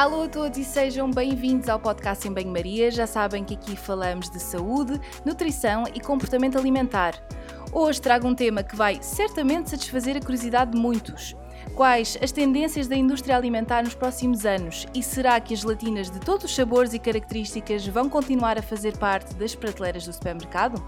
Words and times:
Alô 0.00 0.22
a 0.22 0.28
todos 0.28 0.56
e 0.56 0.64
sejam 0.64 1.10
bem-vindos 1.10 1.68
ao 1.68 1.78
podcast 1.78 2.26
em 2.26 2.32
Banho-Maria. 2.32 2.90
Já 2.90 3.06
sabem 3.06 3.44
que 3.44 3.52
aqui 3.52 3.76
falamos 3.76 4.30
de 4.30 4.40
saúde, 4.40 4.98
nutrição 5.26 5.84
e 5.94 6.00
comportamento 6.00 6.56
alimentar. 6.56 7.22
Hoje 7.70 8.00
trago 8.00 8.26
um 8.26 8.34
tema 8.34 8.62
que 8.62 8.74
vai 8.74 8.98
certamente 9.02 9.68
satisfazer 9.68 10.16
a 10.16 10.20
curiosidade 10.20 10.70
de 10.70 10.78
muitos. 10.78 11.36
Quais 11.74 12.16
as 12.22 12.32
tendências 12.32 12.88
da 12.88 12.96
indústria 12.96 13.36
alimentar 13.36 13.82
nos 13.82 13.94
próximos 13.94 14.46
anos 14.46 14.86
e 14.94 15.02
será 15.02 15.38
que 15.38 15.52
as 15.52 15.60
gelatinas 15.60 16.10
de 16.10 16.18
todos 16.18 16.46
os 16.46 16.54
sabores 16.54 16.94
e 16.94 16.98
características 16.98 17.86
vão 17.86 18.08
continuar 18.08 18.58
a 18.58 18.62
fazer 18.62 18.96
parte 18.96 19.34
das 19.34 19.54
prateleiras 19.54 20.06
do 20.06 20.14
supermercado? 20.14 20.82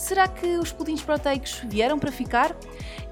Será 0.00 0.26
que 0.26 0.56
os 0.56 0.72
pudins 0.72 1.02
proteicos 1.02 1.60
vieram 1.66 1.98
para 1.98 2.10
ficar? 2.10 2.56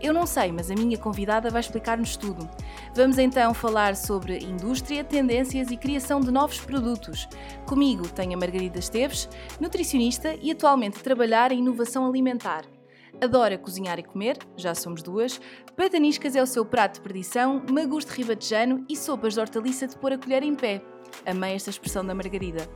Eu 0.00 0.14
não 0.14 0.24
sei, 0.26 0.50
mas 0.50 0.70
a 0.70 0.74
minha 0.74 0.96
convidada 0.96 1.50
vai 1.50 1.60
explicar-nos 1.60 2.16
tudo. 2.16 2.48
Vamos 2.94 3.18
então 3.18 3.52
falar 3.52 3.94
sobre 3.94 4.38
indústria, 4.38 5.04
tendências 5.04 5.70
e 5.70 5.76
criação 5.76 6.18
de 6.18 6.30
novos 6.30 6.58
produtos. 6.60 7.28
Comigo 7.66 8.08
tenho 8.08 8.34
a 8.34 8.40
Margarida 8.40 8.78
Esteves, 8.78 9.28
nutricionista 9.60 10.34
e 10.40 10.50
atualmente 10.50 11.02
trabalhar 11.02 11.52
em 11.52 11.58
inovação 11.58 12.08
alimentar. 12.08 12.64
Adora 13.20 13.58
cozinhar 13.58 13.98
e 13.98 14.02
comer, 14.02 14.38
já 14.56 14.74
somos 14.74 15.02
duas. 15.02 15.40
Pataniscas 15.76 16.36
é 16.36 16.42
o 16.42 16.46
seu 16.46 16.64
prato 16.64 16.94
de 16.94 17.00
perdição, 17.00 17.62
magos 17.70 18.04
de 18.04 18.12
ribatejano 18.12 18.84
e 18.88 18.96
sopas 18.96 19.34
de 19.34 19.40
hortaliça 19.40 19.88
de 19.88 19.96
pôr 19.96 20.12
a 20.12 20.18
colher 20.18 20.42
em 20.44 20.54
pé. 20.54 20.80
Amei 21.26 21.54
esta 21.54 21.70
expressão 21.70 22.04
da 22.04 22.14
Margarida. 22.14 22.68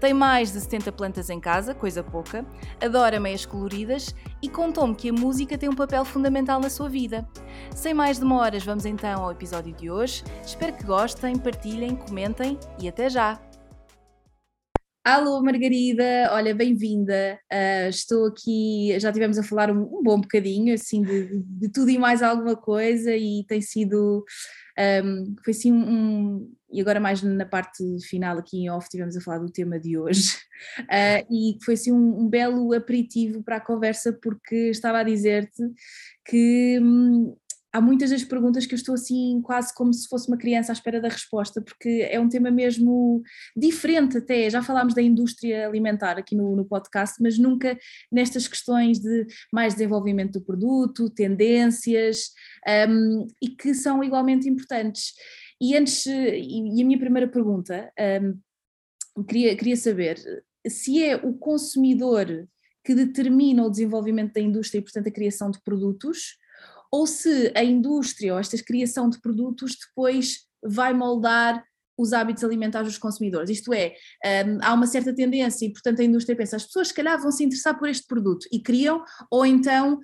Tem 0.00 0.12
mais 0.12 0.52
de 0.52 0.60
70 0.60 0.90
plantas 0.92 1.30
em 1.30 1.38
casa, 1.38 1.74
coisa 1.74 2.02
pouca, 2.02 2.44
adora 2.80 3.20
meias 3.20 3.46
coloridas 3.46 4.14
e 4.42 4.48
contou-me 4.48 4.94
que 4.96 5.10
a 5.10 5.12
música 5.12 5.56
tem 5.56 5.68
um 5.68 5.76
papel 5.76 6.04
fundamental 6.04 6.58
na 6.58 6.70
sua 6.70 6.88
vida. 6.88 7.28
Sem 7.74 7.94
mais 7.94 8.18
demoras, 8.18 8.64
vamos 8.64 8.86
então 8.86 9.22
ao 9.22 9.30
episódio 9.30 9.72
de 9.74 9.90
hoje. 9.90 10.24
Espero 10.44 10.72
que 10.72 10.84
gostem, 10.84 11.38
partilhem, 11.38 11.94
comentem 11.94 12.58
e 12.80 12.88
até 12.88 13.08
já! 13.08 13.53
Alô 15.04 15.42
Margarida, 15.42 16.30
olha, 16.32 16.54
bem-vinda. 16.54 17.38
Uh, 17.52 17.90
estou 17.90 18.26
aqui, 18.26 18.98
já 18.98 19.12
tivemos 19.12 19.36
a 19.36 19.42
falar 19.42 19.70
um, 19.70 19.82
um 19.82 20.02
bom 20.02 20.18
bocadinho, 20.18 20.72
assim, 20.72 21.02
de, 21.02 21.42
de, 21.44 21.68
tudo 21.68 21.90
e 21.90 21.98
mais 21.98 22.22
alguma 22.22 22.56
coisa, 22.56 23.14
e 23.14 23.44
tem 23.46 23.60
sido 23.60 24.24
um, 25.04 25.36
foi 25.44 25.52
assim 25.52 25.72
um, 25.72 26.50
e 26.72 26.80
agora 26.80 26.98
mais 26.98 27.22
na 27.22 27.44
parte 27.44 27.84
final 28.08 28.38
aqui 28.38 28.58
em 28.58 28.70
off 28.70 28.88
tivemos 28.88 29.16
a 29.16 29.20
falar 29.20 29.38
do 29.38 29.52
tema 29.52 29.78
de 29.78 29.96
hoje 29.96 30.34
uh, 30.80 31.24
e 31.30 31.58
foi 31.64 31.74
assim 31.74 31.92
um, 31.92 32.22
um, 32.22 32.28
belo 32.28 32.72
aperitivo 32.72 33.40
para 33.42 33.56
a 33.56 33.60
conversa 33.60 34.12
porque 34.12 34.70
estava 34.70 34.98
a 34.98 35.04
dizer-te 35.04 35.62
que 36.26 36.80
hum, 36.82 37.36
há 37.74 37.80
muitas 37.80 38.10
das 38.10 38.22
perguntas 38.22 38.64
que 38.64 38.72
eu 38.72 38.76
estou 38.76 38.94
assim 38.94 39.42
quase 39.42 39.74
como 39.74 39.92
se 39.92 40.06
fosse 40.06 40.28
uma 40.28 40.36
criança 40.36 40.70
à 40.70 40.74
espera 40.74 41.00
da 41.00 41.08
resposta, 41.08 41.60
porque 41.60 42.06
é 42.08 42.20
um 42.20 42.28
tema 42.28 42.48
mesmo 42.48 43.20
diferente 43.56 44.18
até, 44.18 44.48
já 44.48 44.62
falámos 44.62 44.94
da 44.94 45.02
indústria 45.02 45.66
alimentar 45.66 46.16
aqui 46.16 46.36
no, 46.36 46.54
no 46.54 46.64
podcast, 46.64 47.20
mas 47.20 47.36
nunca 47.36 47.76
nestas 48.12 48.46
questões 48.46 49.00
de 49.00 49.26
mais 49.52 49.74
desenvolvimento 49.74 50.38
do 50.38 50.44
produto, 50.44 51.10
tendências, 51.10 52.30
um, 52.88 53.26
e 53.42 53.48
que 53.48 53.74
são 53.74 54.04
igualmente 54.04 54.48
importantes. 54.48 55.12
E 55.60 55.76
antes, 55.76 56.06
e, 56.06 56.80
a 56.80 56.84
minha 56.84 56.98
primeira 56.98 57.26
pergunta, 57.26 57.92
um, 59.16 59.24
queria, 59.24 59.56
queria 59.56 59.76
saber 59.76 60.16
se 60.64 61.02
é 61.02 61.16
o 61.16 61.34
consumidor 61.34 62.46
que 62.84 62.94
determina 62.94 63.64
o 63.64 63.70
desenvolvimento 63.70 64.34
da 64.34 64.40
indústria 64.40 64.78
e, 64.78 64.82
portanto, 64.82 65.08
a 65.08 65.12
criação 65.12 65.50
de 65.50 65.60
produtos, 65.60 66.36
ou 66.94 67.08
se 67.08 67.50
a 67.56 67.64
indústria 67.64 68.34
ou 68.34 68.38
esta 68.38 68.56
criação 68.62 69.10
de 69.10 69.20
produtos 69.20 69.76
depois 69.84 70.44
vai 70.62 70.94
moldar 70.94 71.60
os 71.98 72.12
hábitos 72.12 72.44
alimentares 72.44 72.86
dos 72.86 72.98
consumidores. 72.98 73.50
Isto 73.50 73.74
é, 73.74 73.94
um, 74.46 74.58
há 74.62 74.72
uma 74.72 74.86
certa 74.86 75.12
tendência 75.12 75.66
e, 75.66 75.72
portanto, 75.72 76.00
a 76.00 76.04
indústria 76.04 76.36
pensa, 76.36 76.54
as 76.54 76.64
pessoas 76.64 76.88
se 76.88 76.94
calhar 76.94 77.20
vão 77.20 77.32
se 77.32 77.42
interessar 77.42 77.76
por 77.76 77.88
este 77.88 78.06
produto 78.06 78.46
e 78.52 78.62
criam, 78.62 79.02
ou 79.28 79.44
então 79.44 79.98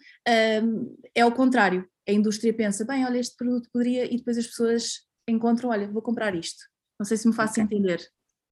um, 0.65 0.97
é 1.15 1.25
o 1.25 1.31
contrário, 1.31 1.89
a 2.09 2.13
indústria 2.13 2.53
pensa, 2.53 2.85
bem, 2.85 3.07
olha, 3.07 3.19
este 3.19 3.37
produto 3.37 3.69
poderia, 3.73 4.13
e 4.13 4.17
depois 4.17 4.37
as 4.37 4.49
pessoas 4.49 5.03
encontram, 5.29 5.71
olha, 5.71 5.89
vou 5.89 6.03
comprar 6.03 6.35
isto. 6.35 6.65
Não 6.99 7.07
sei 7.07 7.17
se 7.17 7.29
me 7.29 7.35
faço 7.35 7.53
okay. 7.53 7.63
entender. 7.63 8.05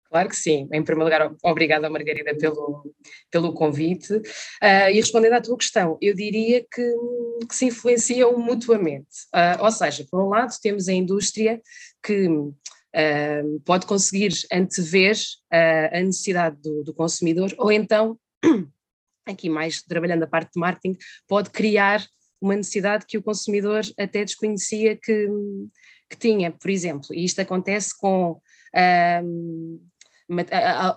Claro 0.09 0.29
que 0.29 0.35
sim. 0.35 0.67
Em 0.71 0.83
primeiro 0.83 1.03
lugar, 1.03 1.35
obrigada, 1.43 1.89
Margarida, 1.89 2.35
pelo, 2.37 2.93
pelo 3.29 3.53
convite. 3.53 4.13
Uh, 4.13 4.89
e 4.91 4.93
respondendo 4.93 5.33
à 5.33 5.41
tua 5.41 5.57
questão, 5.57 5.97
eu 6.01 6.13
diria 6.13 6.61
que, 6.61 6.95
que 7.47 7.55
se 7.55 7.65
influenciam 7.65 8.37
mutuamente. 8.37 9.07
Uh, 9.33 9.63
ou 9.63 9.71
seja, 9.71 10.05
por 10.09 10.21
um 10.21 10.29
lado, 10.29 10.53
temos 10.61 10.87
a 10.87 10.93
indústria 10.93 11.61
que 12.01 12.27
uh, 12.27 13.59
pode 13.65 13.85
conseguir 13.85 14.33
antever 14.51 15.15
a 15.91 16.01
necessidade 16.01 16.57
do, 16.61 16.83
do 16.83 16.93
consumidor, 16.93 17.53
ou 17.57 17.71
então, 17.71 18.17
aqui 19.25 19.49
mais 19.49 19.81
trabalhando 19.81 20.23
a 20.23 20.27
parte 20.27 20.53
de 20.53 20.59
marketing, 20.59 20.97
pode 21.27 21.49
criar 21.49 22.05
uma 22.41 22.55
necessidade 22.55 23.05
que 23.05 23.17
o 23.17 23.23
consumidor 23.23 23.81
até 23.97 24.23
desconhecia 24.23 24.95
que, 24.95 25.27
que 26.09 26.17
tinha, 26.17 26.51
por 26.51 26.69
exemplo. 26.69 27.07
E 27.13 27.25
isto 27.25 27.39
acontece 27.41 27.97
com. 27.97 28.39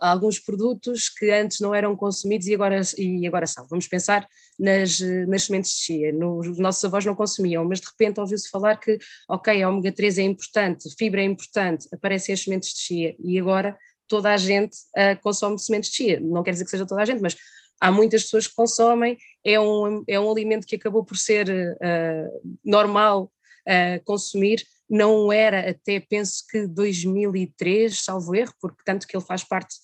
Alguns 0.01 0.39
produtos 0.41 1.09
que 1.09 1.31
antes 1.31 1.61
não 1.61 1.75
eram 1.75 1.95
consumidos 1.97 2.47
e 2.49 2.55
agora, 2.55 2.81
e 2.99 3.27
agora 3.27 3.47
são. 3.47 3.67
Vamos 3.69 3.87
pensar 3.87 4.27
nas, 4.59 4.99
nas 5.29 5.45
sementes 5.45 5.73
de 5.73 5.79
chia. 5.79 6.13
No, 6.13 6.39
os 6.39 6.59
nossos 6.59 6.85
avós 6.85 7.05
não 7.05 7.15
consumiam, 7.15 7.65
mas 7.65 7.81
de 7.81 7.87
repente 7.87 8.19
ouviu-se 8.19 8.51
falar 8.51 8.77
que, 8.77 8.99
ok, 9.29 9.63
a 9.63 9.69
ômega 9.69 9.93
3 9.93 10.19
é 10.19 10.23
importante, 10.23 10.89
fibra 10.99 11.21
é 11.21 11.25
importante, 11.25 11.89
aparecem 11.93 12.33
as 12.33 12.43
sementes 12.43 12.75
de 12.75 12.81
chia 12.81 13.17
e 13.21 13.39
agora 13.39 13.77
toda 14.09 14.33
a 14.33 14.37
gente 14.37 14.77
uh, 14.97 15.21
consome 15.23 15.59
sementes 15.59 15.91
de 15.91 15.97
chia. 15.97 16.21
Não 16.21 16.43
quer 16.43 16.51
dizer 16.51 16.65
que 16.65 16.71
seja 16.71 16.87
toda 16.87 17.03
a 17.03 17.05
gente, 17.05 17.23
mas 17.23 17.37
há 17.81 17.93
muitas 17.93 18.25
pessoas 18.25 18.49
que 18.49 18.55
consomem, 18.55 19.17
é 19.45 19.59
um, 19.61 20.03
é 20.09 20.19
um 20.19 20.31
alimento 20.31 20.67
que 20.67 20.77
acabou 20.77 21.05
por 21.05 21.17
ser 21.17 21.49
uh, 21.49 22.57
normal 22.65 23.33
uh, 23.67 24.05
consumir 24.05 24.65
não 24.91 25.33
era 25.33 25.71
até, 25.71 26.01
penso 26.01 26.45
que 26.51 26.67
2003, 26.67 28.03
salvo 28.03 28.35
erro, 28.35 28.53
porque 28.61 28.83
tanto 28.85 29.07
que 29.07 29.17
ele 29.17 29.25
faz 29.25 29.45
parte 29.45 29.77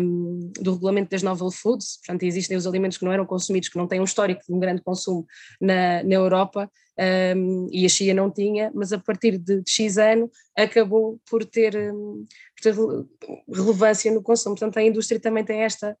um, 0.00 0.50
do 0.60 0.74
regulamento 0.74 1.10
das 1.10 1.22
novel 1.22 1.50
foods, 1.50 1.98
portanto 1.98 2.22
existem 2.22 2.56
os 2.56 2.66
alimentos 2.66 2.98
que 2.98 3.04
não 3.04 3.12
eram 3.12 3.26
consumidos, 3.26 3.68
que 3.68 3.78
não 3.78 3.86
têm 3.86 4.00
um 4.00 4.04
histórico 4.04 4.42
de 4.46 4.52
um 4.52 4.58
grande 4.58 4.82
consumo 4.82 5.26
na, 5.60 6.02
na 6.02 6.14
Europa, 6.14 6.70
um, 6.98 7.68
e 7.70 7.84
a 7.84 7.88
Chia 7.88 8.14
não 8.14 8.30
tinha, 8.30 8.70
mas 8.74 8.92
a 8.92 8.98
partir 8.98 9.36
de, 9.36 9.60
de 9.60 9.70
X 9.70 9.98
ano 9.98 10.30
acabou 10.56 11.20
por 11.28 11.44
ter, 11.44 11.76
um, 11.76 12.24
por 12.56 12.62
ter, 12.62 12.74
relevância 13.52 14.10
no 14.10 14.22
consumo. 14.22 14.54
Portanto, 14.54 14.78
a 14.78 14.82
indústria 14.82 15.20
também 15.20 15.44
tem 15.44 15.60
esta 15.60 15.96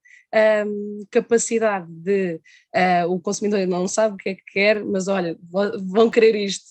um, 0.66 1.04
capacidade 1.10 1.86
de 1.88 2.40
uh, 2.74 3.12
o 3.12 3.20
consumidor 3.20 3.66
não 3.66 3.86
sabe 3.86 4.14
o 4.14 4.18
que 4.18 4.30
é 4.30 4.34
que 4.34 4.44
quer, 4.52 4.82
mas 4.84 5.06
olha, 5.06 5.38
vão 5.82 6.08
querer 6.10 6.34
isto. 6.34 6.64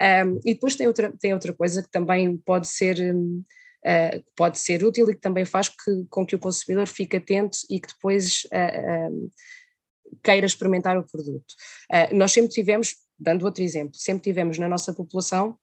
Um, 0.00 0.40
e 0.44 0.54
depois 0.54 0.74
tem 0.76 0.86
outra, 0.86 1.12
tem 1.18 1.34
outra 1.34 1.52
coisa 1.52 1.82
que 1.82 1.90
também 1.90 2.36
pode 2.38 2.68
ser, 2.68 3.14
um, 3.14 3.42
ah, 3.86 4.20
pode 4.34 4.58
ser 4.58 4.84
útil 4.84 5.08
e 5.08 5.14
que 5.14 5.20
também 5.20 5.44
faz 5.44 5.68
que, 5.68 6.04
com 6.10 6.26
que 6.26 6.34
o 6.34 6.38
consumidor 6.38 6.86
fique 6.88 7.16
atento 7.16 7.58
e 7.70 7.80
que 7.80 7.88
depois 7.88 8.46
ah, 8.52 9.08
um, 9.10 9.30
queira 10.22 10.46
experimentar 10.46 10.98
o 10.98 11.06
produto. 11.06 11.54
Nós 12.12 12.32
sempre 12.32 12.50
tivemos, 12.50 12.94
dando 13.18 13.44
outro 13.44 13.62
exemplo, 13.62 13.94
sempre 13.94 14.22
tivemos 14.22 14.58
na 14.58 14.68
nossa 14.68 14.94
população 14.94 15.58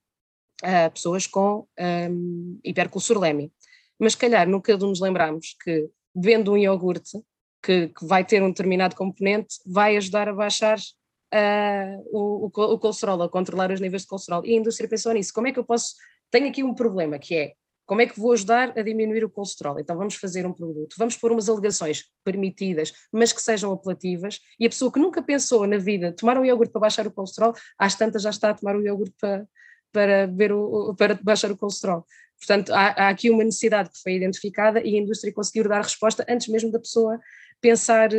pessoas 0.94 1.26
com 1.26 1.66
um, 1.80 2.60
hipercolesterolemia, 2.64 3.50
mas 3.98 4.14
se 4.14 4.18
calhar 4.18 4.48
nunca 4.48 4.78
nos 4.78 5.00
lembramos 5.00 5.56
que 5.64 5.90
bebendo 6.14 6.54
um 6.54 6.58
iogurte 6.58 7.22
que, 7.64 7.88
que, 7.88 8.06
vai 8.06 8.26
ter 8.26 8.44
um 8.44 8.50
determinado 8.50 8.96
componente, 8.96 9.56
vai 9.66 9.96
ajudar 9.96 10.28
a 10.28 10.34
baixar 10.34 10.78
uh, 10.78 12.04
o, 12.12 12.46
o, 12.46 12.80
colesterol, 12.80 13.22
a 13.22 13.30
controlar 13.30 13.72
os 13.72 13.80
níveis 13.80 14.04
de 14.04 14.10
colesterol. 14.10 14.46
E 14.46 14.54
a 14.54 14.58
indústria 14.58 14.90
pensou 14.90 15.14
nisso. 15.14 15.34
Como 15.34 15.48
é 15.48 15.52
que 15.52 15.60
eu 15.60 15.64
posso. 15.64 15.96
Tenho 16.30 16.50
aqui 16.50 16.64
um 16.64 16.74
problema 16.74 17.18
que 17.18 17.36
é 17.36 17.54
como 17.85 18.01
é 18.01 18.06
que 18.06 18.19
vou 18.19 18.31
ajudar 18.31 18.77
a 18.77 18.81
diminuir 18.81 19.24
o 19.24 19.30
colesterol? 19.30 19.80
Então 19.80 19.97
vamos 19.97 20.15
fazer 20.15 20.45
um 20.45 20.53
produto, 20.53 20.95
vamos 20.97 21.18
pôr 21.18 21.31
umas 21.31 21.50
alegações 21.50 22.06
permitidas, 22.24 22.94
mas 23.12 23.33
que 23.33 23.41
sejam 23.41 23.71
apelativas, 23.71 24.39
e 24.59 24.65
a 24.65 24.69
pessoa 24.69 24.91
que 24.91 25.00
nunca 25.00 25.21
pensou 25.21 25.68
na 25.68 25.77
vida 25.77 26.13
tomar 26.13 26.38
um 26.38 26.45
iogurte 26.45 26.71
para 26.71 26.81
baixar 26.81 27.06
o 27.07 27.12
colesterol, 27.12 27.53
às 27.77 27.95
tantas 27.95 28.21
já 28.21 28.30
está 28.30 28.51
a 28.51 28.53
tomar 28.53 28.75
o 28.75 28.81
iogurte 28.81 29.15
para, 29.19 29.47
para, 29.91 30.27
ver 30.27 30.51
o, 30.53 30.95
para 30.95 31.19
baixar 31.21 31.51
o 31.51 31.57
colesterol. 31.57 32.06
Portanto, 32.38 32.74
há, 32.74 32.88
há, 32.89 33.09
aqui 33.09 33.30
uma 33.30 33.44
necessidade 33.44 33.89
que 33.89 34.01
foi 34.01 34.13
identificada 34.13 34.81
e 34.81 34.95
a 34.95 35.00
indústria 35.00 35.33
conseguiu 35.33 35.68
dar 35.68 35.81
resposta 35.81 36.25
antes 36.27 36.47
mesmo 36.47 36.71
da 36.71 36.80
pessoa 36.80 37.19
pensar, 37.62 38.09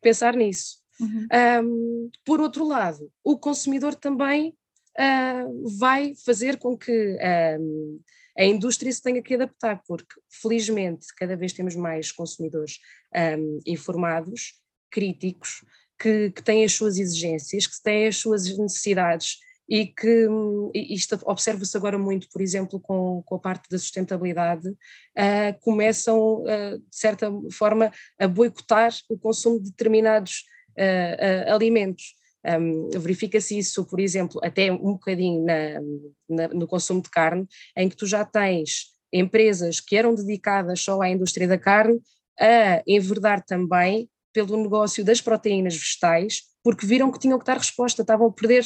pensar 0.00 0.36
nisso. 0.36 0.82
Uhum. 1.00 1.26
Um, 1.64 2.10
por 2.24 2.40
outro 2.40 2.64
lado, 2.64 3.10
o 3.24 3.36
consumidor 3.36 3.94
também 3.94 4.54
uh, 4.98 5.68
vai 5.78 6.14
fazer 6.24 6.58
com 6.58 6.76
que 6.76 7.16
um, 7.58 8.00
a 8.36 8.44
indústria 8.44 8.92
se 8.92 9.02
tenha 9.02 9.22
que 9.22 9.34
adaptar, 9.34 9.82
porque 9.86 10.14
felizmente 10.28 11.06
cada 11.16 11.36
vez 11.36 11.52
temos 11.52 11.74
mais 11.74 12.10
consumidores 12.10 12.78
um, 13.14 13.58
informados, 13.66 14.54
críticos, 14.90 15.64
que, 15.98 16.30
que, 16.30 16.42
têm 16.42 16.64
as 16.64 16.72
suas 16.72 16.98
exigências, 16.98 17.66
que 17.66 17.82
têm 17.82 18.06
as 18.06 18.16
suas 18.16 18.56
necessidades 18.58 19.38
e 19.68 19.86
que 19.86 20.28
isto 20.74 21.18
observa-se 21.24 21.76
agora 21.76 21.96
muito, 21.96 22.28
por 22.30 22.42
exemplo, 22.42 22.80
com, 22.80 23.22
com 23.24 23.34
a 23.36 23.38
parte 23.38 23.70
da 23.70 23.78
sustentabilidade, 23.78 24.68
uh, 24.68 25.60
começam, 25.60 26.42
uh, 26.42 26.78
de 26.78 26.96
certa 26.96 27.30
forma, 27.50 27.90
a 28.18 28.26
boicotar 28.26 28.92
o 29.08 29.16
consumo 29.16 29.58
de 29.60 29.70
determinados 29.70 30.44
uh, 30.72 31.54
alimentos. 31.54 32.14
Um, 32.44 32.90
Verifica-se 32.90 33.58
isso, 33.58 33.84
por 33.84 34.00
exemplo, 34.00 34.40
até 34.42 34.72
um 34.72 34.92
bocadinho 34.92 35.44
na, 35.44 35.80
na, 36.28 36.48
no 36.48 36.66
consumo 36.66 37.00
de 37.00 37.10
carne, 37.10 37.46
em 37.76 37.88
que 37.88 37.96
tu 37.96 38.06
já 38.06 38.24
tens 38.24 38.92
empresas 39.12 39.80
que 39.80 39.96
eram 39.96 40.14
dedicadas 40.14 40.80
só 40.80 41.00
à 41.00 41.08
indústria 41.08 41.46
da 41.46 41.58
carne 41.58 42.00
a 42.40 42.82
enverdar 42.86 43.44
também 43.44 44.08
pelo 44.32 44.56
negócio 44.56 45.04
das 45.04 45.20
proteínas 45.20 45.76
vegetais, 45.76 46.42
porque 46.64 46.86
viram 46.86 47.12
que 47.12 47.18
tinham 47.18 47.38
que 47.38 47.44
dar 47.44 47.58
resposta, 47.58 48.02
estavam 48.02 48.28
a 48.28 48.32
perder 48.32 48.64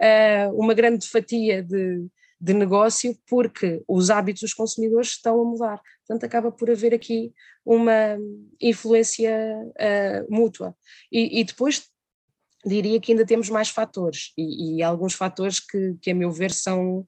uh, 0.00 0.60
uma 0.60 0.74
grande 0.74 1.08
fatia 1.08 1.62
de, 1.62 2.06
de 2.40 2.54
negócio 2.54 3.16
porque 3.26 3.82
os 3.88 4.10
hábitos 4.10 4.42
dos 4.42 4.54
consumidores 4.54 5.08
estão 5.08 5.40
a 5.40 5.44
mudar. 5.44 5.80
Portanto, 6.06 6.24
acaba 6.24 6.52
por 6.52 6.70
haver 6.70 6.94
aqui 6.94 7.32
uma 7.64 8.18
influência 8.60 9.32
uh, 9.58 10.26
mútua. 10.28 10.76
E, 11.10 11.40
e, 11.40 11.44
depois 11.44 11.88
diria 12.66 13.00
que 13.00 13.12
ainda 13.12 13.24
temos 13.24 13.48
mais 13.48 13.68
fatores, 13.68 14.32
e, 14.36 14.76
e 14.76 14.82
alguns 14.82 15.14
fatores 15.14 15.60
que, 15.60 15.96
que, 16.02 16.10
a 16.10 16.14
meu 16.14 16.30
ver, 16.30 16.50
são 16.50 17.06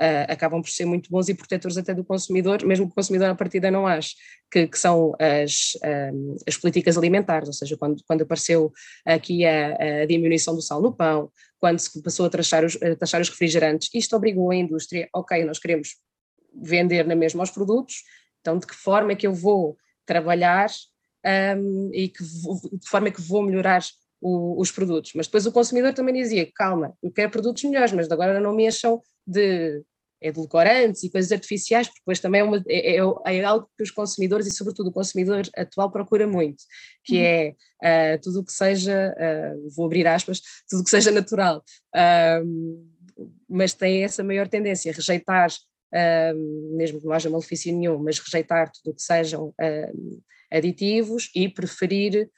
uh, 0.00 0.26
acabam 0.28 0.62
por 0.62 0.70
ser 0.70 0.86
muito 0.86 1.10
bons 1.10 1.28
e 1.28 1.34
protetores 1.34 1.76
até 1.76 1.92
do 1.92 2.04
consumidor, 2.04 2.64
mesmo 2.64 2.86
que 2.86 2.92
o 2.92 2.94
consumidor 2.94 3.28
à 3.28 3.34
partida 3.34 3.70
não 3.70 3.86
ache, 3.86 4.14
que, 4.50 4.66
que 4.66 4.78
são 4.78 5.12
as, 5.18 5.72
um, 6.14 6.36
as 6.46 6.56
políticas 6.56 6.96
alimentares, 6.96 7.48
ou 7.48 7.52
seja, 7.52 7.76
quando, 7.76 8.02
quando 8.06 8.22
apareceu 8.22 8.72
aqui 9.04 9.44
a, 9.44 10.02
a, 10.02 10.06
diminuição 10.06 10.54
do 10.54 10.62
sal 10.62 10.80
no 10.80 10.92
pão, 10.92 11.30
quando 11.58 11.78
se 11.78 12.02
passou 12.02 12.26
a 12.26 12.30
taxar, 12.30 12.64
os, 12.64 12.80
a 12.82 12.96
taxar 12.96 13.20
os 13.20 13.28
refrigerantes, 13.28 13.90
isto 13.92 14.16
obrigou 14.16 14.50
a 14.50 14.56
indústria, 14.56 15.08
ok, 15.14 15.44
nós 15.44 15.58
queremos 15.58 15.96
vender 16.62 17.06
na 17.06 17.14
mesma 17.14 17.42
os 17.42 17.50
produtos, 17.50 17.96
então 18.40 18.58
de 18.58 18.66
que 18.66 18.74
forma 18.74 19.12
é 19.12 19.16
que 19.16 19.26
eu 19.26 19.34
vou 19.34 19.76
trabalhar 20.06 20.70
um, 21.56 21.90
e 21.92 22.08
que 22.08 22.24
vou, 22.42 22.60
de 22.72 22.88
forma 22.88 23.08
é 23.08 23.10
que 23.10 23.20
vou 23.20 23.42
melhorar 23.42 23.82
o, 24.20 24.60
os 24.60 24.70
produtos. 24.70 25.12
Mas 25.14 25.26
depois 25.26 25.46
o 25.46 25.52
consumidor 25.52 25.94
também 25.94 26.14
dizia, 26.14 26.48
calma, 26.54 26.94
eu 27.02 27.10
quero 27.10 27.30
produtos 27.30 27.64
melhores, 27.64 27.92
mas 27.92 28.10
agora 28.10 28.40
não 28.40 28.54
me 28.54 28.66
acham 28.66 29.00
de 29.26 29.82
edulcorantes 30.20 31.02
e 31.02 31.10
coisas 31.10 31.32
artificiais, 31.32 31.86
porque 31.86 32.00
depois 32.00 32.20
também 32.20 32.42
é, 32.42 32.44
uma, 32.44 32.62
é, 32.68 32.96
é, 32.96 33.36
é, 33.38 33.44
algo 33.44 33.68
que 33.76 33.82
os 33.82 33.90
consumidores 33.90 34.46
e 34.46 34.54
sobretudo 34.54 34.90
o 34.90 34.92
consumidor 34.92 35.48
atual 35.56 35.90
procura 35.90 36.26
muito, 36.26 36.62
que 37.04 37.16
uhum. 37.16 37.54
é 37.82 38.16
uh, 38.16 38.20
tudo 38.20 38.40
o 38.40 38.44
que 38.44 38.52
seja, 38.52 39.14
uh, 39.16 39.70
vou 39.74 39.86
abrir 39.86 40.06
aspas, 40.06 40.42
tudo 40.68 40.80
o 40.80 40.84
que 40.84 40.90
seja 40.90 41.10
natural, 41.10 41.64
uh, 41.96 43.30
mas 43.48 43.72
tem 43.72 44.04
essa 44.04 44.22
maior 44.22 44.48
tendência, 44.48 44.92
rejeitar, 44.92 45.50
mesmo 46.76 47.00
que 47.00 47.06
não 47.06 47.12
haja 47.12 47.28
malefício 47.28 47.76
nenhum, 47.76 47.98
mas 47.98 48.18
rejeitar 48.18 48.70
tudo 48.70 48.92
o 48.92 48.94
que 48.94 49.02
sejam 49.02 49.52
aditivos 50.50 51.30
e 51.34 51.48
preferir 51.48 52.30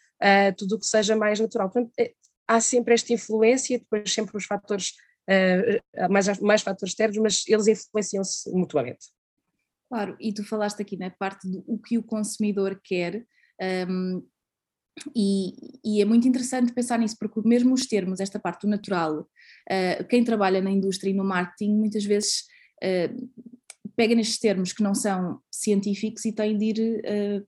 tudo 0.56 0.76
o 0.76 0.78
que 0.78 0.86
seja 0.86 1.16
mais 1.16 1.40
natural. 1.40 1.70
Portanto, 1.70 1.92
é, 1.98 2.12
há 2.46 2.60
sempre 2.60 2.94
esta 2.94 3.12
influência, 3.12 3.78
depois 3.78 4.12
sempre 4.12 4.36
os 4.36 4.44
fatores 4.44 4.92
uh, 5.28 6.12
mais, 6.12 6.40
mais 6.40 6.62
fatores 6.62 6.92
externos, 6.92 7.18
mas 7.18 7.44
eles 7.46 7.66
influenciam-se 7.66 8.50
mutuamente. 8.50 9.06
Claro, 9.88 10.16
e 10.18 10.32
tu 10.32 10.42
falaste 10.44 10.80
aqui 10.80 10.96
na 10.96 11.10
parte 11.10 11.46
do 11.48 11.62
o 11.66 11.78
que 11.78 11.98
o 11.98 12.02
consumidor 12.02 12.80
quer, 12.82 13.26
um, 13.88 14.26
e, 15.14 15.78
e, 15.84 16.02
é 16.02 16.04
muito 16.04 16.28
interessante 16.28 16.72
pensar 16.72 16.98
nisso, 16.98 17.16
porque 17.18 17.40
mesmo 17.46 17.72
os 17.72 17.86
termos, 17.86 18.20
esta 18.20 18.38
parte 18.38 18.62
do 18.62 18.70
natural, 18.70 19.20
uh, 19.20 20.04
quem 20.08 20.24
trabalha 20.24 20.60
na 20.60 20.70
indústria 20.70 21.10
e 21.10 21.14
no 21.14 21.24
marketing 21.24 21.74
muitas 21.74 22.04
vezes 22.04 22.44
uh, 22.82 23.30
pega 23.96 24.14
nestes 24.14 24.38
termos 24.38 24.72
que 24.72 24.82
não 24.82 24.94
são 24.94 25.40
científicos 25.50 26.24
e 26.24 26.32
tem 26.32 26.56
de 26.56 26.64
ir 26.64 27.00
uh, 27.00 27.46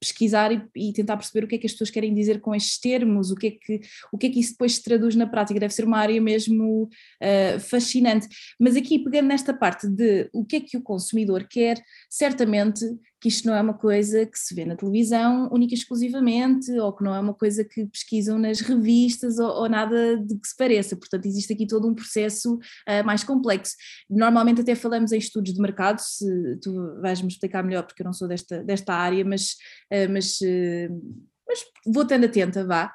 pesquisar 0.00 0.52
e, 0.52 0.62
e, 0.76 0.92
tentar 0.92 1.16
perceber 1.16 1.44
o 1.44 1.48
que 1.48 1.54
é 1.54 1.58
que 1.58 1.66
as 1.66 1.72
pessoas 1.72 1.90
querem 1.90 2.14
dizer 2.14 2.40
com 2.40 2.54
estes 2.54 2.78
termos, 2.78 3.30
o 3.30 3.34
que 3.34 3.46
é 3.46 3.50
que, 3.50 3.80
o 4.12 4.18
que, 4.18 4.26
é 4.26 4.30
que 4.30 4.40
isso 4.40 4.52
depois 4.52 4.74
se 4.74 4.82
traduz 4.82 5.14
na 5.14 5.26
prática, 5.26 5.58
deve 5.58 5.74
ser 5.74 5.84
uma 5.84 5.98
área 5.98 6.20
mesmo 6.20 6.84
uh, 6.84 7.60
fascinante. 7.60 8.28
Mas 8.60 8.76
aqui, 8.76 8.98
pegando 8.98 9.28
nesta 9.28 9.54
parte 9.54 9.88
de 9.88 10.28
o 10.32 10.44
que 10.44 10.56
é 10.56 10.60
que 10.60 10.76
o 10.76 10.82
consumidor 10.82 11.46
quer, 11.48 11.82
certamente 12.10 12.84
que 13.20 13.28
isto 13.28 13.46
não 13.46 13.54
é 13.54 13.60
uma 13.60 13.74
coisa 13.74 14.26
que 14.26 14.38
se 14.38 14.54
vê 14.54 14.64
na 14.64 14.76
televisão 14.76 15.48
única 15.50 15.74
e 15.74 15.78
exclusivamente, 15.78 16.70
ou 16.78 16.92
que 16.92 17.02
não 17.02 17.14
é 17.14 17.20
uma 17.20 17.32
coisa 17.32 17.64
que 17.64 17.86
pesquisam 17.86 18.38
nas 18.38 18.60
revistas 18.60 19.38
ou, 19.38 19.48
ou 19.48 19.68
nada 19.68 20.16
de 20.18 20.38
que 20.38 20.46
se 20.46 20.56
pareça. 20.56 20.96
Portanto, 20.96 21.26
existe 21.26 21.52
aqui 21.52 21.66
todo 21.66 21.88
um 21.88 21.94
processo 21.94 22.54
uh, 22.54 23.04
mais 23.04 23.24
complexo. 23.24 23.74
Normalmente 24.08 24.60
até 24.60 24.74
falamos 24.74 25.12
em 25.12 25.18
estudos 25.18 25.54
de 25.54 25.60
mercado, 25.60 25.98
se 26.00 26.58
tu 26.62 27.00
vais-me 27.00 27.28
explicar 27.28 27.62
melhor 27.64 27.84
porque 27.84 28.02
eu 28.02 28.06
não 28.06 28.12
sou 28.12 28.28
desta, 28.28 28.62
desta 28.62 28.92
área, 28.94 29.24
mas, 29.24 29.52
uh, 29.92 30.12
mas, 30.12 30.40
uh, 30.40 31.26
mas 31.48 31.60
vou 31.86 32.02
estando 32.02 32.24
atenta, 32.24 32.66
vá. 32.66 32.92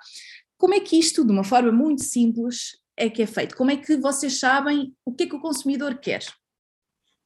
Como 0.57 0.75
é 0.75 0.79
que 0.79 0.97
isto, 0.97 1.25
de 1.25 1.31
uma 1.31 1.43
forma 1.43 1.71
muito 1.71 2.03
simples, 2.03 2.79
é 2.95 3.09
que 3.09 3.23
é 3.23 3.25
feito? 3.25 3.55
Como 3.55 3.71
é 3.71 3.77
que 3.77 3.97
vocês 3.97 4.37
sabem 4.37 4.93
o 5.03 5.11
que 5.11 5.23
é 5.23 5.27
que 5.27 5.35
o 5.35 5.41
consumidor 5.41 5.95
quer? 5.97 6.23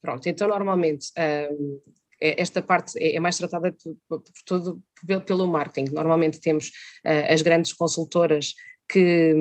Pronto, 0.02 0.26
então 0.28 0.48
normalmente 0.48 1.08
um, 1.52 1.82
esta 2.20 2.62
parte 2.62 2.98
é, 2.98 3.16
é 3.16 3.20
mais 3.20 3.38
tratada 3.38 3.76
por, 4.08 4.22
por 4.22 4.32
todo 4.46 4.82
pelo 5.26 5.48
marketing. 5.48 5.92
Normalmente 5.94 6.40
temos 6.40 6.68
uh, 7.06 7.34
as 7.34 7.42
grandes 7.42 7.74
consultoras 7.74 8.54
que, 8.88 9.34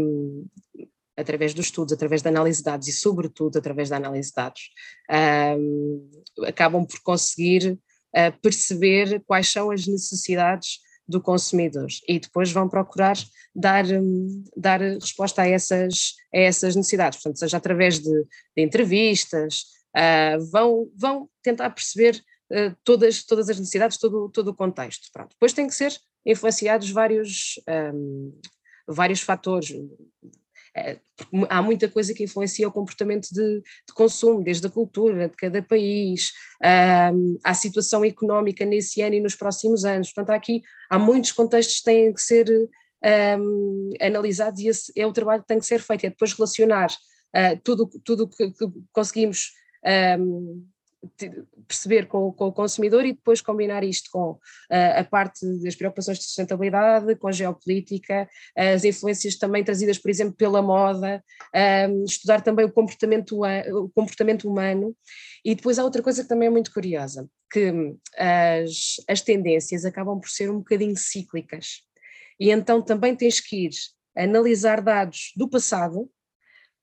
através 1.17 1.55
dos 1.55 1.67
estudos, 1.67 1.93
através 1.93 2.23
da 2.23 2.31
análise 2.31 2.59
de 2.59 2.65
dados 2.65 2.89
e, 2.89 2.93
sobretudo, 2.93 3.59
através 3.59 3.89
da 3.89 3.97
análise 3.97 4.31
de 4.31 4.35
dados, 4.35 4.71
um, 5.59 6.11
acabam 6.47 6.87
por 6.87 7.01
conseguir 7.03 7.73
uh, 7.73 8.41
perceber 8.43 9.23
quais 9.27 9.49
são 9.49 9.71
as 9.71 9.87
necessidades 9.87 10.81
do 11.07 11.21
consumidor 11.21 11.89
e 12.09 12.19
depois 12.19 12.51
vão 12.51 12.69
procurar 12.69 13.17
dar, 13.55 13.85
dar 14.57 14.81
resposta 14.81 15.43
a 15.43 15.49
essas, 15.49 16.15
a 16.35 16.39
essas 16.39 16.75
necessidades, 16.75 17.19
portanto, 17.19 17.39
seja 17.39 17.59
através 17.59 17.99
de, 17.99 18.25
de 18.57 18.63
entrevistas, 18.63 19.65
uh, 19.95 20.43
vão, 20.51 20.91
vão 20.97 21.29
tentar 21.43 21.71
perceber 21.71 22.21
eh, 22.55 22.73
todas, 22.85 23.25
todas 23.25 23.51
as 23.51 23.59
necessidades, 23.59 23.99
todo, 23.99 24.29
todo 24.29 24.49
o 24.49 24.55
contexto. 24.55 25.09
Pronto. 25.13 25.31
Depois 25.31 25.53
tem 25.53 25.67
que 25.67 25.75
ser 25.75 25.93
influenciados 26.25 26.89
vários, 26.91 27.61
um, 27.69 27.73
ehm, 27.73 28.33
vários 28.87 29.21
fatores. 29.21 29.75
É, 30.77 31.01
há 31.49 31.61
muita 31.61 31.89
coisa 31.89 32.15
que 32.15 32.23
influencia 32.23 32.69
o 32.69 32.73
comportamento 32.73 33.29
de, 33.33 33.61
de, 33.61 33.95
consumo, 33.95 34.43
desde 34.43 34.67
a 34.69 34.71
cultura 34.71 35.29
de 35.29 35.37
cada 35.37 35.61
país, 35.63 36.31
um, 36.63 36.67
ehm, 36.67 37.39
à 37.43 37.55
situação 37.55 38.05
económica 38.05 38.65
nesse 38.65 39.03
ano 39.03 39.17
e 39.17 39.21
nos 39.21 39.35
próximos 39.35 39.85
anos. 39.85 40.13
Portanto, 40.13 40.31
há 40.31 40.37
aqui 40.37 40.63
há 40.89 40.97
muitos 40.97 41.33
contextos 41.33 41.79
que 41.79 41.85
têm 41.85 42.15
que 42.15 42.23
ser 42.23 42.49
um, 42.49 42.69
ehm, 43.05 43.91
analisados 44.01 44.61
e 44.61 44.69
esse 44.69 44.93
é 44.97 45.05
o 45.05 45.13
trabalho 45.13 45.43
que 45.43 45.49
tem 45.49 45.59
que 45.59 45.67
ser 45.67 45.81
feito, 45.81 46.07
é 46.07 46.11
depois 46.11 46.33
relacionar 46.33 46.89
uh, 47.35 47.61
tudo 47.65 47.85
o 47.85 48.01
tudo 48.01 48.29
que, 48.29 48.51
que 48.53 48.67
conseguimos 48.93 49.53
um, 50.19 50.65
perceber 51.67 52.07
com, 52.07 52.33
com, 52.33 52.47
o 52.47 52.53
consumidor 52.53 53.05
e 53.05 53.13
depois 53.13 53.41
combinar 53.41 53.83
isto 53.85 54.11
com 54.11 54.33
uh, 54.33 54.39
a 54.97 55.05
parte 55.05 55.47
das 55.63 55.75
preocupações 55.75 56.19
de 56.19 56.25
sustentabilidade, 56.25 57.15
com 57.17 57.29
a 57.29 57.33
geopolítica, 57.33 58.29
as 58.57 58.85
influências 58.85 59.37
também 59.37 59.65
trazidas, 59.65 59.99
por 59.99 60.11
exemplo, 60.11 60.35
pela 60.35 60.63
moda, 60.63 61.23
um, 61.89 62.05
estudar 62.05 62.41
também 62.41 62.65
o 62.65 62.73
comportamento, 62.73 63.43
o 63.45 63.89
comportamento 63.91 64.49
humano. 64.49 64.97
E 65.45 65.55
depois 65.55 65.79
há 65.79 65.85
outra 65.85 66.03
coisa 66.03 66.23
que 66.23 66.29
também 66.29 66.49
é 66.49 66.51
muito 66.51 66.73
curiosa, 66.73 67.29
que 67.53 67.95
as, 68.17 68.97
as 69.09 69.21
tendências 69.21 69.85
acabam 69.85 70.19
por 70.19 70.29
ser 70.29 70.51
um 70.51 70.59
bocadinho 70.59 70.97
cíclicas. 70.97 71.83
E 72.39 72.51
então 72.51 72.83
também 72.83 73.15
tens 73.15 73.41
que 73.41 73.67
ir 73.67 73.71
analisar 74.17 74.81
dados 74.81 75.33
do 75.37 75.49
passado 75.49 76.11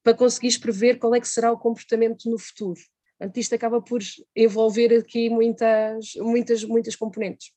para 0.03 0.13
conseguires 0.13 0.57
prever 0.57 0.97
qual 0.97 1.13
é 1.15 1.19
que 1.19 1.27
será 1.27 1.51
o 1.51 1.57
comportamento 1.57 2.29
no 2.29 2.39
futuro. 2.39 2.79
Portanto, 3.21 3.37
isto 3.37 3.53
acaba 3.53 3.79
por 3.79 4.01
envolver 4.35 4.97
aqui 4.97 5.29
muitas, 5.29 6.13
muitas, 6.15 6.63
muitas 6.63 6.95
componentes. 6.95 7.51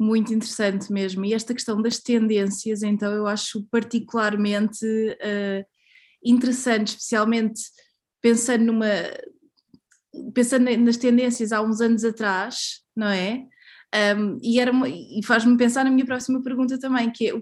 Muito 0.00 0.32
interessante 0.32 0.90
mesmo. 0.90 1.26
E 1.26 1.34
esta 1.34 1.52
questão 1.52 1.82
das 1.82 1.98
tendências, 1.98 2.82
então, 2.82 3.12
eu 3.12 3.26
acho 3.26 3.62
particularmente 3.70 4.86
uh, 4.86 5.62
interessante, 6.24 6.88
especialmente 6.88 7.60
pensando 8.22 8.64
numa. 8.64 8.86
pensando 10.32 10.74
nas 10.78 10.96
tendências 10.96 11.52
há 11.52 11.60
uns 11.60 11.82
anos 11.82 12.02
atrás, 12.02 12.80
não 12.96 13.08
é? 13.08 13.44
Um, 14.16 14.38
e 14.42 14.58
era 14.58 14.72
e 14.88 15.20
faz-me 15.22 15.54
pensar 15.58 15.84
na 15.84 15.90
minha 15.90 16.06
próxima 16.06 16.40
pergunta 16.42 16.78
também, 16.78 17.10
que 17.10 17.28
é 17.28 17.32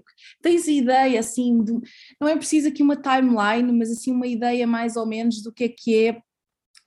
tens 0.41 0.67
ideia 0.67 1.17
assim, 1.19 1.63
de, 1.63 1.71
não 2.19 2.27
é 2.27 2.35
preciso 2.35 2.67
aqui 2.67 2.83
uma 2.83 2.97
timeline, 2.97 3.71
mas 3.71 3.89
assim 3.89 4.11
uma 4.11 4.27
ideia 4.27 4.67
mais 4.67 4.97
ou 4.97 5.05
menos 5.05 5.41
do 5.41 5.53
que 5.53 5.65
é 5.65 5.69
que 5.69 6.07
é 6.07 6.21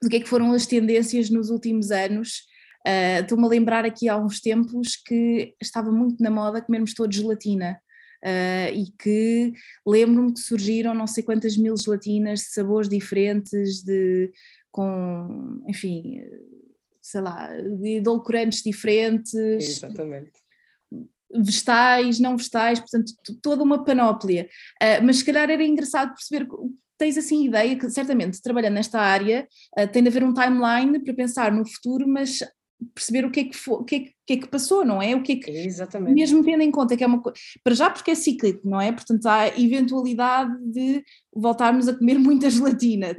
do 0.02 0.08
que 0.08 0.16
é 0.16 0.20
que 0.20 0.28
foram 0.28 0.52
as 0.52 0.66
tendências 0.66 1.30
nos 1.30 1.48
últimos 1.50 1.90
anos. 1.90 2.42
Uh, 2.86 3.22
Estou-me 3.22 3.44
a 3.44 3.48
lembrar 3.48 3.84
aqui 3.84 4.08
há 4.08 4.16
uns 4.16 4.40
tempos 4.40 4.96
que 4.96 5.54
estava 5.62 5.92
muito 5.92 6.22
na 6.22 6.30
moda 6.30 6.60
comermos 6.60 6.94
todos 6.94 7.16
gelatina. 7.16 7.80
uh, 8.24 8.74
e 8.74 8.92
que 8.98 9.52
lembro-me 9.86 10.32
que 10.32 10.40
surgiram 10.40 10.94
não 10.94 11.06
sei 11.06 11.22
quantas 11.22 11.56
mil 11.56 11.76
gelatinas 11.76 12.40
de 12.40 12.46
sabores 12.46 12.88
diferentes, 12.88 13.82
de, 13.82 14.32
com, 14.70 15.62
enfim, 15.68 16.22
sei 17.00 17.20
lá, 17.20 17.48
de 17.56 17.96
edulcorantes 17.96 18.62
diferentes. 18.62 19.34
Exatamente 19.34 20.32
vegetais, 21.34 22.20
não 22.20 22.36
vegetais, 22.36 22.78
portanto, 22.78 23.14
toda 23.40 23.62
uma 23.62 23.82
panóplia. 23.82 24.50
Uh, 24.82 25.02
mas 25.02 25.16
se 25.16 25.24
calhar 25.24 25.48
era 25.48 25.64
engraçado 25.64 26.12
perceber 26.14 26.46
tens 27.02 27.18
assim 27.18 27.46
ideia 27.46 27.76
que 27.76 27.90
certamente 27.90 28.40
trabalhando 28.40 28.74
nesta 28.74 29.00
área 29.00 29.48
uh, 29.76 29.88
tem 29.88 30.04
de 30.04 30.08
haver 30.08 30.22
um 30.22 30.32
timeline 30.32 31.02
para 31.02 31.12
pensar 31.12 31.50
no 31.50 31.66
futuro, 31.66 32.06
mas 32.06 32.38
perceber 32.94 33.24
o 33.24 33.30
que 33.30 33.40
é 33.40 33.44
que, 33.44 33.56
foi, 33.56 33.74
o 33.74 33.84
que, 33.84 33.94
é 33.96 34.00
que, 34.00 34.14
que, 34.24 34.32
é 34.34 34.36
que 34.36 34.48
passou, 34.48 34.84
não 34.84 35.02
é? 35.02 35.14
O 35.16 35.22
que 35.22 35.32
é 35.32 35.36
que, 35.36 35.50
Exatamente. 35.50 36.14
Mesmo 36.14 36.44
tendo 36.44 36.62
em 36.62 36.70
conta 36.70 36.96
que 36.96 37.02
é 37.02 37.06
uma 37.06 37.20
coisa, 37.20 37.36
para 37.64 37.74
já 37.74 37.90
porque 37.90 38.12
é 38.12 38.14
cíclico, 38.14 38.68
não 38.68 38.80
é? 38.80 38.92
Portanto 38.92 39.26
há 39.26 39.48
eventualidade 39.48 40.52
de 40.64 41.02
voltarmos 41.34 41.88
a 41.88 41.94
comer 41.96 42.18
muita 42.20 42.48
gelatina. 42.48 43.08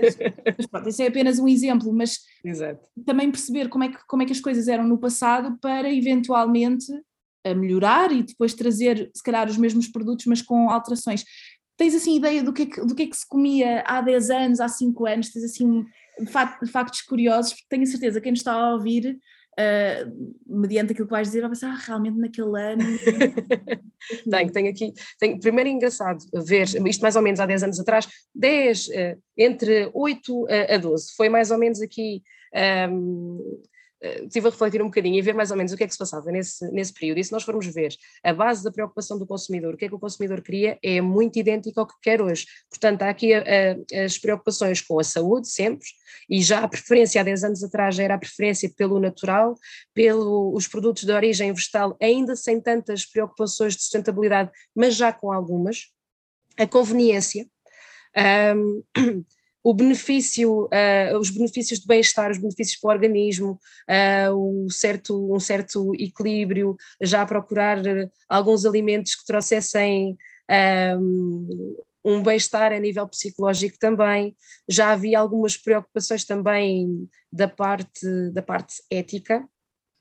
mas, 0.00 0.16
mas 0.56 0.66
pronto, 0.68 0.88
esse 0.88 1.02
é 1.02 1.08
apenas 1.08 1.40
um 1.40 1.48
exemplo, 1.48 1.92
mas 1.92 2.20
Exato. 2.44 2.86
também 3.04 3.28
perceber 3.28 3.68
como 3.68 3.82
é, 3.82 3.88
que, 3.88 3.98
como 4.06 4.22
é 4.22 4.26
que 4.26 4.32
as 4.32 4.40
coisas 4.40 4.68
eram 4.68 4.86
no 4.86 4.98
passado 4.98 5.58
para 5.60 5.92
eventualmente 5.92 6.86
a 7.44 7.54
melhorar 7.54 8.12
e 8.12 8.22
depois 8.22 8.54
trazer 8.54 9.10
se 9.14 9.22
calhar 9.22 9.48
os 9.48 9.58
mesmos 9.58 9.88
produtos 9.88 10.26
mas 10.26 10.40
com 10.40 10.70
alterações. 10.70 11.24
Tens 11.76 11.94
assim 11.94 12.16
ideia 12.16 12.42
do 12.42 12.52
que, 12.52 12.62
é 12.62 12.66
que, 12.66 12.80
do 12.80 12.94
que 12.94 13.02
é 13.02 13.06
que 13.06 13.16
se 13.16 13.28
comia 13.28 13.82
há 13.86 14.00
10 14.00 14.30
anos, 14.30 14.60
há 14.60 14.68
5 14.68 15.06
anos? 15.06 15.30
Tens 15.30 15.44
assim 15.44 15.84
factos 16.72 17.02
curiosos, 17.02 17.52
porque 17.52 17.66
tenho 17.68 17.86
certeza 17.86 18.20
que 18.20 18.24
quem 18.24 18.32
nos 18.32 18.40
está 18.40 18.52
a 18.52 18.74
ouvir, 18.74 19.18
uh, 19.58 20.34
mediante 20.46 20.92
aquilo 20.92 21.06
que 21.06 21.12
vais 21.12 21.28
dizer, 21.28 21.40
vai 21.40 21.50
pensar, 21.50 21.72
ah, 21.72 21.84
realmente 21.86 22.18
naquele 22.18 22.60
ano. 22.60 22.84
tenho, 24.30 24.52
tenho 24.52 24.70
aqui, 24.70 24.92
tenho, 25.18 25.40
primeiro 25.40 25.70
é 25.70 25.72
engraçado 25.72 26.18
ver, 26.46 26.68
isto 26.86 27.02
mais 27.02 27.16
ou 27.16 27.22
menos 27.22 27.40
há 27.40 27.46
10 27.46 27.64
anos 27.64 27.80
atrás, 27.80 28.06
10, 28.34 28.88
uh, 28.88 28.92
entre 29.36 29.90
8 29.92 30.46
a 30.70 30.76
12, 30.76 31.14
foi 31.16 31.28
mais 31.28 31.50
ou 31.50 31.58
menos 31.58 31.80
aqui. 31.80 32.22
Um, 32.88 33.62
estive 34.24 34.48
a 34.48 34.50
refletir 34.50 34.82
um 34.82 34.86
bocadinho 34.86 35.16
e 35.16 35.22
ver 35.22 35.34
mais 35.34 35.50
ou 35.50 35.56
menos 35.56 35.72
o 35.72 35.76
que 35.76 35.84
é 35.84 35.86
que 35.86 35.92
se 35.92 35.98
passava 35.98 36.30
nesse, 36.30 36.70
nesse 36.70 36.92
período. 36.92 37.18
E 37.18 37.24
se 37.24 37.32
nós 37.32 37.42
formos 37.42 37.66
ver 37.66 37.94
a 38.22 38.32
base 38.32 38.62
da 38.62 38.70
preocupação 38.70 39.18
do 39.18 39.26
consumidor, 39.26 39.74
o 39.74 39.76
que 39.76 39.86
é 39.86 39.88
que 39.88 39.94
o 39.94 39.98
consumidor 39.98 40.42
queria, 40.42 40.78
é 40.82 41.00
muito 41.00 41.38
idêntico 41.38 41.80
ao 41.80 41.86
que 41.86 41.94
quer 42.02 42.20
hoje. 42.20 42.46
Portanto, 42.68 43.02
há 43.02 43.10
aqui 43.10 43.32
a, 43.32 43.42
a, 43.42 44.04
as 44.04 44.18
preocupações 44.18 44.80
com 44.80 44.98
a 44.98 45.04
saúde, 45.04 45.48
sempre, 45.48 45.86
e 46.28 46.42
já 46.42 46.60
a 46.60 46.68
preferência 46.68 47.20
há 47.20 47.24
10 47.24 47.44
anos 47.44 47.64
atrás 47.64 47.94
já 47.94 48.02
era 48.02 48.14
a 48.14 48.18
preferência 48.18 48.70
pelo 48.76 49.00
natural, 49.00 49.54
pelos 49.92 50.68
produtos 50.68 51.04
de 51.04 51.12
origem 51.12 51.52
vegetal, 51.52 51.96
ainda 52.00 52.36
sem 52.36 52.60
tantas 52.60 53.04
preocupações 53.06 53.74
de 53.74 53.82
sustentabilidade, 53.82 54.50
mas 54.74 54.96
já 54.96 55.12
com 55.12 55.32
algumas. 55.32 55.92
A 56.56 56.66
conveniência. 56.66 57.46
Um, 58.56 58.82
o 59.64 59.72
benefício, 59.72 60.64
uh, 60.66 61.18
os 61.18 61.30
benefícios 61.30 61.80
de 61.80 61.86
bem-estar, 61.86 62.30
os 62.30 62.36
benefícios 62.36 62.78
para 62.78 62.88
o 62.88 62.92
organismo, 62.92 63.58
uh, 63.88 64.70
certo, 64.70 65.34
um 65.34 65.40
certo 65.40 65.94
equilíbrio, 65.94 66.76
já 67.00 67.24
procurar 67.24 67.78
alguns 68.28 68.66
alimentos 68.66 69.14
que 69.14 69.24
trouxessem 69.24 70.18
um, 71.00 71.76
um 72.04 72.22
bem-estar 72.22 72.74
a 72.74 72.78
nível 72.78 73.08
psicológico 73.08 73.78
também. 73.78 74.36
Já 74.68 74.92
havia 74.92 75.18
algumas 75.18 75.56
preocupações 75.56 76.26
também 76.26 77.08
da 77.32 77.48
parte, 77.48 78.30
da 78.34 78.42
parte 78.42 78.74
ética. 78.90 79.48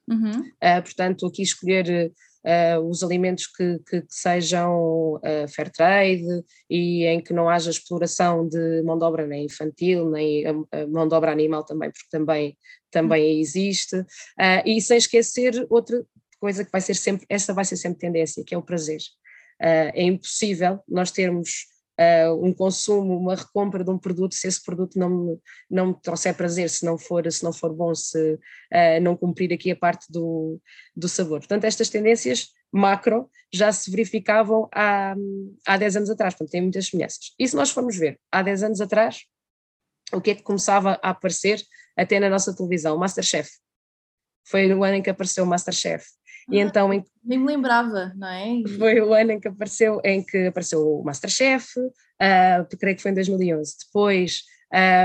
Uhum. 0.09 0.41
Uh, 0.41 0.83
portanto, 0.83 1.25
aqui 1.25 1.41
escolher 1.41 2.11
uh, 2.45 2.79
os 2.81 3.03
alimentos 3.03 3.47
que, 3.47 3.79
que, 3.87 4.01
que 4.01 4.13
sejam 4.13 5.15
uh, 5.15 5.47
fair 5.47 5.71
trade 5.71 6.43
e 6.69 7.05
em 7.05 7.21
que 7.21 7.33
não 7.33 7.49
haja 7.49 7.69
exploração 7.69 8.47
de 8.47 8.81
mão 8.83 8.97
de 8.97 9.05
obra 9.05 9.25
nem 9.25 9.45
infantil, 9.45 10.09
nem 10.09 10.45
a 10.45 10.87
mão 10.87 11.07
de 11.07 11.15
obra 11.15 11.31
animal 11.31 11.63
também, 11.63 11.91
porque 11.91 12.07
também, 12.09 12.57
também 12.91 13.39
existe, 13.39 13.95
uh, 13.95 14.63
e 14.65 14.81
sem 14.81 14.97
esquecer 14.97 15.65
outra 15.69 16.05
coisa 16.39 16.65
que 16.65 16.71
vai 16.71 16.81
ser 16.81 16.95
sempre, 16.95 17.25
essa 17.29 17.53
vai 17.53 17.65
ser 17.65 17.77
sempre 17.77 17.99
tendência, 17.99 18.43
que 18.45 18.53
é 18.53 18.57
o 18.57 18.61
prazer. 18.61 18.99
é 19.59 20.03
impossível 20.03 20.79
nós 20.87 21.09
termos 21.09 21.72
uh, 21.99 22.45
um 22.45 22.53
consumo, 22.53 23.17
uma 23.17 23.35
recompra 23.35 23.83
de 23.83 23.89
um 23.89 23.97
produto, 23.97 24.35
se 24.35 24.47
esse 24.47 24.63
produto 24.63 24.97
não 24.97 25.09
me, 25.09 25.39
não 25.69 25.87
me 25.87 26.01
trouxer 26.01 26.35
prazer, 26.35 26.69
se 26.69 26.85
não 26.85 26.97
for, 26.97 27.29
se 27.31 27.43
não 27.43 27.53
for 27.53 27.73
bom, 27.73 27.93
se 27.93 28.33
uh, 28.33 29.01
não 29.01 29.15
cumprir 29.15 29.53
aqui 29.53 29.71
a 29.71 29.75
parte 29.75 30.11
do, 30.11 30.59
do 30.95 31.07
sabor. 31.07 31.39
Portanto, 31.39 31.65
estas 31.65 31.89
tendências 31.89 32.49
macro 32.71 33.29
já 33.51 33.71
se 33.71 33.91
verificavam 33.91 34.67
há, 34.73 35.15
há 35.67 35.77
10 35.77 35.97
anos 35.97 36.09
atrás, 36.09 36.33
portanto, 36.33 36.51
tem 36.51 36.61
muitas 36.61 36.87
semelhanças. 36.87 37.33
E 37.37 37.47
se 37.47 37.55
nós 37.55 37.69
formos 37.69 37.95
ver, 37.95 38.19
há 38.31 38.41
10 38.41 38.63
anos 38.63 38.81
atrás, 38.81 39.25
o 40.11 40.19
que 40.19 40.31
é 40.31 40.35
que 40.35 40.43
começava 40.43 40.99
a 41.03 41.09
aparecer 41.09 41.61
até 41.95 42.19
na 42.19 42.29
nossa 42.29 42.55
televisão? 42.55 42.97
Masterchef. 42.97 43.49
Foi 44.45 44.67
no 44.67 44.83
ano 44.83 44.95
em 44.95 45.01
que 45.01 45.09
apareceu 45.09 45.43
o 45.43 45.47
Masterchef. 45.47 46.05
E 46.49 46.59
ah, 46.59 46.63
então 46.63 46.93
em, 46.93 47.03
nem 47.23 47.39
me 47.39 47.47
lembrava, 47.47 48.13
não 48.15 48.27
é? 48.27 48.61
Foi 48.77 48.99
o 48.99 49.13
ano 49.13 49.31
em 49.31 49.39
que 49.39 49.47
apareceu, 49.47 50.01
em 50.03 50.23
que 50.23 50.47
apareceu 50.47 50.81
o 50.81 51.03
Masterchef, 51.03 51.79
uh, 51.79 52.77
creio 52.77 52.95
que 52.95 53.01
foi 53.01 53.11
em 53.11 53.15
2011. 53.15 53.75
Depois 53.85 54.43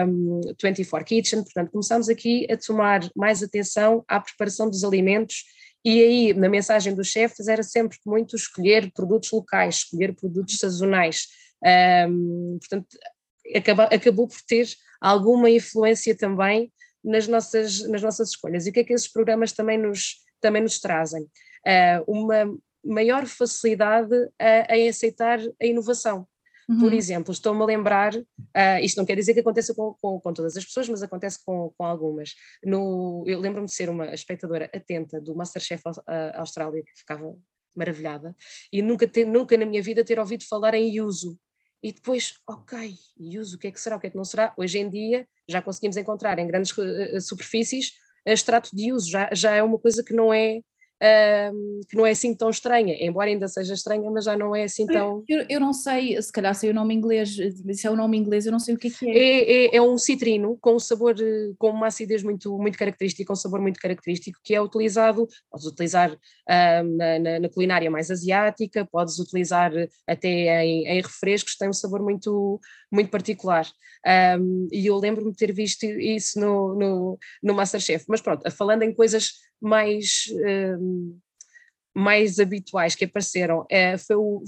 um, 0.06 0.40
24 0.62 1.06
Kitchen, 1.06 1.42
portanto 1.42 1.70
começámos 1.70 2.08
aqui 2.08 2.46
a 2.50 2.56
tomar 2.56 3.08
mais 3.14 3.42
atenção 3.42 4.04
à 4.08 4.18
preparação 4.18 4.68
dos 4.68 4.82
alimentos 4.82 5.44
e 5.84 6.02
aí 6.02 6.34
na 6.34 6.48
mensagem 6.48 6.94
dos 6.94 7.08
chefes 7.08 7.48
era 7.48 7.62
sempre 7.62 7.98
muito 8.04 8.34
escolher 8.34 8.90
produtos 8.92 9.30
locais, 9.30 9.76
escolher 9.76 10.14
produtos 10.14 10.58
sazonais. 10.58 11.26
Um, 12.08 12.58
portanto, 12.60 12.86
acaba, 13.54 13.84
acabou 13.84 14.26
por 14.26 14.40
ter 14.46 14.68
alguma 15.00 15.50
influência 15.50 16.16
também 16.16 16.72
nas 17.04 17.28
nossas, 17.28 17.86
nas 17.88 18.02
nossas 18.02 18.30
escolhas. 18.30 18.66
E 18.66 18.70
o 18.70 18.72
que 18.72 18.80
é 18.80 18.84
que 18.84 18.92
esses 18.92 19.08
programas 19.08 19.52
também 19.52 19.78
nos, 19.78 20.16
também 20.40 20.62
nos 20.62 20.78
trazem 20.78 21.22
uh, 21.22 22.04
uma 22.06 22.56
maior 22.84 23.26
facilidade 23.26 24.14
a 24.38 24.88
aceitar 24.88 25.38
a 25.60 25.66
inovação. 25.66 26.26
Uhum. 26.68 26.80
Por 26.80 26.92
exemplo, 26.92 27.32
estou-me 27.32 27.62
a 27.62 27.66
lembrar, 27.66 28.14
uh, 28.14 28.78
isto 28.82 28.98
não 28.98 29.06
quer 29.06 29.16
dizer 29.16 29.32
que 29.32 29.40
aconteça 29.40 29.74
com, 29.74 29.94
com, 30.00 30.20
com, 30.20 30.32
todas 30.34 30.56
as 30.56 30.64
pessoas, 30.64 30.88
mas 30.88 31.02
acontece 31.02 31.42
com, 31.42 31.72
com 31.76 31.84
algumas. 31.84 32.34
No, 32.62 33.24
eu 33.26 33.40
lembro-me 33.40 33.66
de 33.66 33.72
ser 33.72 33.88
uma 33.88 34.12
espectadora 34.12 34.70
atenta 34.74 35.18
do 35.18 35.34
Masterchef 35.34 35.82
Austrália, 36.34 36.82
que 36.82 36.92
ficava 36.94 37.34
maravilhada, 37.74 38.36
e 38.72 38.82
nunca, 38.82 39.06
ter, 39.08 39.24
nunca 39.24 39.56
na 39.56 39.64
minha 39.64 39.82
vida 39.82 40.04
ter 40.04 40.18
ouvido 40.18 40.44
falar 40.44 40.74
em 40.74 40.94
yuzu. 40.96 41.38
E 41.82 41.92
depois, 41.92 42.34
ok, 42.46 42.94
yuzu, 43.18 43.56
o 43.56 43.58
que 43.58 43.68
é 43.68 43.70
que 43.70 43.80
será, 43.80 43.96
o 43.96 44.00
que 44.00 44.08
é 44.08 44.10
que 44.10 44.16
não 44.16 44.24
será? 44.24 44.52
Hoje 44.56 44.78
em 44.78 44.90
dia 44.90 45.26
já 45.48 45.62
conseguimos 45.62 45.96
encontrar 45.96 46.38
em 46.38 46.46
grandes 46.46 46.76
uh, 46.76 47.20
superfícies 47.20 47.92
extrato 48.26 48.70
de 48.74 48.92
uso, 48.92 49.10
já, 49.10 49.28
já 49.32 49.54
é 49.54 49.62
uma 49.62 49.78
coisa 49.78 50.02
que 50.04 50.14
não 50.14 50.32
é 50.32 50.60
um, 51.00 51.80
que 51.88 51.96
não 51.96 52.04
é 52.04 52.10
assim 52.10 52.34
tão 52.34 52.50
estranha, 52.50 52.96
embora 52.98 53.28
ainda 53.28 53.46
seja 53.46 53.74
estranha, 53.74 54.10
mas 54.10 54.24
já 54.24 54.36
não 54.36 54.54
é 54.54 54.64
assim 54.64 54.84
tão. 54.86 55.22
Eu, 55.28 55.46
eu 55.48 55.60
não 55.60 55.72
sei, 55.72 56.20
se 56.20 56.32
calhar 56.32 56.54
sei 56.54 56.70
o 56.70 56.74
nome 56.74 56.94
inglês, 56.94 57.36
se 57.72 57.86
é 57.86 57.90
o 57.90 57.96
nome 57.96 58.18
inglês, 58.18 58.46
eu 58.46 58.52
não 58.52 58.58
sei 58.58 58.74
o 58.74 58.78
que 58.78 58.88
é 58.88 58.90
que 58.90 59.08
é. 59.08 59.18
É, 59.18 59.66
é, 59.66 59.76
é 59.76 59.82
um 59.82 59.96
citrino 59.96 60.58
com 60.60 60.74
um 60.74 60.78
sabor, 60.78 61.14
com 61.56 61.70
uma 61.70 61.86
acidez 61.86 62.22
muito, 62.22 62.56
muito 62.58 62.76
característica, 62.76 63.32
um 63.32 63.36
sabor 63.36 63.60
muito 63.60 63.78
característico, 63.78 64.38
que 64.42 64.54
é 64.54 64.60
utilizado, 64.60 65.26
podes 65.50 65.66
utilizar 65.66 66.10
um, 66.12 66.96
na, 66.96 67.38
na, 67.40 67.48
culinária 67.48 67.90
mais 67.90 68.10
asiática, 68.10 68.84
podes 68.84 69.18
utilizar 69.18 69.72
até 70.06 70.64
em, 70.64 70.86
em 70.86 71.00
refrescos, 71.00 71.56
tem 71.56 71.68
um 71.68 71.72
sabor 71.72 72.02
muito, 72.02 72.60
muito 72.90 73.10
particular. 73.10 73.66
Um, 74.38 74.68
e 74.72 74.86
eu 74.86 74.96
lembro-me 74.96 75.30
de 75.32 75.36
ter 75.36 75.52
visto 75.52 75.84
isso 75.84 76.40
no, 76.40 76.74
no, 76.74 77.18
no 77.42 77.54
Masterchef. 77.54 78.04
Mas 78.08 78.20
pronto, 78.20 78.48
falando 78.50 78.82
em 78.82 78.94
coisas 78.94 79.32
mais, 79.60 80.24
um, 80.80 81.18
mais 81.94 82.38
habituais 82.38 82.94
que 82.94 83.04
apareceram. 83.04 83.66
É, 83.70 83.96
foi, 83.98 84.16
o, 84.16 84.42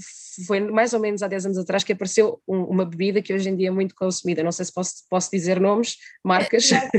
foi 0.47 0.59
mais 0.59 0.93
ou 0.93 0.99
menos 0.99 1.21
há 1.21 1.27
10 1.27 1.47
anos 1.47 1.57
atrás 1.57 1.83
que 1.83 1.93
apareceu 1.93 2.41
um, 2.47 2.63
uma 2.63 2.85
bebida 2.85 3.21
que 3.21 3.33
hoje 3.33 3.49
em 3.49 3.55
dia 3.55 3.67
é 3.67 3.71
muito 3.71 3.95
consumida. 3.95 4.43
Não 4.43 4.51
sei 4.51 4.65
se 4.65 4.73
posso, 4.73 4.93
posso 5.09 5.29
dizer 5.31 5.59
nomes, 5.59 5.97
marcas. 6.23 6.71
É, 6.71 6.89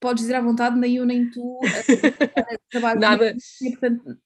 podes 0.00 0.22
dizer 0.22 0.34
à 0.34 0.40
vontade, 0.40 0.78
nem 0.78 0.96
eu 0.96 1.06
nem 1.06 1.30
tu. 1.30 1.58
trabalho 2.70 3.00
Nada. 3.00 3.36
E, 3.62 3.70
portanto, 3.70 4.16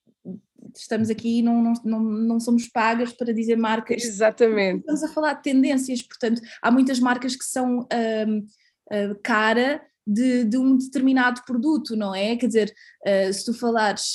estamos 0.76 1.10
aqui 1.10 1.42
não, 1.42 1.62
não, 1.62 1.72
não, 1.84 2.00
não 2.00 2.40
somos 2.40 2.68
pagas 2.68 3.12
para 3.12 3.32
dizer 3.32 3.56
marcas. 3.56 4.04
Exatamente. 4.04 4.80
Estamos 4.80 5.02
a 5.02 5.08
falar 5.08 5.34
de 5.34 5.42
tendências, 5.42 6.02
portanto, 6.02 6.40
há 6.62 6.70
muitas 6.70 7.00
marcas 7.00 7.34
que 7.34 7.44
são 7.44 7.80
um, 7.80 8.38
uh, 8.38 9.20
cara 9.22 9.82
de, 10.06 10.44
de, 10.44 10.56
um 10.56 10.76
determinado 10.76 11.42
produto, 11.46 11.96
não 11.96 12.14
é? 12.14 12.36
Quer 12.36 12.46
dizer, 12.46 12.74
uh, 13.06 13.32
se 13.32 13.44
tu 13.44 13.54
falares, 13.54 14.14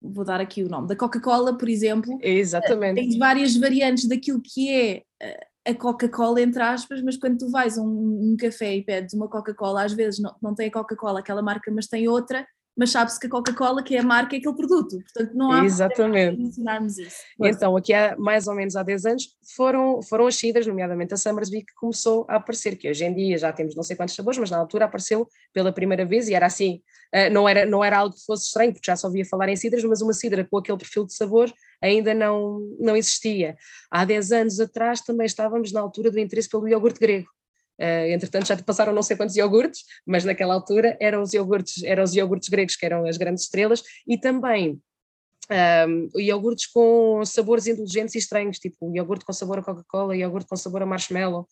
vou 0.00 0.24
dar 0.24 0.40
aqui 0.40 0.62
o 0.62 0.68
nome, 0.68 0.88
da 0.88 0.96
Coca-Cola, 0.96 1.56
por 1.56 1.68
exemplo, 1.68 2.18
Exatamente. 2.22 3.00
Uh, 3.00 3.04
tens 3.04 3.18
várias 3.18 3.56
variantes 3.56 4.08
daquilo 4.08 4.40
que 4.42 4.70
é 4.70 5.02
a 5.66 5.74
Coca-Cola, 5.74 6.40
entre 6.40 6.62
aspas, 6.62 7.02
mas 7.02 7.16
quando 7.16 7.38
tu 7.38 7.50
vais 7.50 7.78
a 7.78 7.82
um, 7.82 8.32
um 8.32 8.36
café 8.38 8.76
e 8.76 8.84
pedes 8.84 9.14
uma 9.14 9.28
Coca-Cola, 9.28 9.84
às 9.84 9.92
vezes 9.92 10.20
não, 10.20 10.34
não 10.42 10.54
tem 10.54 10.68
a 10.68 10.72
Coca-Cola, 10.72 11.20
aquela 11.20 11.42
marca, 11.42 11.70
mas 11.70 11.86
tem 11.86 12.08
outra, 12.08 12.46
mas 12.76 12.90
sabe-se 12.90 13.18
que 13.20 13.26
a 13.26 13.30
Coca-Cola, 13.30 13.82
que 13.82 13.94
é 13.94 14.00
a 14.00 14.02
marca, 14.02 14.34
é 14.34 14.38
aquele 14.38 14.54
produto. 14.54 14.98
Portanto, 15.02 15.34
não 15.34 15.52
há 15.52 15.64
Exatamente. 15.64 16.40
mencionarmos 16.40 16.98
isso. 16.98 17.16
Então, 17.40 17.76
aqui 17.76 17.92
há 17.92 18.16
mais 18.18 18.46
ou 18.46 18.54
menos 18.54 18.76
há 18.76 18.82
10 18.82 19.06
anos, 19.06 19.28
foram, 19.54 20.00
foram 20.02 20.26
as 20.26 20.36
cidras, 20.36 20.66
nomeadamente 20.66 21.12
a 21.12 21.16
Summersby, 21.16 21.64
que 21.64 21.74
começou 21.74 22.24
a 22.28 22.36
aparecer, 22.36 22.76
que 22.76 22.88
hoje 22.88 23.04
em 23.04 23.14
dia 23.14 23.36
já 23.36 23.52
temos 23.52 23.74
não 23.74 23.82
sei 23.82 23.96
quantos 23.96 24.14
sabores, 24.14 24.38
mas 24.38 24.50
na 24.50 24.58
altura 24.58 24.86
apareceu 24.86 25.28
pela 25.52 25.72
primeira 25.72 26.04
vez 26.04 26.28
e 26.28 26.34
era 26.34 26.46
assim, 26.46 26.80
eh, 27.12 27.28
não 27.28 27.48
era, 27.48 27.66
não 27.66 27.84
era 27.84 27.98
algo 27.98 28.14
que 28.14 28.24
fosse 28.24 28.46
estranho, 28.46 28.72
porque 28.72 28.90
já 28.90 28.96
só 28.96 29.08
ouvia 29.08 29.24
falar 29.24 29.48
em 29.48 29.56
cidras, 29.56 29.84
mas 29.84 30.00
uma 30.00 30.12
cidra 30.12 30.46
com 30.48 30.58
aquele 30.58 30.78
perfil 30.78 31.04
de 31.04 31.14
sabor 31.14 31.52
ainda 31.82 32.14
não, 32.14 32.60
não 32.78 32.96
existia. 32.96 33.56
Há 33.90 34.04
10 34.04 34.32
anos 34.32 34.60
atrás 34.60 35.00
também 35.00 35.26
estávamos 35.26 35.72
na 35.72 35.80
altura 35.80 36.10
do 36.10 36.18
interesse 36.18 36.48
pelo 36.48 36.68
iogurte 36.68 37.00
grego. 37.00 37.28
Uh, 37.80 38.12
entretanto, 38.12 38.46
já 38.46 38.56
passaram 38.58 38.92
não 38.92 39.02
sei 39.02 39.16
quantos 39.16 39.36
iogurtes, 39.36 39.84
mas 40.06 40.24
naquela 40.24 40.52
altura 40.52 40.98
eram 41.00 41.22
os 41.22 41.32
iogurtes, 41.32 41.82
eram 41.82 42.04
os 42.04 42.14
iogurtes 42.14 42.50
gregos 42.50 42.76
que 42.76 42.84
eram 42.84 43.06
as 43.06 43.16
grandes 43.16 43.44
estrelas, 43.44 43.82
e 44.06 44.18
também 44.18 44.78
um, 45.50 46.08
iogurtes 46.20 46.66
com 46.66 47.24
sabores 47.24 47.66
indulgentes 47.66 48.14
e 48.14 48.18
estranhos, 48.18 48.58
tipo 48.58 48.94
iogurte 48.94 49.24
com 49.24 49.32
sabor 49.32 49.58
a 49.58 49.62
Coca-Cola, 49.62 50.16
iogurte 50.16 50.48
com 50.48 50.56
sabor 50.56 50.82
a 50.82 50.86
marshmallow, 50.86 51.48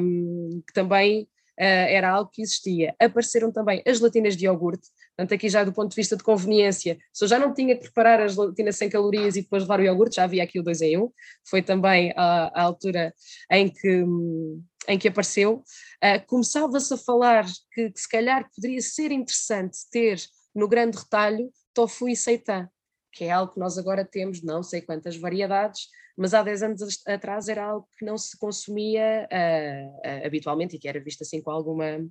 um, 0.00 0.62
que 0.66 0.72
também 0.74 1.22
uh, 1.22 1.26
era 1.58 2.10
algo 2.10 2.30
que 2.32 2.42
existia. 2.42 2.94
Apareceram 3.00 3.50
também 3.50 3.82
as 3.86 3.98
gelatinas 3.98 4.36
de 4.36 4.44
iogurte, 4.44 4.88
portanto 5.16 5.34
aqui 5.34 5.48
já 5.48 5.64
do 5.64 5.72
ponto 5.72 5.90
de 5.90 5.96
vista 5.96 6.16
de 6.16 6.22
conveniência, 6.22 6.98
se 7.12 7.24
eu 7.24 7.28
já 7.28 7.38
não 7.38 7.54
tinha 7.54 7.74
que 7.74 7.84
preparar 7.84 8.20
a 8.20 8.28
gelatina 8.28 8.72
sem 8.72 8.90
calorias 8.90 9.36
e 9.36 9.42
depois 9.42 9.62
levar 9.62 9.80
o 9.80 9.84
iogurte, 9.84 10.16
já 10.16 10.24
havia 10.24 10.42
aqui 10.42 10.60
o 10.60 10.62
2 10.62 10.82
em 10.82 10.98
1, 10.98 11.02
um. 11.02 11.10
foi 11.48 11.62
também 11.62 12.12
a, 12.16 12.50
a 12.54 12.62
altura 12.62 13.14
em 13.50 13.68
que... 13.68 14.02
Um, 14.02 14.62
em 14.88 14.98
que 14.98 15.08
apareceu, 15.08 15.62
uh, 16.02 16.26
começava-se 16.26 16.92
a 16.92 16.96
falar 16.96 17.46
que, 17.72 17.90
que, 17.90 18.00
se 18.00 18.08
calhar 18.08 18.48
poderia 18.54 18.80
ser 18.80 19.10
interessante 19.10 19.78
ter 19.90 20.20
no 20.54 20.68
grande 20.68 20.98
retalho 20.98 21.50
tofu 21.72 22.08
e 22.08 22.16
seitan, 22.16 22.68
que 23.12 23.24
é 23.24 23.30
algo 23.30 23.52
que 23.52 23.60
nós 23.60 23.78
agora 23.78 24.04
temos 24.04 24.42
não 24.42 24.62
sei 24.62 24.80
quantas 24.80 25.16
variedades, 25.16 25.88
mas 26.16 26.32
há 26.32 26.42
10 26.42 26.62
anos 26.62 27.02
atrás 27.06 27.48
era 27.48 27.64
algo 27.64 27.88
que 27.98 28.04
não 28.04 28.16
se 28.16 28.38
consumia 28.38 29.28
uh, 29.30 29.96
uh, 29.96 30.26
habitualmente 30.26 30.76
e 30.76 30.78
que 30.78 30.88
era 30.88 31.00
visto 31.00 31.22
assim 31.22 31.42
com 31.42 31.50
alguma, 31.50 32.06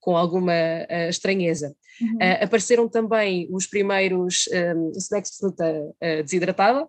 com 0.00 0.16
alguma 0.16 0.52
uh, 0.52 1.08
estranheza. 1.08 1.74
Uhum. 2.00 2.18
apareceram 2.42 2.88
também 2.88 3.48
os 3.50 3.66
primeiros 3.66 4.48
um, 4.76 4.92
snacks 4.96 5.32
de 5.32 5.38
fruta 5.38 5.94
desidratada, 6.22 6.86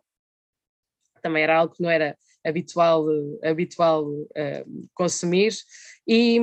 também 1.21 1.43
era 1.43 1.57
algo 1.57 1.73
que 1.73 1.81
não 1.81 1.89
era 1.89 2.15
habitual, 2.45 3.05
habitual 3.43 4.05
uh, 4.07 4.89
consumir, 4.93 5.53
e, 6.07 6.39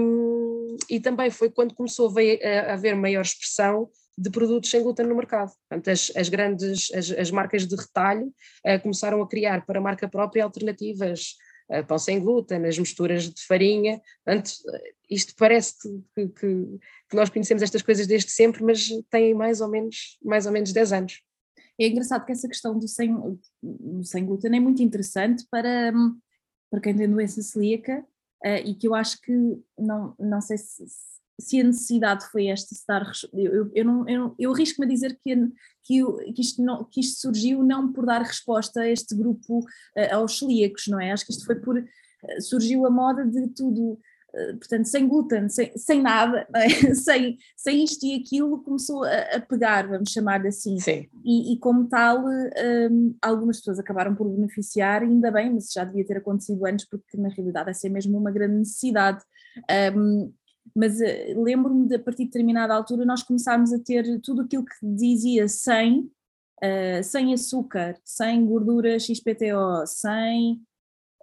e 0.89 1.01
também 1.01 1.31
foi 1.31 1.51
quando 1.51 1.75
começou 1.75 2.09
a 2.09 2.73
haver 2.73 2.95
maior 2.95 3.23
expressão 3.23 3.89
de 4.19 4.31
produtos 4.31 4.71
sem 4.71 4.83
glúten 4.83 5.07
no 5.07 5.15
mercado. 5.15 5.53
Portanto, 5.69 5.89
as, 5.91 6.11
as 6.17 6.29
grandes, 6.29 6.91
as, 6.95 7.11
as, 7.11 7.31
marcas 7.31 7.67
de 7.67 7.77
retalho 7.77 8.27
uh, 8.67 8.81
começaram 8.83 9.21
a 9.21 9.29
criar 9.29 9.67
para 9.67 9.79
a 9.79 9.83
marca 9.83 10.09
própria 10.09 10.45
alternativas, 10.45 11.35
uh, 11.71 11.85
pão 11.87 11.99
sem 11.99 12.19
glúten, 12.19 12.65
as 12.65 12.79
misturas 12.79 13.29
de 13.29 13.43
farinha, 13.45 14.01
portanto, 14.25 14.53
isto 15.11 15.35
parece 15.37 15.75
que, 16.15 16.29
que, 16.29 16.47
que, 17.11 17.17
nós 17.17 17.29
conhecemos 17.29 17.63
estas 17.63 17.83
coisas 17.83 18.07
desde 18.07 18.31
sempre, 18.31 18.65
mas 18.65 18.89
tem 19.11 19.35
mais 19.35 19.61
ou 19.61 19.69
menos, 19.69 20.19
mais 20.25 20.47
ou 20.47 20.53
menos 20.53 20.73
10 20.73 20.93
anos. 20.93 21.21
É 21.79 21.89
engraçado 21.89 22.25
que 22.25 22.33
essa 22.33 22.49
questão 22.49 22.79
do 22.79 22.89
sem, 22.89 23.15
do 23.63 24.05
sem 24.05 24.25
glúten 24.25 24.57
é 24.57 24.61
muito 24.61 24.83
interessante 24.83 25.47
para, 25.51 25.93
para 26.71 26.81
quem 26.81 26.97
tem 26.97 27.11
doença 27.11 27.43
celíaca 27.43 28.05
uh, 28.45 28.63
e 28.65 28.75
que 28.75 28.89
eu 28.89 28.95
acho 28.95 29.21
que 29.21 29.33
não, 29.79 30.15
não 30.19 30.41
sei 30.41 30.57
se, 30.57 30.85
se 31.39 31.61
a 31.61 31.65
necessidade 31.65 32.27
foi 32.31 32.47
esta 32.47 32.75
de 32.75 32.81
dar. 32.89 33.13
Eu, 33.35 33.71
eu, 33.75 33.85
não, 33.85 34.09
eu, 34.09 34.35
eu 34.39 34.53
arrisco-me 34.53 34.87
a 34.87 34.91
dizer 34.91 35.19
que, 35.23 35.37
que, 35.85 36.33
que, 36.33 36.41
isto 36.41 36.63
não, 36.63 36.85
que 36.85 37.01
isto 37.01 37.21
surgiu 37.21 37.63
não 37.63 37.93
por 37.93 38.07
dar 38.07 38.23
resposta 38.23 38.81
a 38.81 38.89
este 38.89 39.15
grupo, 39.15 39.59
uh, 39.59 40.15
aos 40.15 40.39
celíacos, 40.39 40.87
não 40.89 41.01
é? 41.01 41.13
Acho 41.13 41.27
que 41.27 41.33
isto 41.33 41.45
foi 41.45 41.57
por. 41.57 41.79
Uh, 41.79 42.41
surgiu 42.41 42.87
a 42.87 42.91
moda 42.91 43.25
de 43.27 43.49
tudo 43.49 43.99
portanto, 44.59 44.87
sem 44.87 45.09
glúten, 45.09 45.49
sem, 45.49 45.73
sem 45.77 46.03
nada, 46.03 46.47
é? 46.55 46.69
sem, 46.95 47.39
sem 47.57 47.85
isto 47.85 48.05
e 48.05 48.15
aquilo, 48.15 48.63
começou 48.63 49.05
a, 49.05 49.19
a 49.37 49.41
pegar, 49.41 49.89
vamos 49.89 50.11
chamar 50.11 50.47
assim. 50.47 50.79
Sim. 50.79 51.09
E, 51.25 51.55
e 51.55 51.59
como 51.59 51.89
tal, 51.89 52.25
um, 52.27 53.15
algumas 53.23 53.59
pessoas 53.59 53.79
acabaram 53.79 54.15
por 54.15 54.29
beneficiar, 54.29 55.03
ainda 55.03 55.31
bem, 55.31 55.53
mas 55.53 55.73
já 55.73 55.85
devia 55.85 56.07
ter 56.07 56.19
acontecido 56.19 56.67
antes, 56.67 56.87
porque 56.89 57.17
na 57.17 57.29
realidade 57.29 57.71
essa 57.71 57.87
é 57.87 57.91
mesmo 57.91 58.19
uma 58.19 58.31
grande 58.31 58.59
necessidade. 58.59 59.23
Um, 59.97 60.33
mas 60.75 61.01
uh, 61.01 61.43
lembro-me 61.43 61.89
de 61.89 61.97
a 61.97 61.99
partir 61.99 62.25
de 62.25 62.31
determinada 62.31 62.75
altura 62.75 63.05
nós 63.05 63.23
começámos 63.23 63.73
a 63.73 63.79
ter 63.79 64.21
tudo 64.21 64.43
aquilo 64.43 64.65
que 64.65 64.75
dizia 64.83 65.49
sem, 65.49 66.01
uh, 66.63 67.03
sem 67.03 67.33
açúcar, 67.33 67.97
sem 68.05 68.45
gordura 68.45 68.99
XPTO, 68.99 69.87
sem 69.87 70.55
eh, 70.55 70.76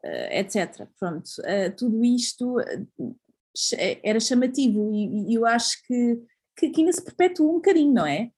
etc. 0.04 0.88
Pronto, 1.00 1.30
eh, 1.46 1.70
tudo 1.70 2.04
isto 2.04 2.60
eh, 2.60 4.00
era 4.04 4.20
chamativo 4.20 4.92
e, 4.94 5.34
eu 5.34 5.46
acho 5.46 5.78
que, 5.88 6.20
que, 6.58 6.72
ainda 6.78 6.92
se 6.92 7.04
perpetua 7.04 7.50
um 7.50 7.56
bocadinho, 7.56 7.94
não 7.94 8.06
é? 8.06 8.30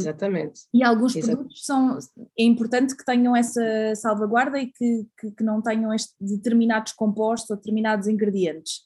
Exatamente. 0.00 0.62
E 0.72 0.82
alguns 0.82 1.14
produtos 1.14 1.64
são. 1.64 1.98
É 2.38 2.42
importante 2.42 2.96
que 2.96 3.04
tenham 3.04 3.36
essa 3.36 3.62
salvaguarda 3.94 4.58
e 4.58 4.68
que, 4.68 5.06
que, 5.18 5.30
que 5.30 5.44
não 5.44 5.60
tenham 5.60 5.92
este, 5.92 6.14
determinados 6.18 6.92
compostos 6.92 7.50
ou 7.50 7.56
determinados 7.56 8.08
ingredientes. 8.08 8.80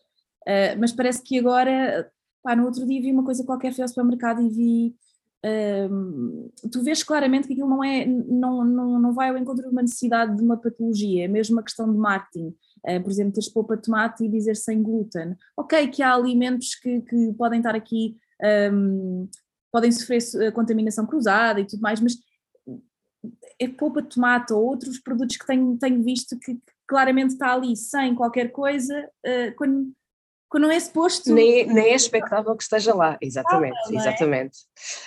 Mas 0.79 0.93
parece 0.93 1.23
que 1.23 1.39
agora. 1.39 2.11
Pá, 2.43 2.57
no 2.57 2.65
outro 2.65 2.87
dia 2.87 3.01
vi 3.01 3.13
uma 3.13 3.25
coisa 3.25 3.45
qualquer, 3.45 3.73
fui 3.73 3.83
ao 3.83 3.89
supermercado 3.89 4.41
e 4.41 4.49
vi 4.49 4.97
tu 6.73 6.83
vês 6.83 7.03
claramente 7.03 7.47
que 7.47 7.53
aquilo 7.53 7.69
não, 7.69 7.85
é, 7.85 8.07
não, 8.07 8.65
não, 8.65 8.99
não 8.99 9.13
vai 9.13 9.29
ao 9.29 9.39
encontro 9.39 9.65
de 9.65 9.71
uma 9.71 9.83
necessidade 9.83 10.37
de 10.37 10.43
uma 10.43 10.57
patologia, 10.57 11.25
é 11.25 11.29
mesmo 11.29 11.57
uma 11.57 11.63
questão 11.63 11.91
de 11.91 11.99
marketing. 11.99 12.55
Uh, 12.87 13.03
por 13.03 13.11
exemplo, 13.11 13.33
teres 13.33 13.49
polpa 13.49 13.77
de 13.77 13.83
tomate 13.83 14.25
e 14.25 14.29
dizer 14.29 14.57
sem 14.57 14.83
glúten. 14.83 15.37
Ok, 15.57 15.89
que 15.89 16.03
há 16.03 16.15
alimentos 16.15 16.75
que, 16.75 17.01
que 17.03 17.33
podem 17.35 17.59
estar 17.59 17.75
aqui, 17.75 18.17
um, 18.73 19.29
podem 19.73 19.91
sofrer 19.93 20.53
contaminação 20.53 21.07
cruzada 21.07 21.61
e 21.61 21.67
tudo 21.67 21.81
mais, 21.81 22.01
mas 22.01 22.17
é 23.61 23.69
polpa 23.69 24.03
de 24.03 24.09
tomate 24.09 24.53
ou 24.53 24.65
outros 24.65 24.99
produtos 24.99 25.37
que 25.37 25.47
tenho, 25.47 25.77
tenho 25.79 26.03
visto 26.03 26.39
que 26.39 26.59
claramente 26.87 27.33
está 27.33 27.53
ali 27.53 27.77
sem 27.77 28.15
qualquer 28.15 28.53
coisa, 28.53 29.09
uh, 29.27 29.57
quando 29.57 29.93
não 30.59 30.71
é 30.71 30.79
suposto. 30.79 31.33
Nem, 31.33 31.67
nem 31.67 31.87
é 31.87 31.95
expectável 31.95 32.57
que 32.57 32.63
esteja 32.63 32.95
lá, 32.95 33.17
exatamente, 33.21 33.77
ah, 33.87 33.95
exatamente. 33.95 34.59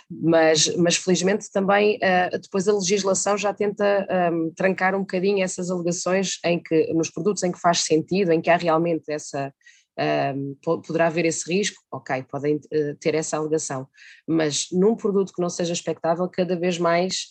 Mas, 0.10 0.76
mas 0.76 0.96
felizmente 0.98 1.52
também 1.52 1.98
uh, 1.98 2.40
depois 2.40 2.68
a 2.68 2.74
legislação 2.74 3.38
já 3.38 3.54
tenta 3.54 4.08
um, 4.10 4.14
ehm, 4.14 4.50
trancar 4.56 4.96
um 4.96 5.00
bocadinho 5.00 5.44
essas 5.44 5.70
alegações 5.70 6.40
em 6.44 6.62
que 6.62 6.94
nos 6.94 7.10
produtos 7.10 7.44
em 7.44 7.52
que 7.52 7.60
faz 7.60 7.80
sentido, 7.80 8.32
em 8.32 8.42
que 8.42 8.50
há 8.50 8.58
realmente 8.58 9.12
essa. 9.12 9.54
Um, 9.98 10.02
ehm, 10.02 10.56
poderá 10.64 11.08
haver 11.08 11.26
esse 11.26 11.52
risco, 11.52 11.84
ok, 11.92 12.24
podem 12.24 12.56
uh, 12.56 12.96
ter 13.02 13.16
essa 13.16 13.36
alegação, 13.36 13.86
mas 14.26 14.68
num 14.72 14.96
produto 14.96 15.34
que 15.34 15.42
não 15.42 15.50
seja 15.50 15.74
expectável, 15.74 16.30
cada 16.30 16.58
vez 16.58 16.78
mais 16.78 17.28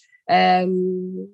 um, 0.67 1.31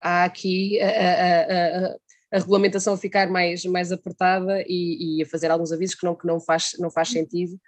há 0.00 0.24
aqui 0.24 0.80
a, 0.80 1.90
a 1.90 1.96
regulamentação 2.32 2.94
a 2.94 2.98
ficar 2.98 3.28
mais, 3.30 3.64
mais 3.64 3.90
apertada 3.90 4.62
e, 4.66 5.18
e, 5.18 5.22
a 5.22 5.26
fazer 5.26 5.50
alguns 5.50 5.72
avisos 5.72 5.94
que 5.94 6.04
não, 6.04 6.14
que 6.14 6.26
não, 6.26 6.38
faz, 6.38 6.72
não 6.78 6.90
faz 6.90 7.08
sentido, 7.08 7.58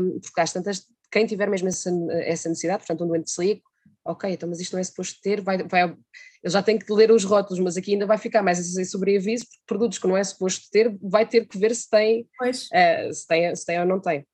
um, 0.00 0.18
porque 0.20 0.40
às 0.40 0.52
tantas, 0.52 0.86
quem 1.10 1.26
tiver 1.26 1.48
mesmo 1.50 1.68
essa, 1.68 1.90
essa 2.22 2.48
necessidade, 2.48 2.78
portanto 2.78 3.04
um 3.04 3.08
doente 3.08 3.30
celíaco, 3.30 3.62
ok, 4.04 4.30
então 4.30 4.48
mas 4.48 4.60
isto 4.60 4.72
não 4.72 4.80
é 4.80 4.84
suposto 4.84 5.20
ter, 5.22 5.42
vai, 5.42 5.62
vai, 5.64 5.94
eu 6.42 6.50
já 6.50 6.62
tenho 6.62 6.78
que 6.78 6.92
ler 6.92 7.10
os 7.10 7.24
rótulos, 7.24 7.62
mas 7.62 7.76
aqui 7.76 7.92
ainda 7.92 8.06
vai 8.06 8.16
ficar 8.16 8.42
mais 8.42 8.58
a 8.58 8.84
sobre 8.84 9.16
aviso, 9.16 9.44
porque 9.44 9.62
produtos 9.66 9.98
que 9.98 10.08
não 10.08 10.16
é 10.16 10.24
suposto 10.24 10.70
ter, 10.70 10.96
vai 11.02 11.28
ter 11.28 11.46
que 11.46 11.58
ver 11.58 11.74
se 11.74 11.88
tem, 11.88 12.22
uh, 12.22 13.12
se 13.12 13.26
tem, 13.26 13.54
se 13.54 13.66
tem 13.66 13.78
ou 13.80 13.86
não 13.86 14.00
tem. 14.00 14.26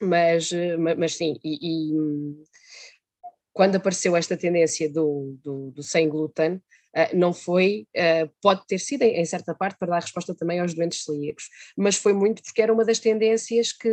Mas, 0.00 0.50
mas, 0.96 1.16
sim, 1.16 1.34
e, 1.42 1.58
e, 1.60 1.92
quando 3.52 3.74
apareceu 3.74 4.16
esta 4.16 4.36
tendência 4.36 4.88
do, 4.88 5.36
do, 5.42 5.72
do 5.72 5.82
sem 5.82 6.08
glúten, 6.08 6.62
não 7.14 7.32
foi, 7.32 7.86
uh, 7.96 8.30
pode 8.40 8.66
ter 8.66 8.78
sido 8.78 9.02
em, 9.02 9.24
certa 9.24 9.54
parte 9.54 9.76
para 9.78 9.88
dar 9.88 10.00
resposta 10.00 10.34
também 10.34 10.60
aos 10.60 10.74
doentes 10.74 11.04
celíacos, 11.04 11.44
mas 11.76 11.96
foi 11.96 12.12
muito 12.12 12.42
porque 12.42 12.62
era 12.62 12.72
uma 12.72 12.84
das 12.84 12.98
tendências 12.98 13.72
que, 13.72 13.90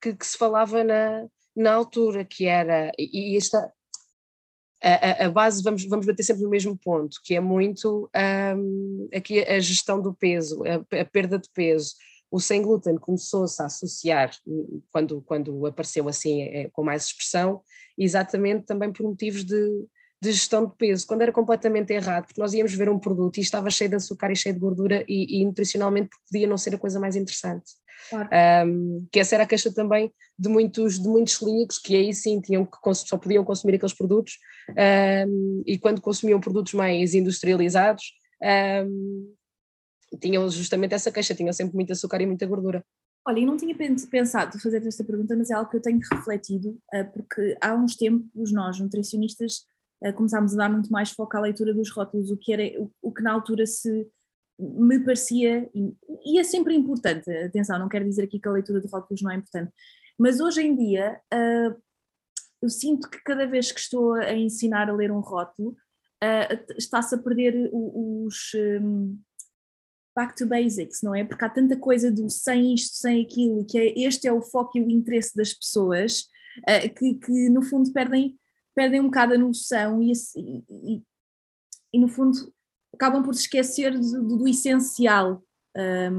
que, 0.00 0.14
que 0.14 0.26
se 0.26 0.36
falava 0.36 0.82
na, 0.84 1.26
na 1.56 1.74
altura, 1.74 2.24
que 2.24 2.46
era, 2.46 2.92
e, 2.98 3.36
esta, 3.36 3.72
a, 4.82 5.26
a, 5.26 5.30
base, 5.30 5.62
vamos, 5.62 5.84
vamos 5.84 6.06
bater 6.06 6.22
sempre 6.22 6.44
no 6.44 6.50
mesmo 6.50 6.76
ponto, 6.76 7.18
que 7.24 7.34
é 7.34 7.40
muito 7.40 8.08
um, 8.56 9.08
aqui 9.14 9.40
a 9.40 9.58
gestão 9.58 10.00
do 10.00 10.14
peso, 10.14 10.62
a, 10.64 11.00
a 11.00 11.04
perda 11.04 11.38
de 11.38 11.48
peso. 11.52 11.94
O 12.30 12.38
sem 12.38 12.60
glúten 12.60 12.96
começou-se 12.98 13.60
a 13.62 13.66
associar, 13.66 14.30
quando, 14.92 15.22
quando 15.22 15.66
apareceu 15.66 16.06
assim 16.08 16.42
é, 16.42 16.68
com 16.70 16.84
mais 16.84 17.06
expressão, 17.06 17.62
exatamente 17.96 18.66
também 18.66 18.92
por 18.92 19.04
motivos 19.04 19.44
de, 19.44 19.86
de 20.20 20.32
gestão 20.32 20.66
de 20.66 20.74
peso, 20.76 21.06
quando 21.06 21.22
era 21.22 21.32
completamente 21.32 21.92
errado, 21.92 22.26
porque 22.26 22.40
nós 22.40 22.52
íamos 22.52 22.74
ver 22.74 22.88
um 22.88 22.98
produto 22.98 23.38
e 23.38 23.40
estava 23.40 23.70
cheio 23.70 23.90
de 23.90 23.96
açúcar 23.96 24.30
e 24.32 24.36
cheio 24.36 24.54
de 24.54 24.60
gordura 24.60 25.04
e, 25.08 25.40
e 25.40 25.44
nutricionalmente 25.44 26.10
podia 26.30 26.46
não 26.46 26.58
ser 26.58 26.74
a 26.74 26.78
coisa 26.78 26.98
mais 26.98 27.14
interessante. 27.14 27.70
Claro. 28.10 28.28
Um, 28.66 29.06
que 29.12 29.20
essa 29.20 29.34
era 29.34 29.44
a 29.44 29.46
queixa 29.46 29.72
também 29.72 30.12
de 30.38 30.48
muitos, 30.48 31.00
de 31.00 31.08
muitos 31.08 31.34
celíacos 31.34 31.78
que 31.78 31.96
aí 31.96 32.14
sim 32.14 32.40
tinham 32.40 32.64
que 32.64 32.78
só 32.94 33.18
podiam 33.18 33.44
consumir 33.44 33.74
aqueles 33.74 33.94
produtos 33.94 34.38
um, 35.26 35.62
e 35.66 35.78
quando 35.78 36.00
consumiam 36.00 36.40
produtos 36.40 36.74
mais 36.74 37.12
industrializados 37.14 38.04
um, 38.86 39.34
tinham 40.20 40.48
justamente 40.48 40.94
essa 40.94 41.10
queixa, 41.10 41.34
tinham 41.34 41.52
sempre 41.52 41.74
muito 41.74 41.92
açúcar 41.92 42.20
e 42.22 42.26
muita 42.26 42.46
gordura. 42.46 42.84
Olha, 43.26 43.40
eu 43.40 43.46
não 43.46 43.58
tinha 43.58 43.76
pensado 44.10 44.58
fazer 44.58 44.86
esta 44.86 45.04
pergunta, 45.04 45.36
mas 45.36 45.50
é 45.50 45.54
algo 45.54 45.70
que 45.70 45.76
eu 45.76 45.82
tenho 45.82 46.00
refletido, 46.10 46.78
eh, 46.94 47.04
porque 47.04 47.58
há 47.60 47.74
uns 47.74 47.94
tempos 47.94 48.50
nós, 48.52 48.80
nutricionistas, 48.80 49.66
começámos 50.14 50.54
a 50.54 50.56
dar 50.56 50.70
muito 50.70 50.90
mais 50.90 51.10
foco 51.10 51.36
à 51.36 51.40
leitura 51.40 51.74
dos 51.74 51.90
rótulos, 51.90 52.30
o 52.30 52.36
que, 52.36 52.52
era, 52.52 52.62
o, 53.02 53.12
que 53.12 53.22
na 53.22 53.32
altura 53.32 53.66
se 53.66 54.08
me 54.58 54.98
parecia, 55.00 55.70
e 56.24 56.38
é 56.38 56.44
sempre 56.44 56.74
importante, 56.74 57.30
atenção, 57.30 57.78
não 57.78 57.88
quero 57.88 58.04
dizer 58.04 58.24
aqui 58.24 58.40
que 58.40 58.48
a 58.48 58.52
leitura 58.52 58.80
de 58.80 58.88
rótulos 58.88 59.22
não 59.22 59.30
é 59.30 59.36
importante, 59.36 59.72
mas 60.18 60.40
hoje 60.40 60.62
em 60.62 60.74
dia 60.74 61.20
uh, 61.32 61.80
eu 62.60 62.68
sinto 62.68 63.08
que 63.08 63.22
cada 63.22 63.46
vez 63.46 63.70
que 63.70 63.80
estou 63.80 64.14
a 64.14 64.34
ensinar 64.34 64.88
a 64.90 64.94
ler 64.94 65.12
um 65.12 65.20
rótulo, 65.20 65.70
uh, 65.70 66.74
está-se 66.76 67.14
a 67.14 67.18
perder 67.18 67.70
os, 67.72 68.52
um, 68.54 69.18
back 70.16 70.34
to 70.36 70.46
basics, 70.46 71.00
não 71.02 71.14
é? 71.14 71.24
Porque 71.24 71.44
há 71.44 71.48
tanta 71.48 71.76
coisa 71.76 72.10
do 72.10 72.28
sem 72.28 72.74
isto, 72.74 72.96
sem 72.96 73.22
aquilo, 73.22 73.64
que 73.64 73.78
é, 73.78 73.98
este 74.00 74.26
é 74.26 74.32
o 74.32 74.42
foco 74.42 74.76
e 74.76 74.82
o 74.82 74.90
interesse 74.90 75.36
das 75.36 75.52
pessoas, 75.52 76.22
uh, 76.68 76.94
que, 76.94 77.14
que, 77.14 77.48
no 77.48 77.62
fundo 77.62 77.92
perdem, 77.92 78.37
perdem 78.78 79.00
um 79.00 79.06
bocado 79.06 79.34
a 79.34 79.38
noção 79.38 80.00
e, 80.00 80.12
e, 80.36 81.02
e 81.92 81.98
no 81.98 82.06
fundo 82.06 82.54
acabam 82.94 83.24
por 83.24 83.34
se 83.34 83.40
esquecer 83.40 83.98
do, 83.98 84.38
do 84.38 84.46
essencial 84.46 85.42
um, 85.76 86.10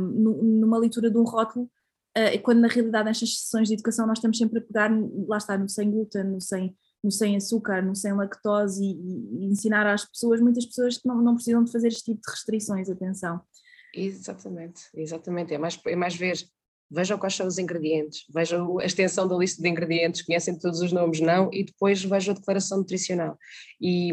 numa 0.59 0.77
leitura 0.77 1.09
de 1.09 1.17
um 1.17 1.23
rótulo, 1.23 1.71
uh, 2.17 2.41
quando 2.43 2.59
na 2.59 2.67
realidade 2.67 3.05
nestas 3.07 3.39
sessões 3.39 3.69
de 3.69 3.75
educação 3.75 4.05
nós 4.05 4.17
estamos 4.17 4.37
sempre 4.37 4.59
a 4.59 4.61
pegar, 4.61 4.91
lá 5.25 5.37
está, 5.37 5.57
no 5.57 5.69
sem 5.69 5.89
glúten, 5.89 6.25
no 6.25 6.41
sem, 6.41 6.75
no 7.01 7.09
sem 7.09 7.37
açúcar, 7.37 7.81
no 7.81 7.95
sem 7.95 8.11
lactose 8.13 8.83
e, 8.83 8.91
e, 8.91 9.37
e 9.37 9.45
ensinar 9.45 9.87
às 9.87 10.03
pessoas, 10.03 10.41
muitas 10.41 10.65
pessoas 10.65 10.97
que 10.97 11.07
não, 11.07 11.21
não 11.21 11.35
precisam 11.35 11.63
de 11.63 11.71
fazer 11.71 11.87
este 11.87 12.11
tipo 12.11 12.19
de 12.21 12.29
restrições, 12.29 12.89
atenção. 12.89 13.39
Exatamente, 13.95 14.81
exatamente. 14.93 15.53
É 15.53 15.57
mais, 15.57 15.79
é 15.85 15.95
mais 15.95 16.13
ver, 16.13 16.37
vejam 16.89 17.17
quais 17.17 17.35
são 17.35 17.45
os 17.45 17.57
ingredientes, 17.57 18.25
vejam 18.33 18.79
a 18.79 18.85
extensão 18.85 19.27
da 19.27 19.35
lista 19.37 19.61
de 19.61 19.69
ingredientes, 19.69 20.21
conhecem 20.21 20.57
todos 20.57 20.81
os 20.81 20.91
nomes, 20.91 21.19
não, 21.19 21.49
e 21.53 21.63
depois 21.63 22.03
vejam 22.03 22.33
a 22.33 22.37
declaração 22.37 22.79
nutricional. 22.79 23.37
E, 23.79 24.11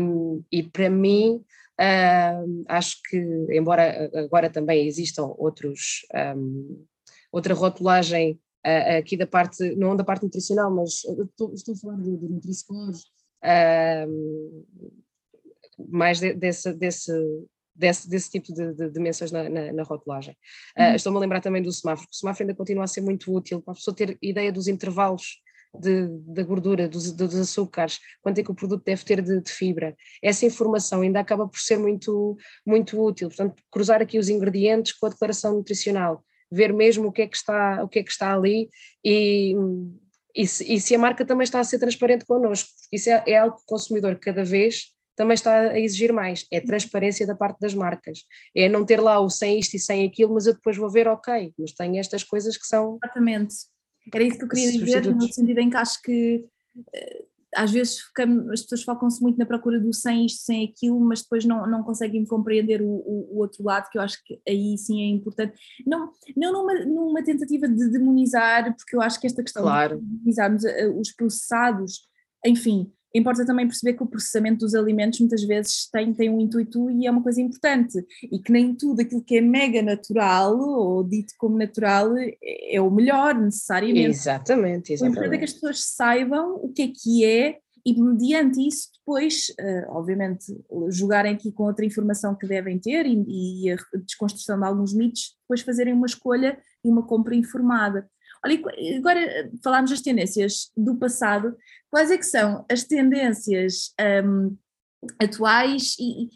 e 0.53 0.63
para 0.63 0.91
mim, 0.91 1.43
uh, 1.81 2.65
acho 2.69 3.01
que, 3.09 3.17
embora 3.51 4.11
agora 4.15 4.51
também 4.51 4.87
existam 4.87 5.25
outros, 5.39 6.07
um, 6.37 6.85
outra 7.33 7.55
rotulagem 7.55 8.39
uh, 8.67 8.99
aqui 8.99 9.17
da 9.17 9.27
parte, 9.27 9.75
não 9.75 9.97
da 9.97 10.05
parte 10.05 10.25
nutricional, 10.25 10.71
mas 10.75 11.05
estou, 11.05 11.55
estou 11.55 11.75
a 11.75 11.79
falar 11.79 11.97
de, 11.97 12.11
Nutri-Score, 12.11 12.97
uh, 13.45 14.67
mais 15.89 16.21
de, 16.21 16.35
desse, 16.35 16.73
desse 16.75 17.13
desse, 17.77 18.09
desse 18.09 18.31
tipo 18.31 18.53
de, 18.53 18.75
de, 18.75 18.91
de 18.91 19.01
menções 19.01 19.31
na, 19.31 19.49
na, 19.49 19.73
na 19.73 19.83
rotulagem. 19.83 20.37
Uh, 20.79 20.95
Estou-me 20.95 21.19
a 21.19 21.21
lembrar 21.21 21.41
também 21.41 21.63
do 21.63 21.73
semáforo, 21.73 22.09
o 22.11 22.15
semáforo 22.15 22.45
ainda 22.45 22.55
continua 22.55 22.85
a 22.85 22.89
ser 22.89 23.01
muito 23.01 23.33
útil 23.33 23.61
para 23.61 23.73
a 23.73 23.75
pessoa 23.75 23.95
ter 23.95 24.17
ideia 24.23 24.53
dos 24.53 24.69
intervalos 24.69 25.41
de, 25.79 26.09
da 26.27 26.43
gordura, 26.43 26.89
dos, 26.89 27.13
dos, 27.13 27.35
açúcares, 27.35 27.99
quanto 28.23 28.39
é 28.39 28.43
que 28.43 28.51
o 28.51 28.55
produto 28.55 28.85
deve 28.85 29.05
ter 29.05 29.21
de, 29.23 29.41
de, 29.41 29.51
fibra. 29.51 29.95
Essa 30.23 30.47
informação 30.47 31.03
ainda 31.03 31.21
acaba 31.21 31.47
por 31.47 31.59
ser 31.59 31.79
muito, 31.79 32.37
muito 32.65 33.01
útil. 33.01 33.29
Portanto, 33.29 33.63
cruzar 33.71 34.01
aqui 34.01 34.19
os 34.19 34.29
ingredientes 34.29 34.93
com 34.93 35.07
a 35.07 35.11
declaração 35.11 35.55
nutricional, 35.55 36.25
ver 36.51 36.73
mesmo 36.73 37.09
o 37.09 37.13
que 37.13 37.23
é 37.23 37.27
que 37.27 37.37
está, 37.37 37.83
o 37.83 37.89
que 37.89 37.99
é 37.99 38.03
que 38.03 38.11
está 38.11 38.33
ali 38.33 38.71
e, 39.05 39.55
e, 40.35 40.47
se, 40.47 40.73
e 40.73 40.81
se 40.81 40.95
a 40.95 40.99
marca 40.99 41.25
também 41.25 41.45
está 41.45 41.61
a 41.61 41.65
ser 41.65 41.79
transparente 41.79 42.25
connosco. 42.25 42.69
Isso 42.93 43.11
é, 43.11 43.23
é 43.27 43.39
algo 43.39 43.57
que 43.57 43.63
o 43.63 43.67
consumidor 43.67 44.17
cada 44.17 44.45
vez 44.45 44.96
também 45.17 45.35
está 45.35 45.71
a 45.71 45.81
exigir 45.81 46.13
mais. 46.13 46.47
É 46.53 46.61
transparência 46.61 47.27
da 47.27 47.35
parte 47.35 47.59
das 47.59 47.75
marcas. 47.75 48.21
É 48.55 48.69
não 48.69 48.85
ter 48.85 49.01
lá 49.01 49.19
o 49.19 49.31
sem 49.31 49.59
isto 49.59 49.75
e 49.75 49.81
sem 49.81 50.07
aquilo, 50.07 50.35
mas 50.35 50.47
eu 50.47 50.55
depois 50.55 50.77
vou 50.77 50.91
ver, 50.91 51.09
ok, 51.09 51.53
mas 51.59 51.73
tem 51.73 51.99
estas 51.99 52.23
coisas 52.23 52.57
que 52.57 52.67
são. 52.67 52.99
Exatamente. 53.03 53.55
Era 54.15 54.25
isso 54.25 54.39
que 54.39 54.45
eu 54.45 54.49
queria 54.49 54.73
dizer, 54.73 55.15
no 55.15 55.33
sentido 55.33 55.59
em 55.59 55.71
que 55.71 55.77
acho 55.77 56.01
que 56.03 56.47
eh, 56.95 57.25
às 57.57 57.71
vezes 57.71 57.99
as 58.53 58.63
pessoas 58.63 58.83
focam-se 58.83 59.21
muito 59.23 59.39
na 59.39 59.47
procura 59.47 59.81
do 59.81 59.93
sem 59.93 60.27
isto, 60.27 60.43
sem 60.43 60.65
aquilo, 60.65 61.01
mas 61.01 61.23
depois 61.23 61.45
não, 61.45 61.67
não 61.67 61.83
conseguem 61.83 62.25
compreender 62.25 62.83
o, 62.83 62.87
o, 62.87 63.29
o, 63.33 63.39
outro 63.39 63.65
lado, 63.65 63.89
que 63.91 63.99
eu 63.99 64.03
acho 64.03 64.23
que 64.25 64.39
aí 64.47 64.77
sim 64.77 65.03
é 65.03 65.07
importante. 65.07 65.59
Não, 65.87 66.13
não 66.37 66.53
numa, 66.53 66.75
numa 66.85 67.25
tentativa 67.25 67.67
de 67.67 67.91
demonizar, 67.91 68.75
porque 68.77 68.95
eu 68.95 69.01
acho 69.01 69.19
que 69.19 69.27
esta 69.27 69.43
questão 69.43 69.63
claro. 69.63 69.99
de 69.99 70.05
demonizarmos 70.05 70.65
eh, 70.65 70.89
os 70.89 71.13
processados, 71.13 72.07
enfim, 72.45 72.93
importa 73.19 73.47
também 73.47 73.67
perceber 73.67 73.97
que 73.97 74.03
o 74.03 74.07
processamento 74.07 74.61
dos 74.61 74.75
alimentos 74.75 75.21
muitas 75.21 75.43
vezes 75.45 75.89
tem, 75.91 76.13
tem 76.13 76.31
um 76.31 76.41
intuito 76.41 76.91
e 76.91 77.07
é 77.07 77.11
uma 77.11 77.23
coisa 77.23 77.41
importante, 77.41 78.05
e 78.23 78.39
que 78.39 78.53
nem 78.53 78.75
tudo 78.75 79.01
aquilo 79.01 79.23
que 79.23 79.37
é 79.37 79.41
mega 79.41 79.83
natural 79.83 80.59
ou 80.59 81.05
dito 81.05 81.35
como 81.39 81.57
natural 81.57 82.17
é, 82.17 82.37
é 82.77 82.81
o 82.81 82.91
melhor 82.91 83.35
necessariamente. 83.35 84.11
Exatamente, 84.11 84.93
exatamente. 84.93 85.03
O 85.03 85.07
importante 85.19 85.35
é 85.35 85.39
que 85.39 85.45
as 85.45 85.53
pessoas 85.53 85.85
saibam 85.85 86.55
o 86.57 86.73
que 86.73 86.83
é 86.83 86.89
que 86.89 87.25
é 87.25 87.59
e 87.87 87.95
mediante 88.03 88.67
isso 88.67 88.89
depois, 88.99 89.47
uh, 89.61 89.97
obviamente, 89.97 90.47
jogarem 90.89 91.33
aqui 91.33 91.53
com 91.53 91.63
outra 91.63 91.85
informação 91.85 92.35
que 92.35 92.45
devem 92.45 92.81
ter 92.81 93.07
e, 93.07 93.65
e, 93.65 93.71
a 93.71 93.77
desconstrução 94.05 94.59
de 94.59 94.67
alguns 94.67 94.93
mitos, 94.93 95.37
depois 95.43 95.61
fazerem 95.61 95.95
uma 95.95 96.07
escolha 96.07 96.59
e 96.85 96.91
uma 96.91 97.07
compra 97.07 97.37
informada. 97.37 98.11
Olha, 98.47 98.63
agora 98.97 99.51
falámos 99.63 99.91
das 99.91 100.01
tendências 100.01 100.71
do 100.77 100.97
passado, 100.97 101.57
quais 101.91 102.11
é 102.11 102.17
que 102.17 102.25
são 102.25 102.65
as 102.71 102.85
tendências 102.85 103.93
um, 104.25 104.57
atuais 105.21 105.97
e, 105.99 106.29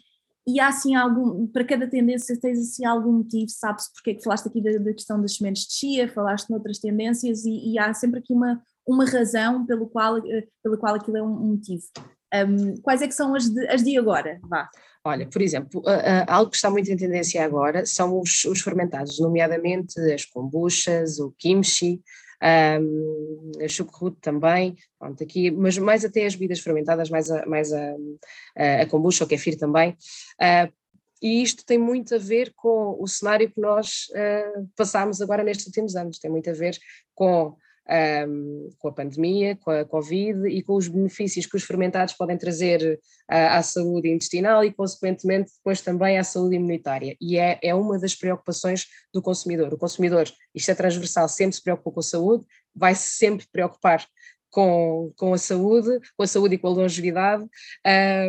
e 0.45 0.59
há 0.59 0.67
assim 0.67 0.95
algum, 0.95 1.47
para 1.47 1.63
cada 1.63 1.87
tendência 1.87 2.37
tens 2.39 2.59
assim 2.59 2.85
algum 2.85 3.13
motivo, 3.13 3.49
sabes 3.49 3.89
porque 3.93 4.11
é 4.11 4.13
que 4.15 4.23
falaste 4.23 4.47
aqui 4.47 4.61
da, 4.61 4.77
da, 4.77 4.93
questão 4.93 5.21
das 5.21 5.35
sementes 5.37 5.67
de 5.67 5.73
chia, 5.73 6.11
falaste 6.11 6.49
noutras 6.49 6.79
tendências 6.79 7.45
e, 7.45 7.73
e, 7.73 7.79
há 7.79 7.93
sempre 7.93 8.19
aqui 8.19 8.33
uma, 8.33 8.61
uma 8.85 9.05
razão 9.05 9.65
pelo 9.65 9.87
qual, 9.87 10.17
eh, 10.17 10.47
pelo 10.61 10.77
qual 10.77 10.95
aquilo 10.95 11.17
é 11.17 11.23
um 11.23 11.29
motivo. 11.29 11.83
Um, 12.33 12.75
quais 12.81 13.01
é 13.01 13.07
que 13.07 13.13
são 13.13 13.35
as 13.35 13.49
de, 13.49 13.67
as 13.67 13.83
de 13.83 13.97
agora? 13.97 14.39
Vá. 14.43 14.69
Olha, 15.03 15.27
por 15.27 15.41
exemplo, 15.41 15.81
algo 16.27 16.51
que 16.51 16.57
está 16.57 16.69
muito 16.69 16.91
em 16.91 16.95
tendência 16.95 17.43
agora 17.43 17.85
são 17.87 18.19
os, 18.19 18.45
os 18.45 18.61
fermentados, 18.61 19.19
nomeadamente 19.19 19.99
as 19.99 20.25
kombuchas, 20.25 21.17
o 21.19 21.31
kimchi, 21.39 21.99
um, 22.41 23.51
a 23.63 23.67
chucrute 23.67 24.17
também, 24.19 24.75
pronto, 24.97 25.23
aqui, 25.23 25.51
mas 25.51 25.77
mais 25.77 26.03
até 26.03 26.25
as 26.25 26.35
bebidas 26.35 26.59
fermentadas, 26.59 27.09
mais 27.09 27.29
a, 27.29 27.45
mais 27.45 27.71
a, 27.71 27.95
a 28.81 28.85
kombucha, 28.87 29.23
o 29.23 29.27
kefir 29.27 29.57
também. 29.57 29.91
Uh, 30.39 30.71
e 31.21 31.43
isto 31.43 31.63
tem 31.63 31.77
muito 31.77 32.15
a 32.15 32.17
ver 32.17 32.51
com 32.55 32.97
o 32.99 33.07
cenário 33.07 33.51
que 33.51 33.61
nós 33.61 34.07
uh, 34.09 34.67
passámos 34.75 35.21
agora 35.21 35.43
nestes 35.43 35.67
últimos 35.67 35.95
anos, 35.95 36.17
tem 36.17 36.31
muito 36.31 36.49
a 36.49 36.53
ver 36.53 36.75
com 37.13 37.55
um, 37.89 38.69
com 38.77 38.87
a 38.87 38.91
pandemia, 38.91 39.55
com 39.57 39.71
a 39.71 39.85
Covid 39.85 40.47
e 40.47 40.61
com 40.61 40.75
os 40.75 40.87
benefícios 40.87 41.45
que 41.45 41.57
os 41.57 41.63
fermentados 41.63 42.13
podem 42.13 42.37
trazer 42.37 42.99
uh, 43.29 43.33
à 43.49 43.61
saúde 43.61 44.09
intestinal 44.09 44.63
e, 44.63 44.71
consequentemente, 44.71 45.51
depois 45.57 45.81
também 45.81 46.17
à 46.17 46.23
saúde 46.23 46.55
imunitária. 46.55 47.15
E 47.19 47.37
é, 47.37 47.59
é 47.61 47.73
uma 47.73 47.99
das 47.99 48.15
preocupações 48.15 48.85
do 49.13 49.21
consumidor. 49.21 49.73
O 49.73 49.77
consumidor, 49.77 50.27
isto 50.53 50.71
é 50.71 50.75
transversal, 50.75 51.27
sempre 51.27 51.55
se 51.55 51.63
preocupa 51.63 51.91
com 51.91 51.99
a 51.99 52.03
saúde, 52.03 52.45
vai 52.75 52.95
-se 52.95 53.17
sempre 53.17 53.45
preocupar 53.51 54.05
com, 54.49 55.11
com 55.15 55.33
a 55.33 55.37
saúde, 55.37 55.99
com 56.15 56.23
a 56.23 56.27
saúde 56.27 56.55
e 56.55 56.57
com 56.57 56.67
a 56.67 56.71
longevidade. 56.71 57.43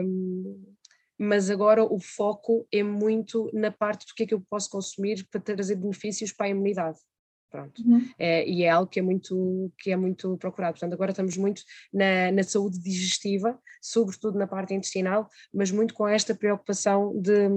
Um, 0.04 0.72
mas 1.18 1.50
agora 1.50 1.84
o 1.84 2.00
foco 2.00 2.66
é 2.72 2.82
muito 2.82 3.48
na 3.52 3.70
parte 3.70 4.06
do 4.06 4.14
que 4.14 4.24
é 4.24 4.26
que 4.26 4.34
eu 4.34 4.40
posso 4.40 4.68
consumir 4.70 5.26
para 5.30 5.40
trazer 5.40 5.76
benefícios 5.76 6.32
para 6.32 6.46
a 6.46 6.50
imunidade. 6.50 6.98
Pronto. 7.52 7.82
Uhum. 7.86 8.08
É, 8.18 8.48
e 8.48 8.62
é 8.62 8.70
algo 8.70 8.90
que 8.90 8.98
é 8.98 9.02
muito, 9.02 9.70
que 9.78 9.92
é 9.92 9.96
muito 9.96 10.38
procurado. 10.38 10.72
Portanto, 10.72 10.94
agora 10.94 11.10
estamos 11.10 11.36
muito 11.36 11.62
na, 11.92 12.32
na, 12.32 12.42
saúde 12.42 12.78
digestiva, 12.78 13.58
sobretudo 13.78 14.38
na 14.38 14.46
parte 14.46 14.72
intestinal, 14.72 15.28
mas 15.52 15.70
muito 15.70 15.92
com 15.92 16.08
esta 16.08 16.34
preocupação 16.34 17.12
de, 17.20 17.48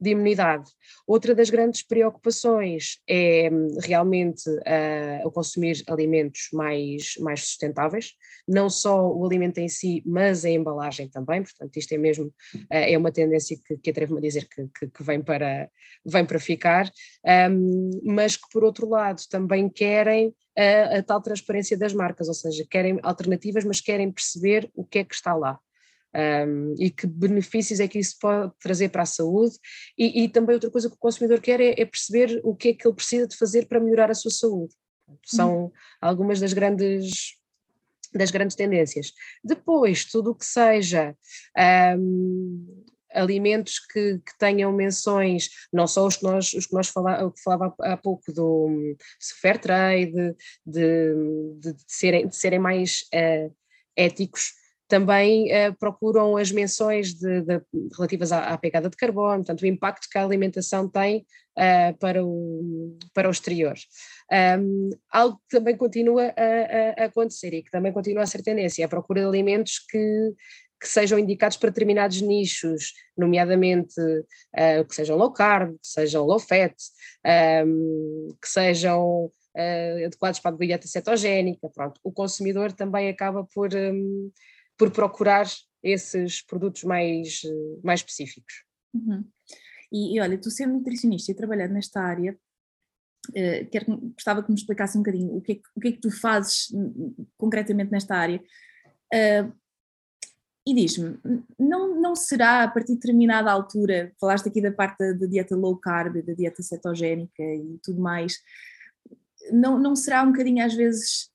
de 0.00 0.10
imunidade. 0.10 0.70
Outra 1.08 1.34
das 1.34 1.50
grandes 1.50 1.82
preocupações 1.82 3.00
é 3.08 3.50
realmente 3.82 4.48
uh, 4.48 5.26
o 5.26 5.32
consumir 5.32 5.82
alimentos 5.88 6.48
mais, 6.52 7.14
mais 7.18 7.40
sustentáveis, 7.40 8.12
não 8.46 8.70
só 8.70 9.10
o 9.10 9.26
alimento 9.26 9.58
em 9.58 9.68
si, 9.68 10.04
mas 10.06 10.44
a 10.44 10.50
embalagem 10.50 11.08
também. 11.08 11.42
Portanto, 11.42 11.76
isto 11.76 11.92
é 11.92 11.98
mesmo 11.98 12.26
uh, 12.26 12.32
é 12.70 12.96
uma 12.96 13.10
tendência 13.10 13.58
que, 13.66 13.76
que 13.76 13.90
atrevo-me 13.90 14.20
a 14.20 14.22
dizer 14.22 14.46
que, 14.48 14.68
que, 14.68 14.86
que, 14.86 15.02
vem, 15.02 15.20
para, 15.20 15.68
vem 16.04 16.24
para 16.24 16.38
ficar, 16.38 16.88
um, 17.50 17.90
mas 18.04 18.36
que 18.36 18.48
por 18.52 18.62
outro 18.62 18.88
lado 18.88 19.15
também 19.24 19.68
querem 19.68 20.34
a, 20.56 20.98
a, 20.98 21.02
tal 21.02 21.22
transparência 21.22 21.78
das 21.78 21.92
marcas, 21.92 22.28
ou 22.28 22.34
seja, 22.34 22.66
querem 22.68 22.98
alternativas, 23.02 23.64
mas 23.64 23.80
querem 23.80 24.10
perceber 24.10 24.70
o 24.74 24.84
que 24.84 24.98
é 24.98 25.04
que 25.04 25.14
está 25.14 25.34
lá. 25.34 25.58
Um, 26.14 26.74
e 26.78 26.90
que 26.90 27.06
benefícios 27.06 27.78
é 27.78 27.86
que 27.86 27.98
isso 27.98 28.16
pode 28.18 28.50
trazer 28.58 28.88
para 28.88 29.02
a 29.02 29.06
saúde 29.06 29.54
e, 29.98 30.24
e 30.24 30.28
também 30.30 30.54
outra 30.54 30.70
coisa 30.70 30.88
que 30.88 30.94
o 30.94 30.98
consumidor 30.98 31.40
quer 31.40 31.60
é, 31.60 31.78
é, 31.78 31.84
perceber 31.84 32.40
o 32.42 32.56
que 32.56 32.68
é 32.68 32.72
que 32.72 32.88
ele 32.88 32.94
precisa 32.94 33.26
de 33.26 33.36
fazer 33.36 33.66
para 33.66 33.80
melhorar 33.80 34.10
a 34.10 34.14
sua 34.14 34.30
saúde. 34.30 34.74
São 35.24 35.64
uhum. 35.64 35.72
algumas 36.00 36.40
das 36.40 36.54
grandes 36.54 37.36
das 38.14 38.30
grandes 38.30 38.56
tendências. 38.56 39.12
Depois, 39.44 40.04
tudo 40.06 40.30
o 40.30 40.34
que 40.34 40.46
seja 40.46 41.14
um, 41.98 42.75
alimentos 43.16 43.78
que, 43.78 44.18
que, 44.18 44.38
tenham 44.38 44.72
menções, 44.72 45.48
não 45.72 45.86
só 45.86 46.06
os 46.06 46.16
que 46.16 46.24
nós, 46.24 46.52
os 46.52 46.66
que 46.66 46.74
nós 46.74 46.88
falava, 46.88 47.32
que 47.32 47.42
falava 47.42 47.74
há 47.80 47.96
pouco 47.96 48.32
do 48.32 48.96
fair 49.40 49.58
trade, 49.58 50.12
de, 50.64 51.14
de, 51.58 51.72
de, 51.72 51.84
serem, 51.86 52.28
de 52.28 52.36
serem 52.36 52.58
mais 52.58 53.02
uh, 53.14 53.54
éticos, 53.96 54.52
também 54.88 55.46
uh, 55.46 55.76
procuram 55.78 56.36
as 56.36 56.52
menções 56.52 57.14
de, 57.14 57.42
de, 57.42 57.60
relativas 57.96 58.30
à, 58.30 58.50
à, 58.50 58.58
pegada 58.58 58.88
de 58.88 58.96
carbono, 58.96 59.38
portanto, 59.38 59.62
o 59.62 59.66
impacto 59.66 60.08
que 60.10 60.16
a 60.16 60.24
alimentação 60.24 60.88
tem 60.88 61.26
uh, 61.58 61.98
para, 61.98 62.24
o, 62.24 62.96
para 63.12 63.28
o 63.28 63.30
exterior. 63.30 63.74
Um, 64.60 64.90
algo 65.10 65.40
que 65.48 65.56
também 65.56 65.76
continua 65.76 66.32
a, 66.36 67.02
a, 67.02 67.04
acontecer 67.06 67.52
e 67.54 67.62
que 67.62 67.70
também 67.70 67.92
continua 67.92 68.22
a 68.22 68.26
ser 68.26 68.42
tendência 68.42 68.82
é 68.82 68.86
a 68.86 68.88
procura 68.88 69.20
de 69.20 69.26
alimentos 69.26 69.78
que, 69.88 70.32
que 70.86 70.92
sejam 70.92 71.18
indicados 71.18 71.56
para 71.56 71.70
determinados 71.70 72.20
nichos, 72.20 72.92
nomeadamente 73.18 74.00
uh, 74.00 74.84
que 74.88 74.94
sejam 74.94 75.16
low 75.16 75.32
carb, 75.32 75.72
que 75.72 75.88
sejam 75.88 76.24
low 76.24 76.38
fat, 76.38 76.74
um, 77.66 78.28
que 78.40 78.48
sejam 78.48 79.30
Uh, 79.58 80.04
adequados 80.04 80.38
para 80.38 80.54
a 80.54 80.58
dieta 80.58 80.86
cetogénica. 80.86 81.70
Pronto, 81.70 81.98
o 82.04 82.12
consumidor 82.12 82.72
também 82.72 83.08
acaba 83.08 83.42
por, 83.42 83.74
um, 83.74 84.30
por 84.76 84.90
procurar 84.90 85.46
esses 85.82 86.42
produtos 86.42 86.84
mais, 86.84 87.40
mais 87.82 88.00
específicos. 88.00 88.64
Uhum. 88.92 89.24
E, 89.90 90.14
e, 90.14 90.20
olha, 90.20 90.36
tu 90.36 90.50
sendo 90.50 90.74
nutricionista 90.74 91.32
e 91.32 91.34
trabalhando 91.34 91.72
nesta 91.72 92.02
área, 92.02 92.36
uh, 93.30 93.70
quero, 93.72 93.96
gostava 94.12 94.42
que 94.42 94.50
me 94.50 94.58
explicasse 94.58 94.98
um 94.98 95.00
bocadinho 95.00 95.34
o 95.34 95.40
que, 95.40 95.52
é 95.52 95.54
que, 95.54 95.62
o 95.74 95.80
que 95.80 95.88
é 95.88 95.92
que 95.92 96.00
tu 96.02 96.10
fazes 96.10 96.68
concretamente 97.38 97.90
nesta 97.90 98.14
área. 98.14 98.42
Uh, 99.10 99.50
e 100.66 100.74
diz-me, 100.74 101.16
não, 101.56 102.00
não 102.00 102.16
será 102.16 102.64
a 102.64 102.68
partir 102.68 102.94
de 102.94 102.98
determinada 102.98 103.52
altura, 103.52 104.12
falaste 104.20 104.48
aqui 104.48 104.60
da 104.60 104.72
parte 104.72 104.98
da, 105.14 105.26
dieta 105.26 105.54
low 105.54 105.76
carb, 105.76 106.16
da 106.22 106.34
dieta 106.34 106.60
cetogénica 106.60 107.42
e 107.42 107.78
tudo 107.84 108.00
mais, 108.00 108.38
não, 109.52 109.78
não 109.78 109.94
será 109.94 110.24
um 110.24 110.32
bocadinho 110.32 110.64
às 110.64 110.74
vezes 110.74 111.30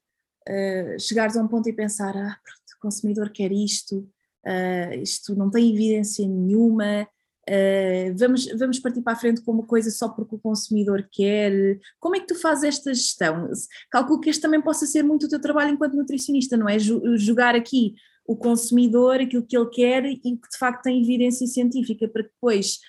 uh, 0.50 1.00
chegares 1.00 1.38
a 1.38 1.42
um 1.42 1.48
ponto 1.48 1.70
e 1.70 1.74
pensar, 1.74 2.16
ah, 2.18 2.38
consumidor 2.82 3.30
quer 3.30 3.54
isto, 3.54 4.00
uh, 4.46 4.94
isto 5.02 5.34
não 5.34 5.50
tem 5.50 5.74
evidência 5.74 6.28
nenhuma, 6.28 7.08
uh, 7.48 8.18
vamos, 8.18 8.48
vamos 8.58 8.80
partir 8.80 9.02
para 9.02 9.14
a 9.14 9.16
frente 9.16 9.42
com 9.42 9.54
uma 9.54 9.66
coisa 9.66 9.90
só 9.92 10.10
porque 10.10 10.36
o 10.36 10.40
consumidor 10.40 11.08
quer. 11.10 11.80
Como 12.02 12.18
é 12.18 12.20
que 12.20 12.28
tu 12.28 12.36
fazes 12.36 12.66
esta 12.66 12.94
gestão? 12.94 13.50
Calculo 13.90 14.20
que 14.20 14.30
este 14.30 14.42
também 14.42 14.62
possa 14.62 14.86
ser 14.86 15.04
muito 15.04 15.26
o 15.26 15.30
teu 15.30 15.40
trabalho 15.40 15.72
enquanto 15.72 15.96
nutricionista, 15.96 16.58
não 16.58 16.68
é? 16.68 16.78
Jogar 16.80 17.56
aqui 17.56 17.94
o 18.26 18.36
consumidor, 18.36 19.16
aquilo 19.16 19.46
que 19.46 19.58
ele 19.58 19.70
quer 19.70 20.06
e 20.06 20.18
que 20.18 20.32
de 20.32 20.58
facto 20.58 20.84
tem 20.84 21.02
evidência 21.02 21.46
científica 21.48 22.08
para 22.08 22.24
que 22.24 22.30
depois 22.30 22.80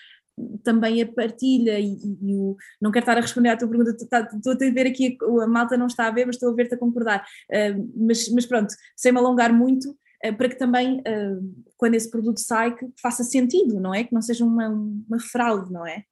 também 0.64 1.02
a 1.02 1.12
partilha 1.12 1.78
e, 1.78 1.94
e, 2.22 2.34
o, 2.34 2.56
não 2.80 2.90
quero 2.90 3.02
estar 3.02 3.18
a 3.18 3.20
responder 3.20 3.50
à 3.50 3.56
tua 3.56 3.68
pergunta, 3.68 3.90
estou 3.90 4.52
a 4.52 4.56
ver 4.56 4.86
aqui, 4.86 5.16
a 5.42 5.46
malta 5.46 5.76
não 5.76 5.86
está 5.86 6.06
a 6.06 6.10
ver, 6.10 6.26
mas 6.26 6.36
estou 6.36 6.50
a 6.50 6.54
ver-te 6.54 6.74
a 6.74 6.78
concordar, 6.78 7.24
uh, 7.50 7.90
mas, 7.96 8.28
mas 8.30 8.46
pronto, 8.46 8.72
sem 8.96 9.12
me 9.12 9.18
alongar 9.18 9.52
muito, 9.52 9.90
uh, 9.90 10.36
para 10.36 10.48
que 10.48 10.56
também, 10.56 11.00
uh, 11.00 11.64
quando 11.76 11.94
esse 11.94 12.10
produto 12.10 12.40
sai, 12.40 12.74
que 12.74 12.86
faça 13.00 13.22
sentido, 13.22 13.78
não 13.78 13.94
é? 13.94 14.04
Que 14.04 14.14
não 14.14 14.22
seja 14.22 14.44
uma, 14.44 14.68
uma 14.68 15.20
fraude, 15.20 15.70
não 15.70 15.86
é? 15.86 16.04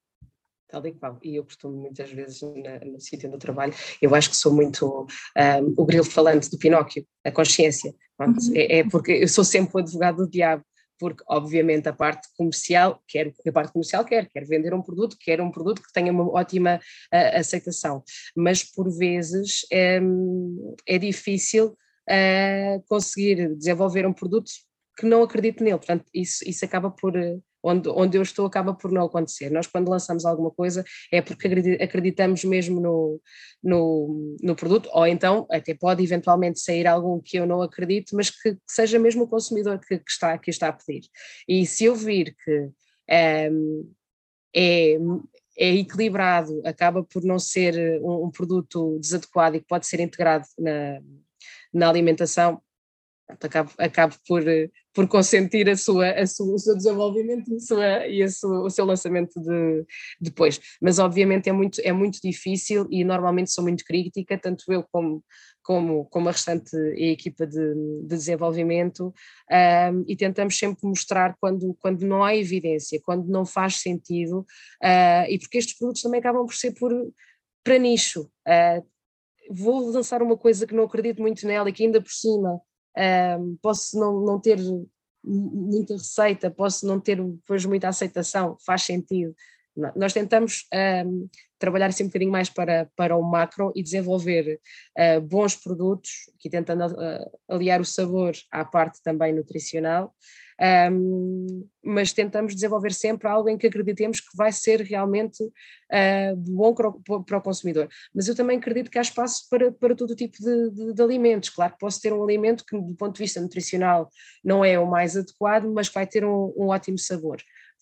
Tal 0.71 0.87
e 0.87 0.93
qual, 0.93 1.19
e 1.21 1.35
eu 1.35 1.43
costumo 1.43 1.75
muitas 1.75 2.09
vezes 2.09 2.41
na, 2.41 2.79
no 2.85 2.99
sítio 2.99 3.27
onde 3.27 3.35
eu 3.35 3.39
trabalho, 3.39 3.73
eu 4.01 4.15
acho 4.15 4.29
que 4.29 4.37
sou 4.37 4.53
muito 4.53 5.05
um, 5.37 5.73
o 5.77 5.85
grilo 5.85 6.05
falante 6.05 6.49
do 6.49 6.57
Pinóquio, 6.57 7.05
a 7.25 7.31
consciência, 7.31 7.93
uhum. 8.17 8.33
é, 8.55 8.79
é 8.79 8.89
porque 8.89 9.11
eu 9.11 9.27
sou 9.27 9.43
sempre 9.43 9.75
o 9.75 9.79
advogado 9.79 10.17
do 10.17 10.29
diabo, 10.29 10.63
porque 10.97 11.23
obviamente 11.27 11.89
a 11.89 11.93
parte 11.93 12.29
comercial 12.37 13.03
quer 13.05 13.33
a 13.45 13.51
parte 13.51 13.73
comercial 13.73 14.05
quer, 14.05 14.29
quer 14.29 14.45
vender 14.45 14.73
um 14.73 14.81
produto, 14.81 15.17
quer 15.19 15.41
um 15.41 15.51
produto 15.51 15.81
que 15.81 15.91
tenha 15.91 16.11
uma 16.11 16.31
ótima 16.31 16.77
uh, 16.77 17.37
aceitação, 17.37 18.01
mas 18.33 18.63
por 18.63 18.89
vezes 18.89 19.65
é, 19.73 19.99
é 20.87 20.97
difícil 20.97 21.75
uh, 22.09 22.81
conseguir 22.87 23.53
desenvolver 23.57 24.05
um 24.05 24.13
produto 24.13 24.49
que 24.97 25.05
não 25.05 25.21
acredite 25.23 25.61
nele, 25.61 25.77
portanto 25.77 26.05
isso, 26.13 26.47
isso 26.47 26.63
acaba 26.63 26.89
por 26.89 27.13
onde, 27.63 27.89
onde 27.89 28.17
eu 28.17 28.21
estou 28.21 28.45
acaba 28.45 28.73
por 28.73 28.91
não 28.91 29.05
acontecer. 29.05 29.49
Nós, 29.49 29.67
quando 29.67 29.89
lançamos 29.89 30.25
alguma 30.25 30.51
coisa, 30.51 30.83
é 31.11 31.21
porque 31.21 31.47
acreditamos 31.81 32.43
mesmo 32.43 32.79
no, 32.79 33.21
no, 33.63 34.37
no 34.41 34.55
produto, 34.55 34.89
ou 34.93 35.05
então 35.05 35.45
até 35.49 35.73
pode 35.73 36.03
eventualmente 36.03 36.59
sair 36.59 36.87
algum 36.87 37.19
que 37.19 37.37
eu 37.37 37.45
não 37.45 37.61
acredito, 37.61 38.15
mas 38.15 38.29
que, 38.29 38.55
que 38.55 38.61
seja 38.67 38.97
mesmo 38.99 39.23
o 39.23 39.27
consumidor 39.27 39.79
que, 39.79 39.97
que, 39.97 40.11
está, 40.11 40.37
que 40.37 40.49
está 40.49 40.69
a 40.69 40.73
pedir. 40.73 41.07
E 41.47 41.65
se 41.65 41.85
eu 41.85 41.95
vir 41.95 42.35
que 42.43 42.59
um, 42.61 42.73
ehm, 43.09 43.83
é, 44.55 44.97
é 45.57 45.75
equilibrado, 45.75 46.61
acaba 46.65 47.03
por 47.03 47.23
não 47.23 47.39
ser 47.39 48.01
um, 48.01 48.25
um 48.25 48.31
produto 48.31 48.97
desadequado 48.99 49.55
e 49.55 49.59
que 49.59 49.67
pode 49.67 49.85
ser 49.87 49.99
integrado 49.99 50.45
na, 50.57 51.01
na 51.73 51.89
alimentação, 51.89 52.61
acabo, 53.39 53.71
acabo 53.77 54.15
por, 54.27 54.43
por 54.93 55.07
consentir 55.07 55.69
a 55.69 55.77
sua, 55.77 56.11
a 56.11 56.27
sua, 56.27 56.53
o 56.53 56.59
seu 56.59 56.75
desenvolvimento 56.75 57.53
e, 57.53 57.59
sua, 57.59 58.07
e 58.07 58.27
sua, 58.29 58.61
o 58.63 58.69
seu 58.69 58.85
lançamento 58.85 59.39
de, 59.39 59.85
depois. 60.19 60.59
Mas 60.81 60.99
obviamente 60.99 61.49
é 61.49 61.51
muito, 61.51 61.79
é 61.81 61.91
muito 61.91 62.19
difícil 62.21 62.87
e 62.89 63.03
normalmente 63.03 63.51
sou 63.51 63.63
muito 63.63 63.83
crítica, 63.85 64.37
tanto 64.37 64.65
eu 64.69 64.83
como, 64.91 65.23
como, 65.63 66.05
como 66.05 66.29
a 66.29 66.31
restante 66.31 66.75
equipa 66.97 67.45
de, 67.45 67.73
de 68.03 68.07
desenvolvimento, 68.07 69.13
um, 69.51 70.03
e 70.07 70.15
tentamos 70.15 70.57
sempre 70.57 70.85
mostrar 70.87 71.35
quando, 71.39 71.75
quando 71.79 72.05
não 72.05 72.23
há 72.23 72.35
evidência, 72.35 72.99
quando 73.03 73.27
não 73.27 73.45
faz 73.45 73.75
sentido, 73.75 74.39
uh, 74.83 75.29
e 75.29 75.39
porque 75.39 75.57
estes 75.57 75.77
produtos 75.77 76.01
também 76.01 76.19
acabam 76.19 76.45
por 76.45 76.55
ser 76.55 76.73
por, 76.73 76.91
para 77.63 77.77
nicho. 77.77 78.23
Uh, 78.47 78.85
vou 79.49 79.91
lançar 79.91 80.21
uma 80.21 80.37
coisa 80.37 80.65
que 80.65 80.73
não 80.73 80.85
acredito 80.85 81.21
muito 81.21 81.45
nela 81.45 81.69
e 81.69 81.73
que 81.73 81.83
ainda 81.83 82.01
por 82.01 82.11
cima 82.11 82.61
um, 82.97 83.57
posso 83.61 83.99
não, 83.99 84.21
não 84.21 84.39
ter 84.39 84.59
muita 85.23 85.93
receita, 85.93 86.49
posso 86.49 86.85
não 86.85 86.99
ter 86.99 87.21
depois 87.23 87.65
muita 87.65 87.87
aceitação, 87.87 88.57
faz 88.65 88.83
sentido. 88.83 89.35
Nós 89.95 90.11
tentamos 90.11 90.67
um, 91.05 91.29
trabalhar 91.57 91.91
sempre 91.93 92.05
um 92.05 92.09
bocadinho 92.09 92.31
mais 92.31 92.49
para, 92.49 92.89
para 92.95 93.15
o 93.15 93.21
macro 93.21 93.71
e 93.73 93.81
desenvolver 93.81 94.59
uh, 94.97 95.21
bons 95.21 95.55
produtos, 95.55 96.29
aqui 96.35 96.49
tentando 96.49 96.85
uh, 96.87 97.39
aliar 97.47 97.79
o 97.79 97.85
sabor 97.85 98.33
à 98.51 98.65
parte 98.65 99.01
também 99.01 99.33
nutricional, 99.33 100.13
um, 100.61 101.67
mas 101.83 102.13
tentamos 102.13 102.53
desenvolver 102.53 102.93
sempre 102.93 103.27
algo 103.27 103.49
em 103.49 103.57
que 103.57 103.65
acreditemos 103.65 104.19
que 104.19 104.37
vai 104.37 104.51
ser 104.51 104.81
realmente 104.81 105.43
uh, 105.43 106.35
bom 106.35 106.73
para 106.73 107.37
o 107.37 107.41
consumidor. 107.41 107.89
Mas 108.13 108.27
eu 108.27 108.35
também 108.35 108.57
acredito 108.57 108.91
que 108.91 108.99
há 108.99 109.01
espaço 109.01 109.47
para, 109.49 109.71
para 109.71 109.95
todo 109.95 110.15
tipo 110.15 110.37
de, 110.39 110.69
de, 110.69 110.93
de, 110.93 111.01
alimentos. 111.01 111.49
Claro 111.49 111.73
que 111.73 111.79
posso 111.79 111.99
ter 111.99 112.13
um 112.13 112.23
alimento 112.23 112.63
que, 112.63 112.79
do 112.79 112.93
ponto 112.93 113.15
de 113.15 113.23
vista 113.23 113.41
nutricional, 113.41 114.09
não 114.43 114.63
é 114.63 114.77
o 114.77 114.85
mais 114.85 115.17
adequado, 115.17 115.65
mas 115.65 115.89
vai 115.89 116.05
ter 116.05 116.23
um, 116.23 116.53
um 116.55 116.67
ótimo 116.67 116.99
sabor. 116.99 117.37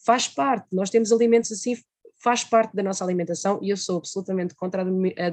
Faz 0.06 0.30
parte, 0.30 0.74
nós 0.74 0.90
temos 0.90 1.12
alimentos 1.12 1.52
assim 1.52 1.76
faz 2.22 2.44
parte 2.44 2.76
da 2.76 2.84
nossa 2.84 3.02
alimentação 3.02 3.60
e 3.62 3.70
eu 3.70 3.78
sou 3.78 3.98
absolutamente 3.98 4.54
contra 4.54 4.82
a 4.82 5.30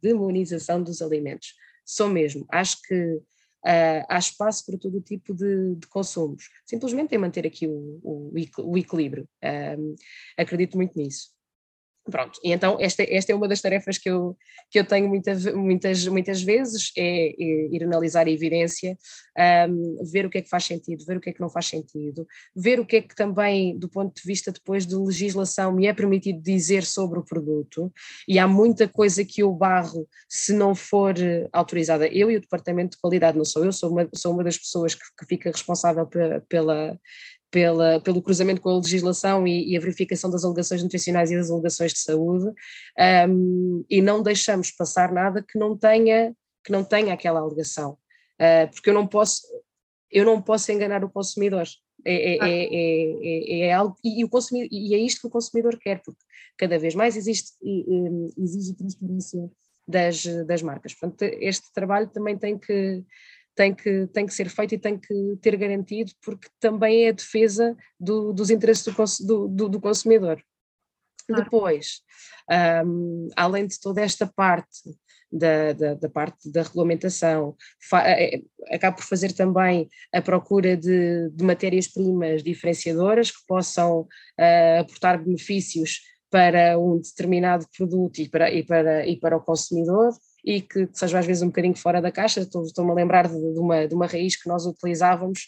demonização 0.00 0.82
dos 0.82 1.00
alimentos. 1.00 1.54
Sou 1.84 2.08
mesmo. 2.08 2.44
Acho 2.50 2.82
que 2.82 3.20
uh, 3.64 4.04
há 4.08 4.18
espaço 4.18 4.64
para 4.66 4.78
todo 4.78 5.00
tipo 5.00 5.34
de, 5.34 5.76
de 5.76 5.86
consumos. 5.88 6.48
Simplesmente 6.66 7.14
é 7.14 7.18
manter 7.18 7.46
aqui 7.46 7.66
o, 7.66 8.00
o, 8.02 8.32
o 8.58 8.78
equilíbrio. 8.78 9.28
Acredito 10.36 10.76
muito 10.76 10.96
nisso. 10.96 11.30
Pronto, 12.10 12.40
e 12.42 12.50
então 12.50 12.76
esta, 12.80 13.04
esta 13.08 13.30
é 13.30 13.34
uma 13.34 13.46
das 13.46 13.60
tarefas 13.60 13.96
que 13.96 14.10
eu, 14.10 14.36
que 14.68 14.78
eu 14.80 14.84
tenho 14.84 15.08
muita, 15.08 15.34
muitas, 15.54 16.04
muitas 16.08 16.42
vezes, 16.42 16.90
é, 16.98 17.28
é 17.28 17.68
ir 17.70 17.84
analisar 17.84 18.26
a 18.26 18.30
evidência, 18.30 18.98
um, 19.70 20.04
ver 20.10 20.26
o 20.26 20.30
que 20.30 20.38
é 20.38 20.42
que 20.42 20.48
faz 20.48 20.64
sentido, 20.64 21.04
ver 21.04 21.16
o 21.16 21.20
que 21.20 21.30
é 21.30 21.32
que 21.32 21.40
não 21.40 21.48
faz 21.48 21.66
sentido, 21.66 22.26
ver 22.56 22.80
o 22.80 22.86
que 22.86 22.96
é 22.96 23.02
que 23.02 23.14
também, 23.14 23.78
do 23.78 23.88
ponto 23.88 24.20
de 24.20 24.22
vista 24.26 24.50
depois 24.50 24.84
de 24.84 24.96
legislação, 24.96 25.72
me 25.72 25.86
é 25.86 25.92
permitido 25.92 26.42
dizer 26.42 26.84
sobre 26.84 27.20
o 27.20 27.24
produto, 27.24 27.92
e 28.26 28.36
há 28.36 28.48
muita 28.48 28.88
coisa 28.88 29.24
que 29.24 29.40
eu 29.44 29.52
barro 29.52 30.08
se 30.28 30.52
não 30.52 30.74
for 30.74 31.16
eh, 31.16 31.48
autorizada. 31.52 32.08
Eu 32.08 32.28
e 32.32 32.36
o 32.36 32.40
Departamento 32.40 32.96
de 32.96 33.00
Qualidade, 33.00 33.38
não 33.38 33.44
sou 33.44 33.64
eu, 33.64 33.72
sou 33.72 33.90
uma, 33.90 34.08
sou 34.12 34.32
uma 34.32 34.42
das 34.42 34.58
pessoas 34.58 34.96
que, 34.96 35.04
que 35.18 35.26
fica 35.26 35.52
responsável 35.52 36.04
pela, 36.06 36.40
pela 36.48 36.98
pela, 37.52 38.00
pelo 38.00 38.22
cruzamento 38.22 38.62
com 38.62 38.70
a 38.70 38.76
legislação 38.76 39.46
e, 39.46 39.70
e, 39.70 39.76
a 39.76 39.80
verificação 39.80 40.30
das 40.30 40.42
alegações 40.42 40.82
nutricionais 40.82 41.30
e 41.30 41.36
das 41.36 41.50
alegações 41.50 41.92
de 41.92 41.98
saúde, 41.98 42.50
um, 43.28 43.84
e 43.90 44.00
não 44.00 44.22
deixamos 44.22 44.70
passar 44.70 45.12
nada 45.12 45.44
que 45.46 45.58
não 45.58 45.76
tenha, 45.76 46.34
que 46.64 46.72
não 46.72 46.82
tenha 46.82 47.12
aquela 47.12 47.40
alegação, 47.40 47.92
uh, 47.92 48.72
porque 48.72 48.88
eu 48.88 48.94
não 48.94 49.06
posso, 49.06 49.42
eu 50.10 50.24
não 50.24 50.40
posso 50.40 50.72
enganar 50.72 51.04
o 51.04 51.10
consumidor. 51.10 51.66
É, 52.04 52.34
é, 52.34 52.68
é, 52.72 53.60
é, 53.60 53.72
algo, 53.72 53.96
e, 54.02 54.24
o 54.24 54.28
consumidor, 54.28 54.68
e 54.72 54.92
é 54.92 54.98
isto 54.98 55.20
que 55.20 55.26
o 55.28 55.30
consumidor 55.30 55.78
quer, 55.78 56.02
porque 56.02 56.18
cada 56.58 56.76
vez 56.76 56.96
mais 56.96 57.16
existe, 57.16 57.52
exige 58.36 58.74
transparência 58.74 59.48
das, 59.86 60.24
das 60.44 60.62
marcas. 60.62 60.94
Portanto, 60.94 61.22
este 61.40 61.72
trabalho 61.72 62.08
também 62.08 62.36
tem 62.36 62.58
que, 62.58 63.04
tem 63.54 63.74
que, 63.74 64.06
tem 64.08 64.26
que 64.26 64.34
ser 64.34 64.48
feito 64.48 64.74
e 64.74 64.78
tem 64.78 64.98
que 64.98 65.36
ter 65.40 65.56
garantido, 65.56 66.12
porque 66.22 66.48
também 66.58 67.04
é 67.04 67.08
a 67.08 67.12
defesa 67.12 67.76
do, 67.98 68.32
dos 68.32 68.50
interesses 68.50 68.84
do, 69.20 69.48
do, 69.48 69.68
do 69.68 69.80
consumidor. 69.80 70.42
Claro. 71.26 71.44
Depois, 71.44 72.00
um, 72.84 73.28
além 73.36 73.66
de 73.66 73.78
toda 73.78 74.00
esta 74.00 74.26
parte 74.26 74.90
da, 75.30 75.72
da, 75.72 75.94
da, 75.94 76.08
parte 76.08 76.50
da 76.50 76.62
regulamentação, 76.62 77.56
é, 77.94 78.36
é, 78.36 78.42
acaba 78.74 78.96
por 78.96 79.04
fazer 79.04 79.32
também 79.32 79.88
a 80.12 80.20
procura 80.20 80.76
de, 80.76 81.30
de 81.30 81.44
matérias-primas 81.44 82.42
diferenciadoras 82.42 83.30
que 83.30 83.46
possam 83.46 84.00
uh, 84.00 84.80
aportar 84.80 85.22
benefícios 85.22 86.00
para 86.30 86.78
um 86.78 86.98
determinado 86.98 87.66
produto 87.76 88.18
e 88.18 88.28
para, 88.28 88.50
e 88.50 88.62
para, 88.64 89.06
e 89.06 89.18
para 89.18 89.36
o 89.36 89.42
consumidor 89.42 90.12
e 90.44 90.60
que, 90.60 90.86
que 90.86 90.98
seja 90.98 91.18
às 91.18 91.26
vezes 91.26 91.42
um 91.42 91.46
bocadinho 91.46 91.76
fora 91.76 92.00
da 92.00 92.10
caixa. 92.10 92.40
Estou-me 92.40 92.90
a 92.90 92.94
lembrar 92.94 93.28
de, 93.28 93.34
de, 93.34 93.58
uma, 93.58 93.86
de 93.86 93.94
uma 93.94 94.06
raiz 94.06 94.40
que 94.40 94.48
nós 94.48 94.66
utilizávamos, 94.66 95.46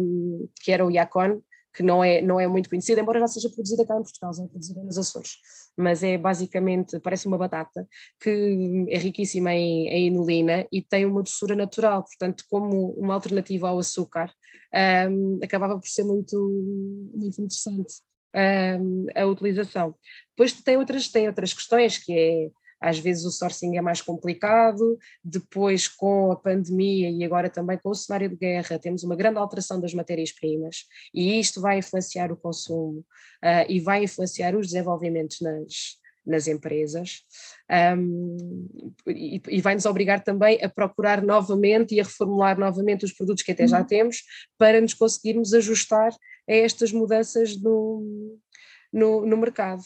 um, 0.00 0.48
que 0.62 0.72
era 0.72 0.84
o 0.84 0.90
Yacon, 0.90 1.40
que 1.74 1.82
não 1.82 2.02
é, 2.02 2.20
não 2.20 2.40
é 2.40 2.46
muito 2.48 2.68
conhecida, 2.68 3.00
embora 3.00 3.20
já 3.20 3.28
seja 3.28 3.48
produzida 3.50 3.86
cá 3.86 3.94
em 3.94 4.02
Portugal, 4.02 4.32
é 4.32 4.48
produzida 4.48 4.82
nos 4.82 4.98
Açores, 4.98 5.36
mas 5.76 6.02
é 6.02 6.18
basicamente, 6.18 6.98
parece 6.98 7.28
uma 7.28 7.38
batata, 7.38 7.86
que 8.20 8.86
é 8.88 8.98
riquíssima 8.98 9.54
em, 9.54 9.86
em 9.86 10.06
inulina 10.08 10.66
e 10.72 10.82
tem 10.82 11.06
uma 11.06 11.22
doçura 11.22 11.54
natural, 11.54 12.02
portanto, 12.02 12.42
como 12.50 12.90
uma 12.94 13.14
alternativa 13.14 13.68
ao 13.68 13.78
açúcar, 13.78 14.32
um, 15.08 15.38
acabava 15.40 15.78
por 15.78 15.86
ser 15.86 16.02
muito, 16.02 16.36
muito 17.14 17.40
interessante 17.40 17.94
um, 18.34 19.06
a 19.14 19.24
utilização. 19.26 19.94
Depois 20.30 20.52
tem 20.52 20.76
outras, 20.76 21.08
tem 21.08 21.28
outras 21.28 21.52
questões, 21.52 21.98
que 21.98 22.12
é 22.12 22.50
às 22.80 22.98
vezes 22.98 23.24
o 23.24 23.30
sourcing 23.30 23.76
é 23.76 23.80
mais 23.80 24.00
complicado, 24.00 24.98
depois 25.22 25.88
com 25.88 26.30
a 26.30 26.36
pandemia 26.36 27.10
e 27.10 27.24
agora 27.24 27.50
também 27.50 27.78
com 27.78 27.90
o 27.90 27.94
cenário 27.94 28.28
de 28.28 28.36
guerra 28.36 28.78
temos 28.78 29.02
uma 29.02 29.16
grande 29.16 29.38
alteração 29.38 29.80
das 29.80 29.94
matérias-primas 29.94 30.84
e 31.12 31.38
isto 31.38 31.60
vai 31.60 31.78
influenciar 31.78 32.30
o 32.30 32.36
consumo 32.36 33.00
uh, 33.44 33.64
e 33.68 33.80
vai 33.80 34.04
influenciar 34.04 34.54
os 34.54 34.68
desenvolvimentos 34.68 35.40
nas, 35.40 35.98
nas 36.28 36.46
empresas 36.46 37.22
um, 37.96 38.68
e, 39.06 39.40
e 39.48 39.60
vai 39.60 39.74
nos 39.74 39.86
obrigar 39.86 40.22
também 40.22 40.62
a 40.62 40.68
procurar 40.68 41.22
novamente 41.22 41.94
e 41.94 42.00
a 42.00 42.04
reformular 42.04 42.58
novamente 42.58 43.04
os 43.04 43.12
produtos 43.12 43.42
que 43.42 43.52
até 43.52 43.66
já 43.66 43.80
uhum. 43.80 43.86
temos 43.86 44.22
para 44.58 44.80
nos 44.80 44.94
conseguirmos 44.94 45.54
ajustar 45.54 46.12
a 46.12 46.52
estas 46.52 46.92
mudanças 46.92 47.60
no, 47.60 48.38
no, 48.92 49.26
no 49.26 49.36
mercado. 49.36 49.82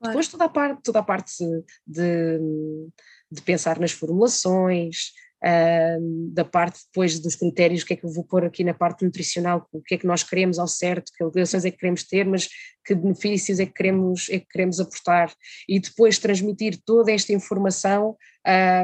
Claro. 0.00 0.12
Depois 0.12 0.28
toda 0.28 0.44
a 0.44 0.48
parte, 0.48 0.82
toda 0.82 0.98
a 0.98 1.02
parte 1.02 1.44
de, 1.86 2.38
de 3.30 3.42
pensar 3.42 3.78
nas 3.78 3.92
formulações, 3.92 5.12
uh, 5.44 6.32
da 6.32 6.44
parte 6.44 6.80
depois 6.86 7.20
dos 7.20 7.36
critérios, 7.36 7.82
o 7.82 7.86
que 7.86 7.92
é 7.92 7.96
que 7.96 8.06
eu 8.06 8.10
vou 8.10 8.24
pôr 8.24 8.46
aqui 8.46 8.64
na 8.64 8.72
parte 8.72 9.04
nutricional, 9.04 9.68
o 9.70 9.82
que 9.82 9.96
é 9.96 9.98
que 9.98 10.06
nós 10.06 10.22
queremos 10.22 10.58
ao 10.58 10.66
certo, 10.66 11.12
que 11.14 11.22
obrigações 11.22 11.66
é 11.66 11.70
que 11.70 11.76
queremos 11.76 12.02
ter, 12.04 12.24
mas 12.24 12.48
que 12.82 12.94
benefícios 12.94 13.60
é 13.60 13.66
que 13.66 13.74
queremos, 13.74 14.28
é 14.30 14.38
que 14.38 14.46
queremos 14.46 14.80
aportar, 14.80 15.30
e 15.68 15.78
depois 15.78 16.18
transmitir 16.18 16.80
toda 16.84 17.12
esta 17.12 17.34
informação, 17.34 18.16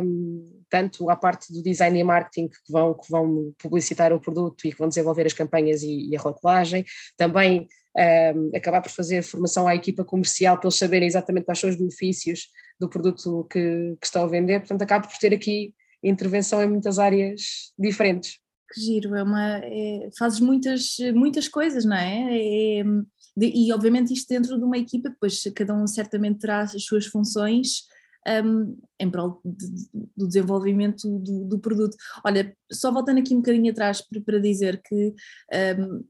um, 0.02 0.62
tanto 0.68 1.08
à 1.08 1.16
parte 1.16 1.50
do 1.50 1.62
design 1.62 1.98
e 1.98 2.04
marketing 2.04 2.48
que 2.48 2.58
vão, 2.70 2.92
que 2.92 3.10
vão 3.10 3.54
publicitar 3.58 4.12
o 4.12 4.20
produto 4.20 4.66
e 4.66 4.72
que 4.72 4.78
vão 4.78 4.88
desenvolver 4.88 5.26
as 5.26 5.32
campanhas 5.32 5.82
e, 5.82 6.10
e 6.10 6.16
a 6.16 6.20
rotulagem, 6.20 6.84
também 7.16 7.66
um, 7.96 8.50
acabar 8.54 8.82
por 8.82 8.90
fazer 8.90 9.22
formação 9.22 9.66
à 9.66 9.74
equipa 9.74 10.04
comercial 10.04 10.58
para 10.58 10.68
eles 10.68 10.78
saberem 10.78 11.08
exatamente 11.08 11.44
quais 11.44 11.58
são 11.58 11.70
os 11.70 11.76
benefícios 11.76 12.48
do 12.78 12.88
produto 12.88 13.46
que, 13.50 13.96
que 14.00 14.06
estão 14.06 14.24
a 14.24 14.28
vender, 14.28 14.60
portanto 14.60 14.82
acaba 14.82 15.08
por 15.08 15.16
ter 15.18 15.32
aqui 15.32 15.74
intervenção 16.02 16.62
em 16.62 16.68
muitas 16.68 16.98
áreas 16.98 17.72
diferentes. 17.78 18.38
Que 18.72 18.80
giro, 18.80 19.14
é 19.14 19.22
uma, 19.22 19.60
é, 19.62 20.10
fazes 20.18 20.40
muitas, 20.40 20.96
muitas 21.14 21.48
coisas, 21.48 21.84
não 21.84 21.96
é? 21.96 22.80
é 22.80 22.84
de, 23.36 23.52
e 23.54 23.72
obviamente 23.72 24.12
isto 24.12 24.28
dentro 24.28 24.58
de 24.58 24.64
uma 24.64 24.78
equipa, 24.78 25.10
depois 25.10 25.42
cada 25.54 25.74
um 25.74 25.86
certamente 25.86 26.40
terá 26.40 26.60
as 26.62 26.84
suas 26.84 27.06
funções 27.06 27.84
um, 28.44 28.76
em 28.98 29.10
prol 29.10 29.40
de, 29.44 29.66
do 30.16 30.26
desenvolvimento 30.26 31.08
do, 31.20 31.44
do, 31.44 31.58
produto. 31.58 31.96
Olha, 32.24 32.56
só 32.72 32.92
voltando 32.92 33.18
aqui 33.18 33.34
um 33.34 33.38
bocadinho 33.38 33.70
atrás 33.70 34.00
para, 34.00 34.20
para 34.20 34.40
dizer 34.40 34.82
que 34.82 35.14
um, 35.78 36.04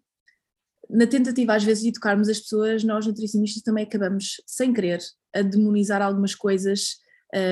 na 0.89 1.07
tentativa 1.07 1.55
às 1.55 1.65
vezes 1.65 1.83
de 1.83 1.91
educarmos 1.91 2.29
as 2.29 2.41
pessoas, 2.41 2.85
nós 2.85 3.07
nutricionistas 3.07 3.63
também 3.63 3.85
acabamos, 3.85 4.41
sem 4.47 4.73
querer, 4.73 5.01
a 5.35 5.43
demonizar 5.43 6.01
algumas 6.03 6.35
coisas 6.35 6.97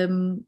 um, 0.09 0.43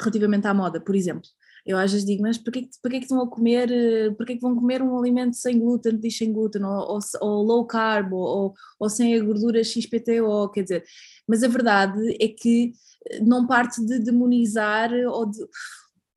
relativamente 0.00 0.46
à 0.46 0.54
moda, 0.54 0.80
por 0.80 0.94
exemplo. 0.94 1.28
Eu 1.66 1.78
às 1.78 1.90
vezes 1.90 2.06
digo, 2.06 2.22
mas 2.22 2.36
para 2.36 2.52
que, 2.52 2.68
que, 2.68 2.96
estão 2.96 3.22
a 3.22 3.28
comer, 3.28 3.68
para 4.16 4.26
que, 4.26 4.34
que 4.34 4.40
vão 4.40 4.54
comer 4.54 4.82
um 4.82 4.98
alimento 4.98 5.34
sem 5.36 5.58
glúten, 5.58 5.98
diz 5.98 6.16
sem 6.16 6.30
glúten, 6.30 6.62
ou, 6.62 6.70
ou, 6.70 6.98
ou 7.22 7.42
low 7.42 7.66
carb, 7.66 8.12
ou, 8.12 8.52
ou, 8.78 8.88
sem 8.90 9.18
a 9.18 9.24
gordura 9.24 9.64
XPTO, 9.64 10.50
quer 10.52 10.62
dizer, 10.62 10.84
mas 11.26 11.42
a 11.42 11.48
verdade 11.48 11.98
é 12.20 12.28
que 12.28 12.72
não 13.22 13.46
parte 13.46 13.84
de 13.84 13.98
demonizar 13.98 14.90
ou 14.92 15.26
de 15.26 15.38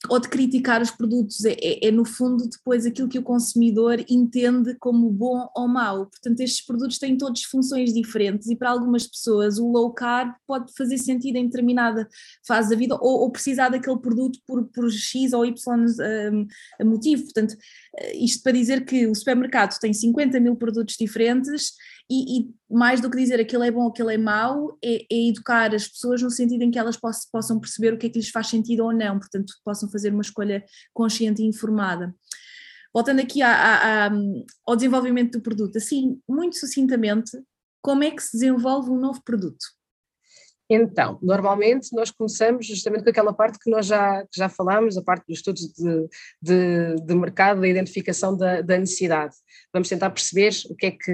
ou 0.10 0.20
de 0.20 0.30
criticar 0.30 0.82
os 0.82 0.92
produtos, 0.92 1.44
é, 1.44 1.54
é, 1.54 1.88
é, 1.88 1.92
no 1.92 2.06
fundo 2.06 2.48
depois 2.48 2.86
aquilo 2.86 3.10
que 3.10 3.18
o 3.18 3.24
consumidor 3.24 4.04
entende 4.08 4.76
como 4.76 5.10
bom 5.10 5.50
ou 5.56 5.68
mau. 5.68 6.06
Portanto, 6.06 6.40
estes 6.40 6.64
produtos 6.64 7.00
têm 7.00 7.18
todas 7.18 7.44
funções 7.44 7.92
diferentes 7.92 8.48
e 8.48 8.56
para 8.56 8.70
algumas 8.70 9.08
pessoas 9.08 9.58
o 9.58 9.68
low 9.68 9.92
carb 9.92 10.34
pode 10.46 10.72
fazer 10.78 11.00
sentido 11.00 11.38
em 11.38 11.46
determinada 11.46 12.08
fase 12.46 12.70
da 12.70 12.76
vida 12.76 12.96
ou, 12.96 13.22
ou 13.22 13.32
precisar 13.32 13.70
daquele 13.70 13.98
produto 13.98 14.40
por, 14.46 14.66
por 14.66 14.92
X 14.92 15.34
ou 15.34 15.44
Y 15.46 15.56
um, 15.66 16.48
motivo. 16.86 17.24
Portanto, 17.24 17.56
eh, 17.98 18.18
isto 18.18 18.44
para 18.44 18.52
dizer 18.52 18.86
que 18.86 19.08
o 19.08 19.16
supermercado 19.16 19.80
tem 19.80 19.94
50 19.94 20.40
mil 20.40 20.56
produtos 20.56 20.96
diferentes 20.98 21.74
e, 22.10 22.40
e, 22.40 22.56
mais 22.70 23.02
do 23.02 23.10
que 23.10 23.18
dizer 23.18 23.40
aquilo 23.40 23.64
é 23.64 23.72
bom 23.72 23.84
ou 23.84 23.90
aquilo 23.90 24.10
é 24.10 24.18
mau, 24.18 24.78
é, 24.84 25.06
é, 25.12 25.28
educar 25.28 25.74
as 25.76 25.88
pessoas 25.88 26.22
no 26.22 26.32
sentido 26.32 26.62
em 26.62 26.72
que 26.72 26.80
elas 26.80 26.98
possam, 26.98 27.60
perceber 27.60 27.94
o 27.94 27.98
que 27.98 28.08
é 28.08 28.10
que 28.10 28.18
lhes 28.18 28.30
faz 28.30 28.48
sentido 28.48 28.86
ou 28.86 28.94
não, 28.94 29.20
portanto 29.20 29.54
possam 29.64 29.90
fazer 29.90 30.14
uma 30.14 30.22
escolha 30.22 30.64
consciente 30.94 31.42
e 31.42 31.46
informada. 31.46 32.16
Voltando 32.94 33.20
aqui 33.20 33.42
à, 33.42 34.08
à, 34.08 34.12
ao 34.66 34.76
desenvolvimento 34.76 35.38
do 35.38 35.42
produto, 35.42 35.78
assim, 35.78 36.20
muito 36.28 36.58
sucintamente, 36.58 37.32
como 37.82 38.04
é 38.04 38.12
que 38.12 38.24
se 38.24 38.38
desenvolve 38.38 38.90
um 38.90 39.00
novo 39.00 39.22
produto? 39.24 39.66
Então, 40.70 41.18
normalmente 41.22 41.96
nós 41.96 42.12
começamos 42.12 42.66
justamente 42.66 43.04
com 43.04 43.10
aquela 43.10 43.34
parte 43.34 43.58
que 43.58 43.70
nós 43.70 43.86
já, 43.86 44.26
já 44.36 44.50
falámos, 44.50 44.98
a 44.98 45.02
parte 45.02 45.26
dos 45.28 45.38
estudos 45.38 45.62
de, 45.74 46.08
de, 46.42 46.96
de 47.06 47.16
mercado, 47.16 47.62
da 47.62 47.68
identificação 47.68 48.36
da, 48.36 48.62
da, 48.62 48.78
necessidade. 48.78 49.34
Vamos 49.74 49.88
tentar 49.88 50.10
perceber 50.10 50.52
o 50.70 50.76
que 50.76 50.88
é 50.88 50.92
que 50.92 51.12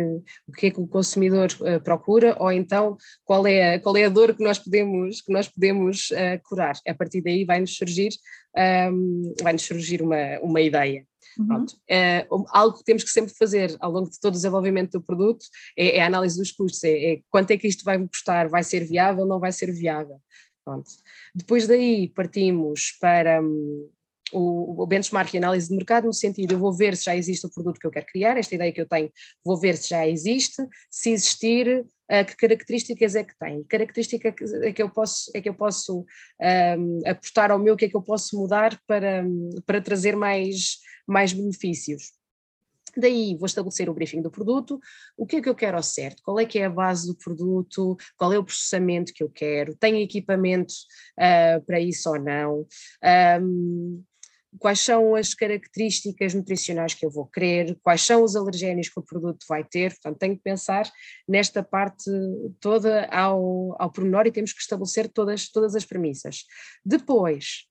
o, 0.47 0.51
que 0.57 0.67
é 0.67 0.71
que 0.71 0.79
o 0.79 0.87
consumidor 0.87 1.49
uh, 1.61 1.79
procura 1.83 2.35
ou 2.39 2.51
então 2.51 2.97
qual 3.23 3.45
é, 3.45 3.75
a, 3.75 3.79
qual 3.79 3.95
é 3.95 4.05
a 4.05 4.09
dor 4.09 4.35
que 4.35 4.43
nós 4.43 4.57
podemos, 4.57 5.21
que 5.21 5.31
nós 5.31 5.47
podemos 5.47 6.09
uh, 6.11 6.41
curar. 6.43 6.75
A 6.87 6.93
partir 6.95 7.21
daí 7.21 7.45
vai-nos 7.45 7.75
surgir, 7.75 8.09
um, 8.55 8.59
ehm, 8.59 9.33
vai 9.43 9.53
-nos 9.53 9.63
surgir 9.63 10.01
uma, 10.01 10.39
uma 10.41 10.61
ideia. 10.61 11.05
Uhum. 11.37 11.47
Pronto. 11.47 11.77
É, 11.89 12.27
algo 12.49 12.77
que 12.77 12.83
temos 12.83 13.03
que 13.03 13.09
sempre 13.09 13.33
fazer 13.33 13.75
ao 13.79 13.91
longo 13.91 14.09
de 14.09 14.19
todo 14.19 14.33
o 14.33 14.35
desenvolvimento 14.35 14.91
do 14.91 15.01
produto 15.01 15.45
é, 15.77 15.97
é 15.97 16.01
a 16.01 16.07
análise 16.07 16.37
dos 16.37 16.51
custos, 16.51 16.83
é, 16.83 17.13
é, 17.13 17.21
quanto 17.29 17.51
é 17.51 17.57
que 17.57 17.67
isto 17.67 17.83
vai 17.83 17.97
me 17.97 18.07
custar, 18.07 18.49
vai 18.49 18.63
ser 18.63 18.85
viável, 18.85 19.25
não 19.25 19.39
vai 19.39 19.51
ser 19.51 19.71
viável. 19.71 20.19
Pronto. 20.63 20.89
Depois 21.35 21.67
daí 21.67 22.07
partimos 22.07 22.97
para 22.99 23.41
hum, 23.41 23.89
o, 24.33 24.83
o 24.83 24.87
benchmark 24.87 25.33
e 25.33 25.37
análise 25.37 25.69
de 25.69 25.75
mercado, 25.75 26.05
no 26.05 26.13
sentido, 26.13 26.53
eu 26.53 26.59
vou 26.59 26.73
ver 26.73 26.97
se 26.97 27.05
já 27.05 27.15
existe 27.15 27.45
o 27.45 27.51
produto 27.51 27.79
que 27.79 27.85
eu 27.85 27.91
quero 27.91 28.05
criar, 28.05 28.37
esta 28.37 28.55
ideia 28.55 28.71
que 28.71 28.81
eu 28.81 28.87
tenho, 28.87 29.11
vou 29.45 29.59
ver 29.59 29.77
se 29.77 29.89
já 29.89 30.07
existe, 30.07 30.61
se 30.89 31.11
existir, 31.11 31.85
uh, 32.11 32.25
que 32.25 32.35
características 32.35 33.15
é 33.15 33.23
que 33.23 33.37
tem, 33.37 33.63
característica 33.65 34.33
é 34.63 34.71
que 34.71 34.81
eu 34.81 34.89
posso, 34.89 35.31
é 35.33 35.41
que 35.41 35.49
eu 35.49 35.53
posso 35.53 36.05
um, 36.79 36.99
apostar 37.05 37.51
ao 37.51 37.59
meu, 37.59 37.75
que 37.75 37.85
é 37.85 37.89
que 37.89 37.95
eu 37.95 38.01
posso 38.01 38.37
mudar 38.37 38.79
para, 38.87 39.23
hum, 39.23 39.49
para 39.65 39.81
trazer 39.81 40.15
mais 40.15 40.77
mais 41.07 41.33
benefícios. 41.33 42.13
Daí 42.95 43.35
vou 43.37 43.47
estabelecer 43.47 43.89
o 43.89 43.93
briefing 43.93 44.21
do 44.21 44.29
produto, 44.29 44.79
o 45.17 45.25
que 45.25 45.37
é 45.37 45.41
que 45.41 45.49
eu 45.49 45.55
quero 45.55 45.77
ao 45.77 45.83
certo, 45.83 46.21
qual 46.23 46.39
é 46.39 46.45
que 46.45 46.59
é 46.59 46.65
a 46.65 46.69
base 46.69 47.07
do 47.07 47.15
produto, 47.15 47.97
qual 48.15 48.31
é 48.31 48.37
o 48.37 48.43
processamento 48.43 49.13
que 49.13 49.23
eu 49.23 49.29
quero, 49.29 49.75
tenho 49.75 49.97
equipamento 49.97 50.73
uh, 51.19 51.63
para 51.65 51.79
isso 51.79 52.09
ou 52.09 52.19
não, 52.19 52.67
um, 53.41 54.03
quais 54.59 54.79
são 54.79 55.15
as 55.15 55.33
características 55.33 56.35
nutricionais 56.35 56.93
que 56.93 57.05
eu 57.05 57.09
vou 57.09 57.25
querer, 57.25 57.77
quais 57.81 58.01
são 58.01 58.23
os 58.23 58.35
alergénios 58.35 58.89
que 58.89 58.99
o 58.99 59.03
produto 59.03 59.43
vai 59.47 59.63
ter, 59.63 59.91
portanto 59.93 60.19
tenho 60.19 60.35
que 60.35 60.43
pensar 60.43 60.89
nesta 61.27 61.63
parte 61.63 62.11
toda 62.59 63.05
ao, 63.05 63.75
ao 63.81 63.91
pormenor 63.91 64.27
e 64.27 64.31
temos 64.31 64.53
que 64.53 64.61
estabelecer 64.61 65.09
todas, 65.09 65.49
todas 65.49 65.75
as 65.75 65.85
premissas. 65.85 66.43
Depois, 66.85 67.65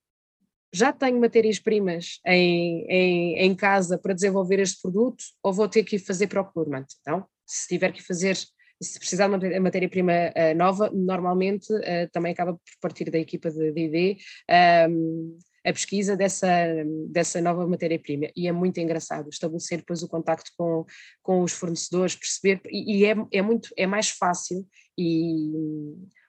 já 0.72 0.92
tenho 0.92 1.20
matérias-primas 1.20 2.18
em, 2.26 2.86
em, 2.88 3.38
em, 3.38 3.54
casa 3.54 3.98
para 3.98 4.14
desenvolver 4.14 4.58
este 4.58 4.80
produto 4.80 5.22
ou 5.42 5.52
vou 5.52 5.68
ter 5.68 5.84
que 5.84 5.98
fazer 5.98 6.28
procurement? 6.28 6.86
Então, 7.00 7.26
se 7.46 7.68
tiver 7.68 7.92
que 7.92 8.02
fazer, 8.02 8.36
se 8.36 8.98
precisar 8.98 9.28
de 9.28 9.46
uma 9.46 9.60
matéria-prima 9.60 10.12
uh, 10.12 10.56
nova, 10.56 10.90
normalmente 10.90 11.72
uh, 11.72 12.08
também 12.10 12.32
acaba 12.32 12.54
por 12.54 12.80
partir 12.80 13.10
da 13.10 13.18
equipa 13.18 13.50
de 13.50 13.70
D&D 13.70 14.16
um, 14.88 15.36
a 15.64 15.72
pesquisa 15.72 16.16
dessa, 16.16 16.48
dessa 17.08 17.40
nova 17.40 17.66
matéria-prima. 17.66 18.28
E 18.34 18.48
é 18.48 18.52
muito 18.52 18.80
engraçado 18.80 19.28
estabelecer 19.28 19.78
depois 19.78 20.02
o 20.02 20.08
contacto 20.08 20.50
com, 20.56 20.84
com 21.22 21.42
os 21.42 21.52
fornecedores, 21.52 22.16
perceber, 22.16 22.60
e, 22.66 22.98
e 22.98 23.04
é, 23.04 23.14
é, 23.32 23.42
muito, 23.42 23.68
é 23.76 23.86
mais 23.86 24.10
fácil 24.10 24.66
e 24.98 25.52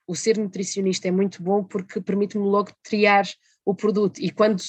o 0.05 0.15
ser 0.15 0.37
nutricionista 0.37 1.07
é 1.07 1.11
muito 1.11 1.41
bom 1.41 1.63
porque 1.63 2.01
permite-me 2.01 2.45
logo 2.45 2.71
triar 2.83 3.25
o 3.65 3.73
produto. 3.73 4.19
E 4.19 4.29
quando 4.29 4.61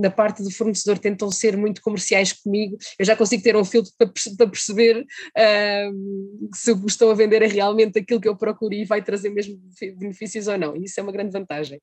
na 0.00 0.10
parte 0.10 0.42
do 0.42 0.50
fornecedor 0.50 0.98
tentam 0.98 1.30
ser 1.30 1.56
muito 1.56 1.80
comerciais 1.82 2.32
comigo, 2.32 2.76
eu 2.98 3.04
já 3.04 3.16
consigo 3.16 3.42
ter 3.42 3.56
um 3.56 3.64
filtro 3.64 3.92
para, 3.98 4.10
para 4.36 4.48
perceber 4.48 5.00
uh, 5.00 6.54
se 6.54 6.72
estão 6.86 7.10
a 7.10 7.14
vender 7.14 7.42
realmente 7.42 7.98
aquilo 7.98 8.20
que 8.20 8.28
eu 8.28 8.36
procuro 8.36 8.74
e 8.74 8.84
vai 8.84 9.02
trazer 9.02 9.30
mesmo 9.30 9.60
benefícios 9.98 10.48
ou 10.48 10.58
não. 10.58 10.76
E 10.76 10.84
isso 10.84 10.98
é 10.98 11.02
uma 11.02 11.12
grande 11.12 11.32
vantagem. 11.32 11.80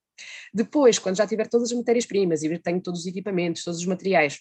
Depois, 0.54 1.00
quando 1.00 1.18
já 1.18 1.28
tiver 1.28 1.48
todas 1.48 1.72
as 1.72 1.78
matérias-primas 1.78 2.44
e 2.44 2.60
tenho 2.60 2.82
todos 2.82 3.02
os 3.02 3.08
equipamentos, 3.08 3.64
todos 3.64 3.80
os 3.80 3.86
materiais, 3.86 4.40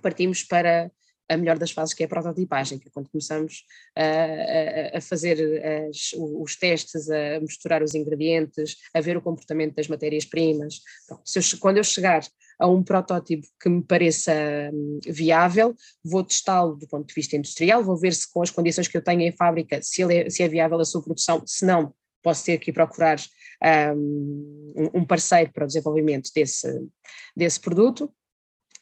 partimos 0.00 0.42
para 0.42 0.90
a 1.28 1.36
melhor 1.36 1.58
das 1.58 1.70
fases, 1.70 1.94
que 1.94 2.02
é 2.02 2.06
a 2.06 2.08
prototipagem, 2.08 2.78
que 2.78 2.88
é 2.88 2.90
quando 2.90 3.08
começamos 3.08 3.64
a, 3.96 4.94
a, 4.94 4.98
a 4.98 5.00
fazer 5.00 5.38
as, 5.88 6.10
os 6.14 6.56
testes, 6.56 7.08
a 7.10 7.40
misturar 7.40 7.82
os 7.82 7.94
ingredientes, 7.94 8.76
a 8.94 9.00
ver 9.00 9.16
o 9.16 9.22
comportamento 9.22 9.74
das 9.74 9.88
matérias-primas. 9.88 10.80
Quando 11.60 11.78
eu 11.78 11.84
chegar 11.84 12.22
a 12.58 12.68
um 12.68 12.82
protótipo 12.82 13.46
que 13.60 13.68
me 13.68 13.82
pareça 13.82 14.32
hum, 14.72 15.00
viável, 15.06 15.74
vou 16.04 16.22
testá-lo 16.22 16.76
do 16.76 16.86
ponto 16.86 17.06
de 17.06 17.14
vista 17.14 17.36
industrial, 17.36 17.82
vou 17.82 17.96
ver 17.96 18.12
se 18.12 18.30
com 18.30 18.42
as 18.42 18.50
condições 18.50 18.88
que 18.88 18.96
eu 18.96 19.02
tenho 19.02 19.22
em 19.22 19.32
fábrica, 19.32 19.80
se, 19.82 20.02
é, 20.02 20.30
se 20.30 20.42
é 20.42 20.48
viável 20.48 20.78
a 20.78 20.84
sua 20.84 21.02
produção, 21.02 21.42
se 21.46 21.64
não, 21.64 21.92
posso 22.22 22.44
ter 22.44 22.58
que 22.58 22.72
procurar 22.72 23.18
um, 23.94 24.90
um 24.94 25.04
parceiro 25.04 25.52
para 25.52 25.64
o 25.64 25.66
desenvolvimento 25.66 26.30
desse, 26.34 26.68
desse 27.36 27.60
produto. 27.60 28.12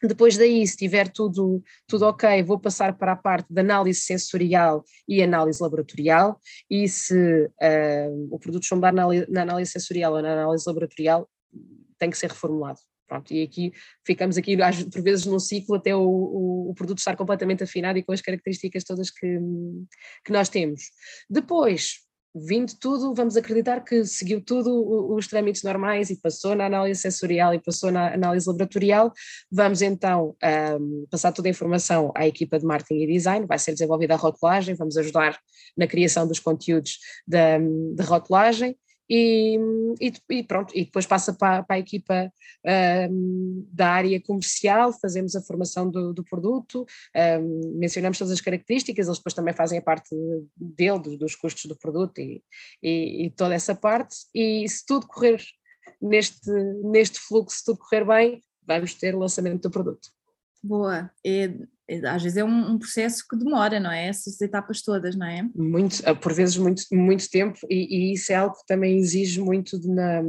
Depois 0.02 0.36
daí, 0.36 0.66
se 0.66 0.76
tiver 0.76 1.08
tudo, 1.08 1.62
tudo 1.86 2.06
ok, 2.06 2.42
vou 2.42 2.58
passar 2.58 2.96
para 2.96 3.12
a 3.12 3.16
parte 3.16 3.52
de 3.52 3.60
análise 3.60 4.00
sensorial 4.00 4.84
e 5.06 5.22
análise 5.22 5.62
laboratorial, 5.62 6.40
e 6.70 6.88
se 6.88 7.14
uh, 7.46 8.28
o 8.30 8.38
produto 8.38 8.64
chumbar 8.64 8.94
na, 8.94 9.06
na 9.28 9.42
análise 9.42 9.72
sensorial 9.72 10.14
ou 10.14 10.22
na 10.22 10.32
análise 10.32 10.64
laboratorial, 10.66 11.28
tem 11.98 12.10
que 12.10 12.18
ser 12.18 12.30
reformulado. 12.30 12.80
Pronto, 13.06 13.34
e 13.34 13.42
aqui 13.42 13.72
ficamos 14.06 14.38
aqui 14.38 14.56
por 14.92 15.02
vezes 15.02 15.26
num 15.26 15.40
ciclo 15.40 15.74
até 15.74 15.94
o, 15.94 16.00
o, 16.00 16.70
o, 16.70 16.74
produto 16.74 16.98
estar 16.98 17.16
completamente 17.16 17.64
afinado 17.64 17.98
e 17.98 18.04
com 18.04 18.12
as 18.12 18.20
características 18.20 18.84
todas 18.84 19.10
que, 19.10 19.40
que 20.24 20.32
nós 20.32 20.48
temos. 20.48 20.82
Depois, 21.28 22.02
vindo 22.34 22.72
tudo, 22.80 23.14
vamos 23.14 23.36
acreditar 23.36 23.80
que 23.80 24.04
seguiu 24.04 24.40
tudo 24.40 25.14
os 25.14 25.26
trâmites 25.26 25.62
normais 25.62 26.10
e 26.10 26.16
passou 26.16 26.54
na 26.54 26.66
análise 26.66 27.00
sensorial 27.00 27.52
e 27.54 27.58
passou 27.58 27.90
na 27.90 28.14
análise 28.14 28.46
laboratorial, 28.46 29.12
vamos 29.50 29.82
então 29.82 30.36
um, 30.80 31.06
passar 31.10 31.32
toda 31.32 31.48
a 31.48 31.50
informação 31.50 32.12
à 32.14 32.26
equipa 32.26 32.58
de 32.58 32.64
marketing 32.64 33.02
e 33.02 33.12
design, 33.12 33.46
vai 33.46 33.58
ser 33.58 33.72
desenvolvida 33.72 34.14
a 34.14 34.16
rotulagem, 34.16 34.74
vamos 34.74 34.96
ajudar 34.96 35.38
na 35.76 35.86
criação 35.86 36.26
dos 36.26 36.38
conteúdos 36.38 36.98
da, 37.26 37.58
de 37.58 38.02
rotulagem, 38.02 38.76
e, 39.10 39.58
e, 40.00 40.12
e, 40.30 40.42
pronto, 40.44 40.72
e 40.72 40.84
depois 40.84 41.04
passa 41.04 41.32
para, 41.32 41.64
para 41.64 41.74
a 41.74 41.80
equipa 41.80 42.32
da 43.72 43.88
área 43.88 44.20
comercial, 44.22 44.92
fazemos 44.92 45.34
a 45.34 45.42
formação 45.42 45.90
do, 45.90 46.12
do 46.12 46.22
produto, 46.22 46.86
mencionamos 47.74 48.18
todas 48.18 48.32
as 48.32 48.40
características, 48.40 49.06
eles 49.06 49.18
depois 49.18 49.34
também 49.34 49.52
fazem 49.52 49.78
a 49.78 49.82
parte 49.82 50.14
dele, 50.56 51.00
dos, 51.00 51.18
dos 51.18 51.34
custos 51.34 51.64
do 51.64 51.76
produto 51.76 52.18
e, 52.20 52.42
e, 52.82 53.30
toda 53.30 53.54
essa 53.54 53.74
parte, 53.74 54.14
e 54.32 54.68
se 54.68 54.86
tudo 54.86 55.08
correr 55.08 55.42
neste, 56.00 56.50
neste 56.84 57.18
fluxo, 57.18 57.58
se 57.58 57.64
tudo 57.64 57.78
correr 57.78 58.04
bem, 58.04 58.44
vamos 58.64 58.94
ter 58.94 59.14
o 59.14 59.18
lançamento 59.18 59.62
do 59.62 59.70
produto. 59.70 60.08
Boa, 60.62 61.10
é, 61.26 61.52
às 62.04 62.22
vezes 62.22 62.38
é 62.38 62.44
um, 62.44 62.72
um, 62.72 62.78
processo 62.78 63.24
que 63.28 63.36
demora, 63.36 63.80
não 63.80 63.90
é? 63.90 64.08
Essas 64.08 64.40
etapas 64.40 64.82
todas, 64.82 65.16
não 65.16 65.26
é? 65.26 65.42
Muito, 65.54 66.02
ah, 66.04 66.14
por 66.14 66.32
vezes 66.32 66.56
muito, 66.56 66.82
muito 66.92 67.28
tempo, 67.28 67.58
e, 67.68 68.10
e 68.10 68.12
isso 68.14 68.32
é 68.32 68.36
algo 68.36 68.54
que 68.56 68.66
também 68.66 68.98
exige 68.98 69.40
muito 69.40 69.78
de 69.78 69.88
na, 69.88 70.22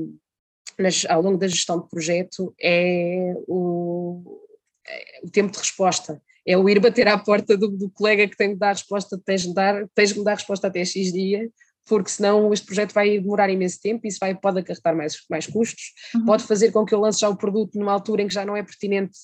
nas, 0.78 1.06
ao 1.08 1.22
longo 1.22 1.38
da 1.38 1.48
gestão 1.48 1.80
de 1.80 1.90
projeto, 1.90 2.54
é 2.60 3.34
o, 3.48 4.42
é 4.88 5.22
o 5.24 5.30
tempo 5.30 5.52
de 5.52 5.60
resposta. 5.60 6.22
É 6.46 6.58
o 6.58 6.68
ir 6.68 6.80
bater 6.80 7.08
à 7.08 7.18
porta 7.20 7.56
do, 7.56 7.68
do 7.68 7.90
colega 7.92 8.28
que 8.28 8.36
tem 8.36 8.50
de 8.50 8.56
dar 8.56 8.72
resposta, 8.72 9.22
tens 9.24 9.44
de, 9.44 9.54
dar, 9.54 9.88
tens 9.94 10.12
de 10.12 10.24
dar 10.24 10.34
resposta 10.34 10.68
até 10.68 10.84
X 10.84 11.14
dia, 11.14 11.48
porque 11.88 12.10
senão 12.10 12.54
este 12.54 12.66
projeto 12.66 12.94
vai 12.94 13.20
demorar 13.20 13.50
imenso 13.50 13.80
tempo, 13.82 14.08
isso 14.08 14.18
vai, 14.20 14.36
pode 14.36 14.60
acarretar 14.60 14.96
mais, 14.96 15.18
mais 15.30 15.48
custos, 15.48 15.94
uhum. 16.16 16.26
pode 16.26 16.44
fazer 16.44 16.72
com 16.72 16.86
que 16.86 16.94
eu 16.94 17.00
lance 17.00 17.20
já 17.20 17.30
o 17.30 17.38
produto 17.38 17.78
numa 17.78 17.92
altura 17.92 18.22
em 18.22 18.28
que 18.28 18.34
já 18.34 18.46
não 18.46 18.56
é 18.56 18.64
pertinente 18.64 19.18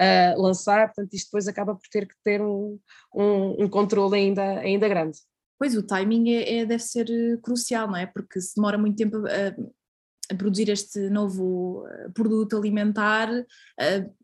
uh, 0.00 0.40
lançar, 0.40 0.86
portanto 0.86 1.14
isto 1.14 1.26
depois 1.26 1.48
acaba 1.48 1.74
por 1.74 1.88
ter 1.90 2.06
que 2.06 2.14
ter 2.24 2.40
um, 2.40 2.78
um, 3.14 3.64
um 3.64 3.68
controle 3.68 4.16
ainda, 4.16 4.60
ainda 4.60 4.88
grande. 4.88 5.18
Pois 5.58 5.76
o 5.76 5.82
timing 5.82 6.30
é, 6.30 6.58
é, 6.58 6.66
deve 6.66 6.82
ser 6.82 7.08
eh, 7.08 7.36
crucial, 7.40 7.86
não 7.86 7.96
é? 7.96 8.06
Porque 8.06 8.40
se 8.40 8.56
demora 8.56 8.76
muito 8.76 8.96
tempo 8.96 9.16
a, 9.16 10.32
a 10.32 10.36
produzir 10.36 10.68
este 10.68 11.08
novo 11.10 11.86
eh, 11.86 12.08
produto 12.12 12.56
alimentar, 12.56 13.30
uh, 13.32 14.14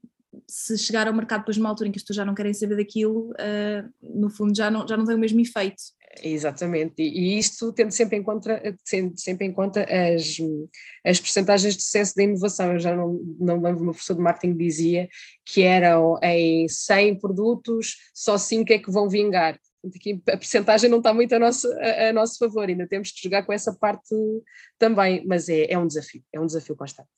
se 0.47 0.77
chegar 0.77 1.07
ao 1.07 1.15
mercado 1.15 1.41
depois 1.41 1.57
numa 1.57 1.69
altura 1.69 1.89
em 1.89 1.93
que 1.93 1.99
as 1.99 2.03
pessoas 2.03 2.17
já 2.17 2.25
não 2.25 2.35
querem 2.35 2.53
saber 2.53 2.77
daquilo, 2.77 3.31
uh, 3.31 3.91
no 4.03 4.29
fundo 4.29 4.57
já 4.57 4.71
não, 4.71 4.87
já 4.87 4.97
não 4.97 5.05
tem 5.05 5.15
o 5.15 5.19
mesmo 5.19 5.41
efeito. 5.41 5.83
Exatamente, 6.19 7.03
e, 7.03 7.39
isto 7.39 7.73
tendo 7.73 7.93
sempre 7.93 8.17
em 8.17 8.23
conta, 8.23 8.61
tendo 8.89 9.17
sempre 9.17 9.47
em 9.47 9.53
conta 9.53 9.83
as, 9.85 10.39
as 11.05 11.21
percentagens 11.21 11.77
de 11.77 11.83
sucesso 11.83 12.17
da 12.17 12.25
inovação. 12.25 12.73
Eu 12.73 12.81
já 12.81 12.97
não, 12.97 13.21
não 13.39 13.61
lembro, 13.61 13.81
o 13.81 13.85
meu 13.85 13.93
professor 13.93 14.15
de 14.15 14.21
marketing 14.21 14.57
dizia 14.57 15.09
que 15.45 15.63
eram 15.63 16.19
em 16.21 16.69
100 16.69 17.21
produtos, 17.21 17.97
só 18.13 18.37
5 18.37 18.73
é 18.73 18.79
que 18.79 18.91
vão 18.91 19.09
vingar. 19.09 19.59
Aqui 19.95 20.21
a 20.29 20.37
percentagem 20.37 20.91
não 20.91 20.99
está 20.99 21.15
muito 21.15 21.33
a 21.35 21.39
nosso, 21.39 21.67
a, 21.79 22.09
a, 22.09 22.13
nosso 22.13 22.39
favor, 22.39 22.69
ainda 22.69 22.89
temos 22.89 23.13
que 23.13 23.23
jogar 23.23 23.45
com 23.45 23.53
essa 23.53 23.73
parte 23.73 24.15
também, 24.79 25.25
mas 25.27 25.49
é, 25.49 25.73
é 25.73 25.79
um 25.79 25.87
desafio, 25.87 26.23
é 26.33 26.41
um 26.41 26.47
desafio 26.47 26.77
constante. 26.77 27.09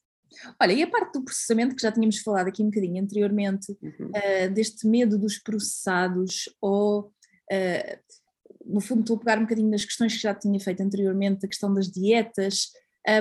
Olha, 0.61 0.73
e 0.73 0.83
a 0.83 0.87
parte 0.87 1.15
do 1.15 1.25
processamento, 1.25 1.75
que 1.75 1.83
já 1.83 1.91
tínhamos 1.91 2.19
falado 2.19 2.49
aqui 2.49 2.63
um 2.63 2.67
bocadinho 2.67 3.03
anteriormente, 3.03 3.77
uhum. 3.83 4.11
uh, 4.11 4.51
deste 4.53 4.87
medo 4.87 5.19
dos 5.19 5.39
processados 5.39 6.49
ou 6.61 7.13
uh, 7.53 8.22
no 8.67 8.81
fundo 8.81 9.01
estou 9.01 9.17
a 9.17 9.19
pegar 9.19 9.39
um 9.39 9.43
bocadinho 9.43 9.71
nas 9.71 9.85
questões 9.85 10.15
que 10.15 10.23
já 10.23 10.35
tinha 10.35 10.59
feito 10.61 10.83
anteriormente, 10.83 11.45
a 11.45 11.49
questão 11.49 11.73
das 11.73 11.91
dietas, 11.91 12.69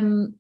um, 0.04 0.34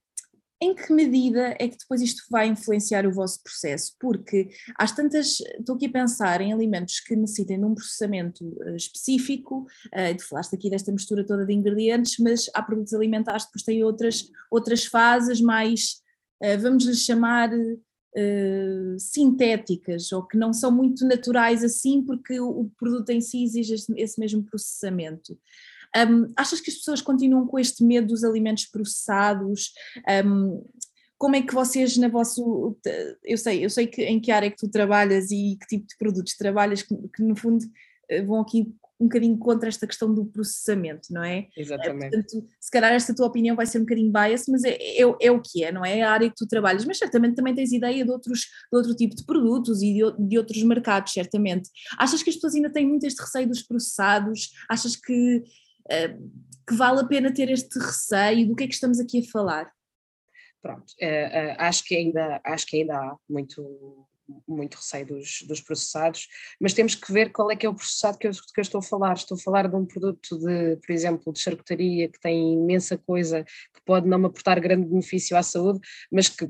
em 0.62 0.76
que 0.76 0.94
medida 0.94 1.56
é 1.60 1.68
que 1.68 1.76
depois 1.76 2.02
isto 2.02 2.22
vai 2.30 2.48
influenciar 2.48 3.08
o 3.08 3.12
vosso 3.12 3.42
processo? 3.42 3.96
Porque 4.00 4.50
às 4.78 4.92
tantas, 4.92 5.40
estou 5.60 5.76
aqui 5.76 5.88
a 5.88 5.92
pensar 5.92 6.40
em 6.40 6.54
alimentos 6.54 7.00
que 7.00 7.16
necessitem 7.16 7.60
de 7.60 7.66
um 7.66 7.74
processamento 7.74 8.46
uh, 8.46 8.76
específico, 8.76 9.66
uh, 9.88 10.16
tu 10.16 10.28
falaste 10.28 10.56
aqui 10.56 10.70
desta 10.70 10.92
mistura 10.92 11.26
toda 11.26 11.48
de 11.48 11.54
ingredientes, 11.54 12.18
mas 12.20 12.48
há 12.54 12.62
produtos 12.62 12.94
alimentares 12.94 13.46
que 13.46 13.50
depois 13.50 13.64
têm 13.64 13.84
outras, 13.84 14.30
outras 14.52 14.86
fases 14.86 15.42
mais, 15.42 15.96
uh, 16.44 16.60
vamos 16.62 16.86
lhes 16.86 17.04
chamar 17.04 17.50
uh, 18.16 19.00
sintéticas 19.00 20.12
ou 20.12 20.24
que 20.24 20.38
não 20.38 20.54
são 20.54 20.72
muito 20.72 21.06
naturais 21.06 21.64
assim, 21.64 22.04
porque 22.04 22.40
o, 22.40 22.70
produto 22.78 23.10
em 23.10 23.22
si 23.22 23.44
exige 23.44 23.74
esse, 23.74 23.94
esse 23.98 24.20
mesmo 24.20 24.44
processamento. 24.44 25.38
Um, 25.96 26.32
achas 26.38 26.62
que 26.62 26.72
as 26.72 26.78
pessoas 26.78 27.02
continuam 27.02 27.46
com 27.46 27.60
este 27.60 27.84
medo 27.84 28.08
dos 28.08 28.24
alimentos 28.24 28.66
processados? 28.66 29.74
Um, 30.26 30.64
como 31.18 31.36
é 31.36 31.42
que 31.42 31.54
vocês 31.54 31.98
na 31.98 32.08
vosso 32.08 32.76
eu 33.24 33.38
sei 33.38 33.64
eu 33.64 33.70
sei 33.70 33.86
que 33.86 34.02
em 34.02 34.20
que 34.20 34.32
área 34.32 34.48
é 34.48 34.50
que 34.50 34.58
tu 34.58 34.68
trabalhas 34.68 35.30
e 35.30 35.56
que 35.62 35.68
tipo 35.68 35.86
de 35.86 35.96
produtos 35.96 36.36
trabalhas 36.36 36.82
que, 36.82 36.96
que 37.16 37.22
no 37.22 37.36
fundo 37.36 37.64
eh, 38.10 38.24
vão 38.24 38.42
aqui 38.42 38.74
um 39.02 39.06
bocadinho 39.06 39.38
contra 39.38 39.68
esta 39.68 39.88
questão 39.88 40.14
do 40.14 40.26
processamento, 40.26 41.12
não 41.12 41.24
é? 41.24 41.48
Exatamente. 41.58 42.12
Portanto, 42.12 42.48
se 42.60 42.72
calhar 42.72 42.94
esta 42.94 43.16
tua 43.16 43.26
opinião 43.26 43.56
vai 43.56 43.66
ser 43.66 43.80
um 43.80 43.82
bocadinho 43.82 44.12
bias, 44.12 44.46
mas 44.48 44.64
é, 44.64 44.78
é, 44.78 45.02
é, 45.02 45.32
o 45.32 45.42
que 45.42 45.64
é, 45.64 45.72
não 45.72 45.84
é? 45.84 45.98
É 45.98 46.04
a 46.04 46.12
área 46.12 46.30
que 46.30 46.36
tu 46.36 46.48
trabalhas, 46.48 46.86
mas 46.86 47.00
certamente 47.00 47.36
também 47.36 47.56
tens 47.56 47.72
ideia 47.72 48.06
de, 48.06 48.12
outros, 48.12 48.42
de 48.42 48.78
outro 48.78 48.96
tipo 48.96 49.16
de 49.16 49.26
produtos 49.26 49.82
e 49.82 49.94
de, 49.94 50.28
de 50.28 50.38
outros 50.38 50.62
mercados, 50.62 51.14
certamente. 51.14 51.68
Achas 51.98 52.22
que 52.22 52.30
as 52.30 52.36
pessoas 52.36 52.54
ainda 52.54 52.72
têm 52.72 52.88
muito 52.88 53.06
este 53.06 53.20
receio 53.20 53.48
dos 53.48 53.64
processados? 53.64 54.52
Achas 54.70 54.96
que, 54.96 55.38
uh, 55.38 56.32
que 56.68 56.76
vale 56.76 57.00
a 57.00 57.06
pena 57.06 57.34
ter 57.34 57.50
este 57.50 57.80
receio? 57.80 58.48
Do 58.48 58.56
que 58.56 58.66
é 58.66 58.68
que 58.68 58.76
estamos 58.76 59.00
aqui 59.00 59.20
a 59.20 59.32
falar? 59.32 59.72
Pronto, 60.62 60.92
uh, 61.02 61.56
acho, 61.58 61.84
que 61.86 61.96
ainda, 61.96 62.40
acho 62.46 62.68
que 62.68 62.78
ainda 62.78 62.96
há 62.96 63.18
muito 63.28 64.08
muito 64.48 64.76
receio 64.76 65.06
dos, 65.06 65.44
dos, 65.48 65.62
processados, 65.62 66.28
mas 66.60 66.74
temos 66.74 66.96
que 66.96 67.12
ver 67.12 67.32
qual 67.32 67.52
é 67.52 67.56
que 67.56 67.66
é 67.66 67.70
o 67.70 67.76
processado 67.76 68.18
que 68.18 68.28
eu, 68.28 68.32
que 68.32 68.60
eu, 68.60 68.62
estou 68.62 68.80
a 68.80 68.84
falar. 68.84 69.14
Estou 69.14 69.38
a 69.38 69.42
falar 69.42 69.68
de 69.68 69.76
um 69.76 69.86
produto 69.86 70.38
de, 70.40 70.78
por 70.78 70.92
exemplo, 70.92 71.34
de 71.34 71.40
charcutaria 71.40 72.10
que 72.10 72.20
tem 72.20 72.54
imensa 72.54 72.98
coisa 72.98 73.44
que 73.44 73.82
pode 73.86 74.08
não 74.08 74.20
me 74.20 74.28
aportar 74.28 74.60
grande 74.60 74.88
benefício 74.88 75.38
à 75.38 75.44
saúde, 75.44 75.80
mas 76.12 76.30
que 76.30 76.50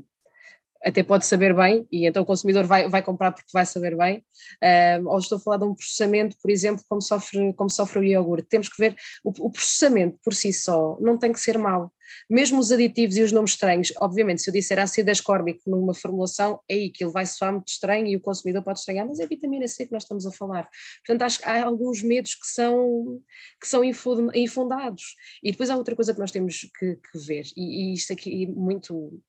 até 0.84 1.02
pode 1.02 1.26
saber 1.26 1.54
bem, 1.54 1.86
e 1.90 2.06
então 2.06 2.22
o 2.22 2.26
consumidor 2.26 2.64
vai, 2.64 2.88
vai 2.88 3.02
comprar 3.02 3.32
porque 3.32 3.50
vai 3.52 3.64
saber 3.64 3.96
bem, 3.96 4.24
uh, 4.62 5.08
ou 5.08 5.18
estou 5.18 5.38
a 5.38 5.40
falar 5.40 5.58
de 5.58 5.64
um 5.64 5.74
processamento, 5.74 6.36
por 6.40 6.50
exemplo, 6.50 6.84
como 6.88 7.00
sofre, 7.00 7.52
como 7.54 7.70
sofre 7.70 8.00
o 8.00 8.04
iogurte. 8.04 8.48
Temos 8.48 8.68
que 8.68 8.76
ver, 8.78 8.96
o, 9.22 9.30
o 9.46 9.50
processamento 9.50 10.18
por 10.24 10.34
si 10.34 10.52
só 10.52 10.98
não 11.00 11.18
tem 11.18 11.32
que 11.32 11.40
ser 11.40 11.58
mau. 11.58 11.92
Mesmo 12.28 12.58
os 12.58 12.70
aditivos 12.72 13.16
e 13.16 13.22
os 13.22 13.32
nomes 13.32 13.52
estranhos, 13.52 13.92
obviamente, 13.98 14.42
se 14.42 14.50
eu 14.50 14.52
disser 14.52 14.78
ácido 14.78 15.10
ascórbico 15.10 15.62
numa 15.66 15.94
formulação, 15.94 16.60
é 16.68 16.74
aí 16.74 16.90
que 16.90 17.04
ele 17.04 17.12
vai 17.12 17.24
soar 17.26 17.52
muito 17.52 17.68
estranho 17.68 18.06
e 18.06 18.16
o 18.16 18.20
consumidor 18.20 18.62
pode 18.62 18.80
estranhar, 18.80 19.06
mas 19.06 19.20
é 19.20 19.26
vitamina 19.26 19.66
C 19.68 19.86
que 19.86 19.92
nós 19.92 20.02
estamos 20.02 20.26
a 20.26 20.32
falar. 20.32 20.68
Portanto, 21.06 21.22
acho 21.22 21.38
que 21.38 21.48
há 21.48 21.64
alguns 21.64 22.02
medos 22.02 22.34
que 22.34 22.46
são, 22.46 23.20
que 23.60 23.68
são 23.68 23.82
infundados. 23.84 25.14
E 25.42 25.52
depois 25.52 25.70
há 25.70 25.76
outra 25.76 25.94
coisa 25.94 26.12
que 26.12 26.20
nós 26.20 26.30
temos 26.30 26.68
que, 26.78 26.96
que 26.96 27.18
ver, 27.26 27.44
e, 27.56 27.92
e 27.92 27.94
isto 27.94 28.12
aqui 28.12 28.46
muito 28.46 29.20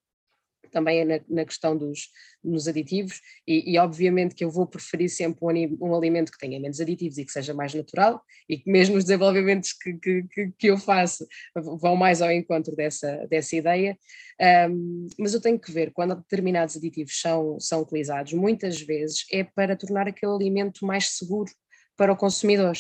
também 0.74 1.00
é 1.00 1.06
na, 1.06 1.20
na 1.30 1.46
questão 1.46 1.78
dos 1.78 2.10
nos 2.44 2.68
aditivos, 2.68 3.22
e, 3.48 3.72
e, 3.72 3.78
obviamente 3.80 4.36
que 4.36 4.44
eu 4.44 4.52
vou 4.52 4.68
preferir 4.68 5.10
sempre 5.10 5.46
um, 5.46 5.78
um, 5.80 5.96
alimento 5.96 6.30
que 6.30 6.38
tenha 6.38 6.60
menos 6.60 6.82
aditivos 6.82 7.18
e 7.18 7.24
que 7.24 7.32
seja 7.32 7.54
mais 7.54 7.74
natural, 7.74 8.22
e 8.50 8.58
que 8.58 8.70
mesmo 8.70 8.98
os 8.98 9.06
desenvolvimentos 9.06 9.72
que, 9.72 9.94
que, 9.94 10.52
que 10.58 10.68
eu 10.68 10.78
faço 10.78 11.26
vão 11.56 11.96
mais 11.96 12.22
ao 12.22 12.30
encontro 12.30 12.76
dessa, 12.76 13.26
dessa 13.28 13.56
ideia, 13.56 13.98
um, 14.70 15.08
mas 15.18 15.34
eu 15.34 15.42
tenho 15.42 15.58
que 15.58 15.72
ver, 15.72 15.92
quando 15.94 16.16
determinados 16.16 16.76
aditivos 16.76 17.20
são, 17.22 17.58
são 17.60 17.82
utilizados, 17.82 18.34
muitas 18.34 18.82
vezes 18.82 19.26
é 19.32 19.44
para 19.44 19.78
tornar 19.78 20.08
aquele 20.08 20.34
alimento 20.34 20.86
mais 20.86 21.10
seguro 21.18 21.52
para 21.96 22.12
o 22.12 22.18
consumidor. 22.18 22.76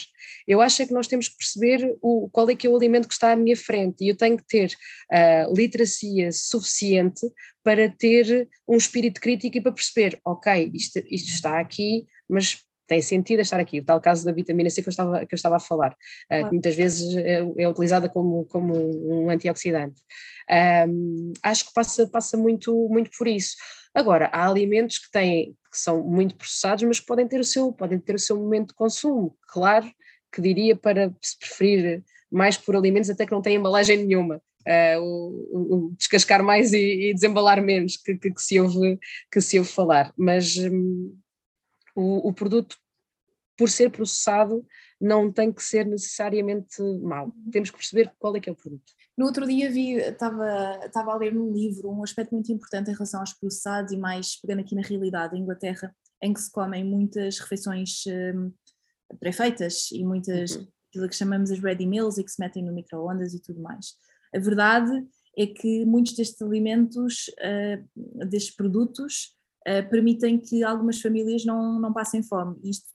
Eu 0.47 0.61
acho 0.61 0.81
é 0.81 0.85
que 0.85 0.93
nós 0.93 1.07
temos 1.07 1.27
que 1.27 1.37
perceber 1.37 1.95
o, 2.01 2.29
qual 2.31 2.49
é 2.49 2.55
que 2.55 2.67
é 2.67 2.69
o 2.69 2.75
alimento 2.75 3.07
que 3.07 3.13
está 3.13 3.31
à 3.31 3.35
minha 3.35 3.55
frente 3.55 4.03
e 4.03 4.09
eu 4.09 4.17
tenho 4.17 4.37
que 4.37 4.45
ter 4.47 4.73
uh, 5.11 5.53
literacia 5.53 6.31
suficiente 6.31 7.21
para 7.63 7.89
ter 7.89 8.49
um 8.67 8.75
espírito 8.75 9.21
crítico 9.21 9.57
e 9.57 9.61
para 9.61 9.71
perceber, 9.71 10.19
ok, 10.25 10.71
isto, 10.73 10.99
isto 11.09 11.29
está 11.29 11.59
aqui, 11.59 12.05
mas 12.27 12.59
tem 12.87 13.01
sentido 13.01 13.41
estar 13.41 13.59
aqui. 13.59 13.79
O 13.79 13.85
tal 13.85 14.01
caso 14.01 14.25
da 14.25 14.31
vitamina 14.31 14.69
C 14.69 14.81
que 14.81 14.89
eu 14.89 14.91
estava, 14.91 15.25
que 15.25 15.33
eu 15.33 15.37
estava 15.37 15.55
a 15.55 15.59
falar, 15.59 15.91
uh, 15.91 15.95
claro. 16.27 16.45
que 16.45 16.51
muitas 16.51 16.75
vezes 16.75 17.15
é, 17.15 17.39
é, 17.57 17.67
utilizada 17.67 18.09
como, 18.09 18.45
como 18.45 18.73
um 18.75 19.29
antioxidante. 19.29 20.01
Um, 20.87 21.33
acho 21.41 21.67
que 21.67 21.73
passa, 21.73 22.07
passa 22.07 22.37
muito, 22.37 22.87
muito 22.89 23.09
por 23.17 23.27
isso. 23.27 23.55
Agora, 23.93 24.29
há 24.33 24.47
alimentos 24.47 24.97
que 24.97 25.11
têm, 25.11 25.55
que 25.71 25.77
são 25.77 26.03
muito 26.03 26.35
processados, 26.35 26.83
mas 26.83 26.99
podem 26.99 27.27
ter 27.27 27.39
o 27.39 27.43
seu, 27.43 27.71
podem 27.71 27.99
ter 27.99 28.15
o 28.15 28.19
seu 28.19 28.37
momento 28.37 28.69
de 28.69 28.73
consumo. 28.73 29.37
Claro 29.47 29.89
que 30.31 30.41
diria 30.41 30.75
para 30.75 31.13
se 31.21 31.37
preferir 31.37 32.03
mais 32.31 32.57
por 32.57 32.75
alimentos 32.75 33.09
até 33.11 33.25
que 33.25 33.31
não 33.31 33.41
têm 33.41 33.57
embalagem 33.57 33.97
nenhuma. 33.97 34.41
Uh, 34.65 35.01
o, 35.01 35.75
o, 35.75 35.95
descascar 35.97 36.41
mais 36.41 36.71
e, 36.73 37.09
e 37.09 37.13
desembalar 37.13 37.61
menos 37.61 37.97
que, 37.97 38.15
que, 38.17 38.31
que, 38.31 38.41
se 38.41 38.59
ouve, 38.59 38.97
que 39.31 39.41
se 39.41 39.59
ouve 39.59 39.69
falar. 39.69 40.11
Mas 40.17 40.57
um, 40.57 41.15
o, 41.95 42.29
o, 42.29 42.33
produto, 42.33 42.77
por 43.57 43.69
ser 43.69 43.91
processado, 43.91 44.65
não 44.99 45.31
tem 45.31 45.51
que 45.51 45.63
ser 45.63 45.85
necessariamente 45.85 46.81
mau. 47.01 47.33
Temos 47.51 47.69
que 47.69 47.77
perceber 47.77 48.11
qual 48.19 48.35
é 48.35 48.39
que 48.39 48.49
é 48.49 48.53
o 48.53 48.55
produto. 48.55 48.93
No 49.17 49.25
outro 49.25 49.45
dia 49.45 49.69
vi, 49.69 49.93
estava, 49.93 50.79
estava 50.85 51.11
a 51.11 51.17
ler 51.17 51.33
num 51.33 51.51
livro 51.51 51.89
um 51.89 52.03
aspecto 52.03 52.33
muito 52.33 52.51
importante 52.51 52.89
em 52.89 52.93
relação 52.93 53.19
aos 53.19 53.33
processados 53.33 53.91
e 53.91 53.97
mais 53.97 54.39
pegando 54.39 54.61
aqui 54.61 54.75
na 54.75 54.81
realidade, 54.81 55.37
em 55.37 55.41
Inglaterra, 55.41 55.95
em 56.21 56.33
que 56.33 56.41
se 56.41 56.51
comem 56.51 56.83
muitas 56.83 57.37
refeições 57.39 58.03
um, 58.07 58.51
pré-feitas 59.19 59.91
e 59.91 60.03
muitas, 60.03 60.55
uhum. 60.55 60.67
aquilo 60.89 61.09
que 61.09 61.15
chamamos 61.15 61.51
as 61.51 61.59
ready 61.59 61.85
meals 61.85 62.17
e 62.17 62.23
que 62.23 62.31
se 62.31 62.39
metem 62.39 62.63
no 62.63 62.73
micro-ondas 62.73 63.33
e 63.33 63.41
tudo 63.41 63.61
mais. 63.61 63.93
A 64.33 64.39
verdade 64.39 65.05
é 65.37 65.45
que 65.45 65.85
muitos 65.85 66.13
destes 66.13 66.41
alimentos, 66.41 67.27
uh, 67.39 68.25
destes 68.25 68.55
produtos, 68.55 69.35
uh, 69.67 69.89
permitem 69.89 70.37
que 70.37 70.63
algumas 70.63 71.01
famílias 71.01 71.45
não, 71.45 71.79
não 71.79 71.93
passem 71.93 72.23
fome. 72.23 72.57
Isto 72.63 72.93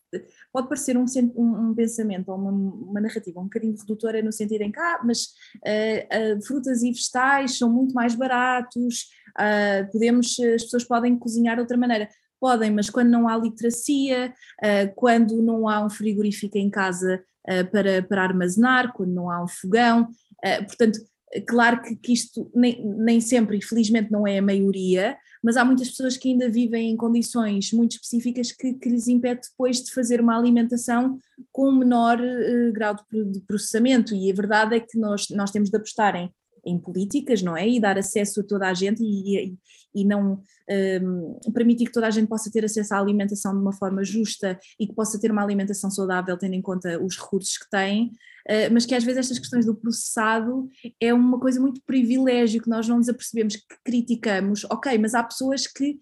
pode 0.53 0.69
parecer 0.69 0.97
um, 0.97 1.05
um, 1.37 1.75
pensamento 1.75 2.31
ou 2.31 2.39
uma, 2.39 2.51
uma, 2.51 3.01
narrativa 3.01 3.41
um 3.41 3.45
bocadinho 3.45 3.77
redutora 3.77 4.23
no 4.23 4.33
sentido 4.33 4.63
em 4.63 4.73
que, 4.73 4.81
ah, 4.81 5.01
mas 5.05 5.27
uh, 5.57 6.37
uh, 6.37 6.47
frutas 6.47 6.83
e 6.83 6.91
vegetais 6.91 7.59
são 7.59 7.71
muito 7.71 7.95
mais 7.95 8.15
baratos, 8.15 9.09
uh, 9.39 9.91
podemos, 9.93 10.39
as 10.41 10.65
pessoas 10.65 10.85
podem 10.85 11.19
cozinhar 11.19 11.57
de 11.57 11.63
outra 11.63 11.77
maneira. 11.77 12.09
Podem, 12.41 12.71
mas 12.71 12.89
quando 12.89 13.09
não 13.09 13.27
há 13.27 13.37
literacia, 13.37 14.33
quando 14.95 15.43
não 15.43 15.69
há 15.69 15.85
um 15.85 15.91
frigorífico 15.91 16.57
em 16.57 16.71
casa 16.71 17.21
para, 17.73 18.01
para 18.01 18.23
armazenar, 18.23 18.93
quando 18.93 19.13
não 19.13 19.29
há 19.29 19.43
um 19.43 19.49
fogão, 19.49 20.07
portanto, 20.69 21.01
Claro 21.47 21.83
que, 21.83 21.97
que 21.97 22.13
isto 22.13 22.51
nem, 22.55 22.83
nem 22.97 23.21
sempre, 23.21 23.57
infelizmente, 23.57 24.11
não 24.11 24.27
é 24.27 24.39
a 24.39 24.43
maioria, 24.43 25.17
mas 25.43 25.57
há 25.57 25.65
muitas 25.65 25.89
pessoas 25.89 26.17
que 26.17 26.31
ainda 26.31 26.49
vivem 26.49 26.91
em 26.91 26.97
condições 26.97 27.73
muito 27.73 27.93
específicas 27.93 28.51
que, 28.51 28.75
que 28.75 28.89
lhes 28.89 29.09
impede 29.09 29.43
depois 29.51 29.83
de 29.83 29.93
fazer 29.93 30.21
uma 30.21 30.37
alimentação 30.37 31.19
com 31.53 31.71
menor 31.73 32.19
uh, 32.21 32.73
grau 32.73 32.97
de, 33.13 33.25
de, 33.25 33.41
processamento. 33.41 34.15
E 34.15 34.31
a 34.31 34.35
verdade 34.35 34.77
é 34.77 34.81
que 34.81 34.99
nós, 34.99 35.27
nós 35.31 35.51
temos 35.51 35.71
de 35.71 35.77
apostar 35.77 36.17
em, 36.17 36.31
em 36.65 36.79
políticas, 36.79 37.43
não 37.43 37.57
é? 37.57 37.69
E 37.69 37.81
dar 37.81 37.99
acesso 37.99 38.41
a 38.41 38.45
toda 38.45 38.67
a 38.69 38.75
gente 38.75 39.03
e, 39.03 39.37
e, 39.37 39.55
e 40.01 40.05
não 40.05 40.41
um, 41.03 41.53
permitir 41.53 41.87
que 41.87 41.93
toda 41.93 42.07
a 42.07 42.11
gente 42.11 42.29
possa 42.29 42.51
ter 42.51 42.65
acesso 42.65 42.95
à 42.95 42.99
alimentação 42.99 43.53
de 43.53 43.61
uma 43.61 43.73
forma 43.73 44.05
justa 44.05 44.59
e 44.79 44.87
que 44.87 44.95
possa 44.95 45.19
ter 45.19 45.31
uma 45.31 45.43
alimentação 45.43 45.91
saudável, 45.91 46.37
tendo 46.37 46.55
em 46.55 46.63
conta 46.63 47.03
os 47.03 47.17
recursos 47.17 47.57
que 47.57 47.69
tem, 47.71 48.07
uh, 48.07 48.73
mas 48.73 48.87
que 48.87 48.95
às 48.95 49.05
vezes 49.05 49.19
estas 49.21 49.39
questões 49.39 49.67
do 49.67 49.75
processado 49.75 50.69
é 51.01 51.13
uma 51.13 51.39
coisa 51.41 51.61
muito 51.61 51.81
privilégio 51.87 52.63
que 52.63 52.71
nós 52.71 52.87
não 52.87 52.99
nos 52.99 53.09
apercebemos, 53.09 53.57
que 53.57 53.77
criticamos, 53.85 54.65
ok, 54.71 54.97
mas 54.99 55.15
há 55.15 55.23
pessoas 55.23 55.67
que 55.67 55.99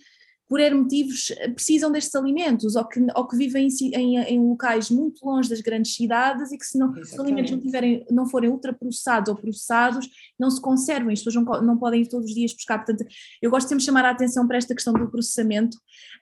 por 0.49 0.61
N 0.61 0.77
motivos 0.77 1.33
eh, 1.33 1.49
precisam 1.49 1.91
destes 1.91 2.15
alimentos 2.15 2.77
ou 2.77 2.85
que, 2.87 3.05
ou 3.15 3.27
que 3.27 3.37
vivem 3.37 3.69
em, 3.93 4.17
em, 4.19 4.41
locais 4.41 4.91
muito 4.91 5.25
longe 5.25 5.49
das 5.49 5.61
grandes 5.61 5.95
cidades 5.95 6.53
e 6.53 6.59
que 6.59 6.65
se, 6.65 6.79
não, 6.79 6.95
se 6.95 7.15
os 7.15 7.19
alimentos 7.19 7.51
não, 7.51 7.61
tiverem, 7.61 8.05
não 8.11 8.27
forem 8.27 8.51
ultraprocessados 8.51 9.29
ou 9.29 9.37
processados, 9.37 10.09
não 10.39 10.51
se 10.51 10.61
conservam, 10.61 11.13
as 11.13 11.21
pessoas 11.23 11.45
não, 11.45 11.63
não 11.63 11.77
podem 11.77 12.03
ir 12.03 12.09
todos 12.09 12.29
os 12.29 12.35
dias 12.35 12.53
buscar. 12.53 12.79
Portanto, 12.79 13.05
eu 13.43 13.51
gosto 13.51 13.69
sempre 13.69 13.81
de 13.81 13.87
chamar 13.87 14.05
a 14.05 14.11
atenção 14.11 14.47
para 14.47 14.57
esta 14.57 14.75
questão 14.75 14.93
do 14.93 15.11
processamento 15.11 15.77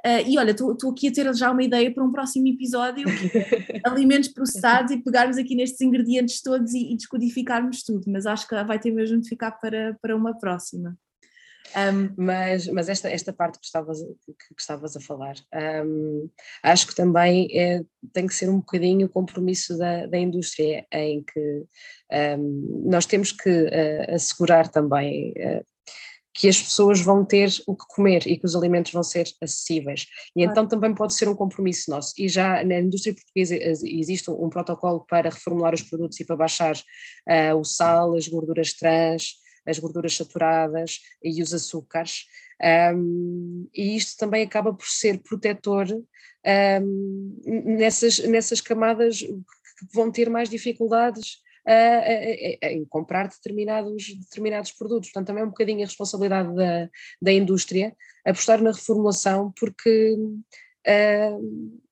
uh, 0.07 0.27
e 0.27 0.39
olha, 0.39 0.53
estou 0.53 0.91
aqui 0.91 1.09
a 1.09 1.13
ter 1.13 1.35
já 1.35 1.51
uma 1.51 1.63
ideia 1.63 1.93
para 1.93 2.05
um 2.05 2.11
próximo 2.11 2.49
episódio, 2.49 3.07
alimentos 3.85 4.29
processados 4.33 4.91
e 4.93 5.03
pegarmos 5.03 5.37
aqui 5.37 5.55
nestes 5.55 5.81
ingredientes 5.81 6.41
todos 6.41 6.73
e, 6.73 6.93
e 6.93 6.97
descodificarmos 6.97 7.83
tudo, 7.83 8.05
mas 8.09 8.27
acho 8.27 8.49
que 8.49 8.65
vai 8.65 8.79
ter 8.79 8.91
mesmo 8.91 9.21
de 9.21 9.29
ficar 9.29 9.53
para, 9.53 9.97
para 10.01 10.17
uma 10.17 10.39
próxima. 10.39 10.97
Um, 11.77 12.15
mas, 12.17 12.69
mas 12.69 12.89
esta, 12.89 13.09
esta 13.09 13.33
parte 13.33 13.59
que 13.59 13.65
estavas, 13.65 13.99
que, 13.99 14.33
que 14.55 14.61
estavas 14.61 14.97
a 14.97 15.01
falar, 15.01 15.35
um, 15.85 16.29
acho 16.63 16.87
que 16.87 16.95
também 16.95 17.49
é, 17.53 17.81
tem 18.13 18.27
que 18.27 18.35
ser 18.35 18.49
um 18.49 18.59
bocadinho 18.59 19.07
o 19.07 19.11
compromisso 19.11 19.77
da, 19.77 20.07
da 20.07 20.19
indústria, 20.19 20.87
em 20.93 21.23
que 21.23 21.65
um, 22.39 22.85
nós 22.87 23.07
temos 23.07 23.33
que 23.33 23.51
uh, 23.51 24.15
assegurar 24.15 24.69
também 24.69 25.33
uh, 25.33 25.65
que 26.35 26.49
as 26.49 26.61
pessoas 26.61 27.01
vão 27.01 27.25
ter 27.25 27.49
o 27.67 27.77
que 27.77 27.85
comer 27.89 28.27
e 28.27 28.37
que 28.37 28.45
os 28.45 28.57
alimentos 28.57 28.93
vão 28.93 29.05
ser 29.05 29.27
acessíveis. 29.41 30.07
E 30.35 30.41
claro. 30.41 30.51
então 30.51 30.67
também 30.67 30.93
pode 30.93 31.15
ser 31.15 31.29
um 31.29 31.35
compromisso 31.35 31.91
nosso. 31.91 32.13
E 32.19 32.29
já 32.29 32.65
na 32.65 32.81
indústria 32.81 33.15
portuguesa 33.15 33.57
existe 33.57 34.31
um, 34.31 34.49
protocolo 34.49 35.07
para 35.09 35.31
reformular 35.31 35.73
os 35.73 35.83
produtos 35.83 36.19
e 36.19 36.25
para 36.25 36.37
baixar 36.37 36.75
uh, 36.77 37.57
o 37.57 37.65
sal, 37.65 38.17
as 38.17 38.27
gorduras 38.27 38.75
trans, 38.75 39.44
as 39.67 39.79
gorduras 39.79 40.17
saturadas 40.17 41.01
e 41.23 41.43
os 41.43 41.53
açúcares, 41.53 42.27
um, 42.95 43.69
e 43.75 43.97
isto 43.97 44.19
também 44.19 44.45
acaba 44.45 44.73
por 44.73 44.87
ser 44.87 45.19
protetor 45.19 45.87
um, 46.83 47.41
nessas, 47.77 48.19
nessas 48.21 48.61
camadas 48.61 49.21
que 49.21 49.87
vão 49.93 50.11
ter 50.11 50.31
mais 50.31 50.49
dificuldades 50.49 51.43
em 52.63 52.85
comprar 52.85 53.29
determinados, 53.29 54.15
determinados 54.15 54.71
produtos. 54.73 55.09
Portanto, 55.09 55.29
também 55.29 55.43
é 55.43 55.47
um 55.47 55.51
bocadinho 55.51 55.83
a 55.83 55.87
responsabilidade 55.87 56.55
da, 56.55 56.91
da 57.21 57.33
indústria 57.33 57.97
apostar 58.25 58.63
na 58.63 58.71
reformulação, 58.71 59.53
porque 59.59 60.17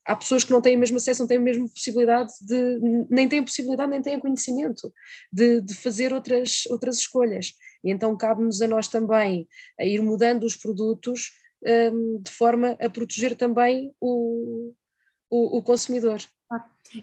há 0.05 0.17
pessoas 0.17 0.45
que 0.45 0.51
não 0.51 0.61
têm 0.61 0.77
o 0.77 0.81
mesmo 0.81 0.97
acesso, 0.97 1.23
não 1.23 1.29
têm 1.29 1.39
a 1.39 1.41
mesma 1.41 1.69
possibilidade 1.69 2.33
de, 2.41 2.79
nem 3.09 3.29
têm 3.29 3.43
possibilidade, 3.43 3.91
nem 3.91 4.03
têm 4.03 4.21
conhecimento 4.21 4.93
de, 5.33 5.61
de 5.61 5.75
fazer 5.75 6.13
outras, 6.13 6.65
outras 6.67 6.99
escolhas. 6.99 7.55
E 7.85 7.91
então 7.91 8.17
cabe-nos 8.17 8.61
a 8.63 8.69
nós 8.69 8.89
também 8.89 9.49
a 9.79 9.85
ir 9.85 10.01
mudando 10.01 10.45
os 10.45 10.57
produtos 10.57 11.33
um, 11.65 12.21
de 12.21 12.31
forma 12.31 12.77
a 12.81 12.91
proteger 12.91 13.37
também 13.37 13.95
o, 14.01 14.73
o, 15.31 15.59
o 15.59 15.63
consumidor. 15.63 16.21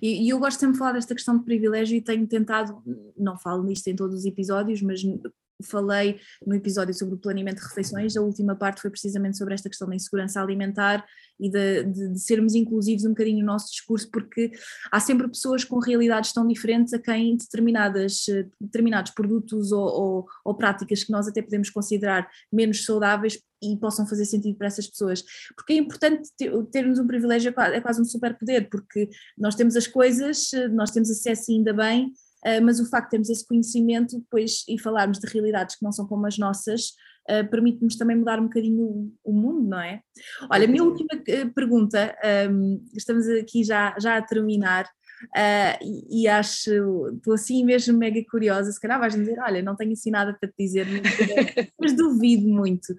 E, 0.02 0.26
e, 0.26 0.30
eu 0.30 0.38
gosto 0.38 0.60
sempre 0.60 0.74
de 0.74 0.80
falar 0.80 0.92
desta 0.92 1.16
questão 1.16 1.38
de 1.38 1.44
privilégio 1.44 1.98
e 1.98 2.02
tenho 2.02 2.28
tentado, 2.28 2.84
não 3.18 3.38
falo 3.38 3.64
nisto 3.64 3.88
em 3.88 3.96
todos 3.96 4.20
os 4.20 4.26
episódios, 4.26 4.82
mas 4.84 5.02
falei 5.64 6.20
no 6.46 6.56
episódio 6.56 6.94
sobre 6.94 7.16
o 7.16 7.18
planeamento 7.18 7.62
de 7.62 7.68
refeições, 7.68 8.16
a 8.16 8.22
última 8.22 8.56
parte 8.56 8.82
foi 8.82 8.90
precisamente 8.90 9.38
sobre 9.38 9.54
esta 9.54 9.70
questão 9.70 9.88
da 9.88 9.96
insegurança 9.96 10.42
alimentar 10.42 11.06
e 11.40 11.50
de, 11.50 11.84
de, 11.84 12.08
de, 12.10 12.20
sermos 12.20 12.54
inclusivos 12.56 13.06
um 13.06 13.10
bocadinho 13.10 13.40
no 13.40 13.46
nosso 13.46 13.72
discurso, 13.72 14.10
porque 14.12 14.52
há 14.92 15.00
sempre 15.00 15.28
pessoas 15.28 15.64
com 15.64 15.80
realidades 15.80 16.34
tão 16.34 16.46
diferentes 16.46 16.94
a 16.94 17.00
quem 17.00 17.38
determinadas, 17.38 18.26
determinados 18.60 19.12
produtos 19.12 19.72
ou, 19.72 19.86
ou, 19.86 20.28
ou 20.44 20.56
práticas 20.56 21.04
que 21.04 21.12
nós 21.12 21.28
até 21.28 21.42
podemos 21.42 21.70
considerar 21.70 22.30
menos 22.52 22.84
saudáveis 22.84 23.40
e 23.62 23.76
possam 23.78 24.08
fazer 24.08 24.26
sentido 24.26 24.58
para 24.58 24.68
essas 24.68 24.88
pessoas. 24.88 25.24
Porque 25.56 25.74
é 25.74 25.78
importante 25.78 26.30
ter, 26.38 26.52
termos 26.68 27.00
um 27.00 27.08
privilégio, 27.08 27.54
é 27.58 27.82
quase 27.82 28.02
um 28.02 28.06
superpoder, 28.06 28.70
porque 28.70 29.10
nós 29.38 29.56
temos 29.56 29.76
as 29.76 29.88
coisas, 29.88 30.50
nós 30.72 30.92
temos 30.92 31.10
acesso 31.10 31.52
ainda 31.52 31.74
bem, 31.74 32.14
mas 32.64 32.80
o 32.80 32.90
facto 32.90 33.06
de 33.06 33.12
termos 33.12 33.30
esse 33.30 33.46
conhecimento 33.46 34.18
depois 34.18 34.64
e 34.68 34.80
falarmos 34.80 35.20
de 35.20 35.28
realidades 35.28 35.76
que 35.76 35.84
não 35.84 35.92
são 35.92 36.08
como 36.08 36.26
as 36.26 36.38
nossas, 36.38 36.92
uh, 37.30 37.48
permite-nos 37.50 37.98
também 37.98 38.16
mudar 38.16 38.40
um 38.40 38.44
bocadinho 38.44 39.12
o, 39.24 39.34
mundo, 39.34 39.68
não 39.68 39.80
é? 39.80 40.02
Olha, 40.50 40.66
a 40.66 40.68
minha 40.68 40.84
última 40.84 41.10
eh, 41.28 41.46
pergunta, 41.46 42.16
estamos 42.96 43.28
aqui 43.28 43.64
já, 43.64 43.96
já 44.00 44.18
a 44.18 44.22
terminar, 44.22 44.86
Uh, 45.36 45.84
e, 45.84 46.24
e, 46.24 46.28
acho, 46.28 46.72
estou 47.16 47.34
assim 47.34 47.64
mesmo 47.66 47.98
mega 47.98 48.24
curiosa, 48.30 48.72
se 48.72 48.80
calhar 48.80 49.00
vais 49.00 49.14
dizer, 49.14 49.38
olha, 49.40 49.62
não 49.62 49.76
tenho 49.76 49.92
assim 49.92 50.12
nada 50.12 50.34
para 50.34 50.50
te 50.50 50.56
dizer, 50.58 50.88
mas 51.80 51.94
duvido 51.94 52.48
muito. 52.48 52.94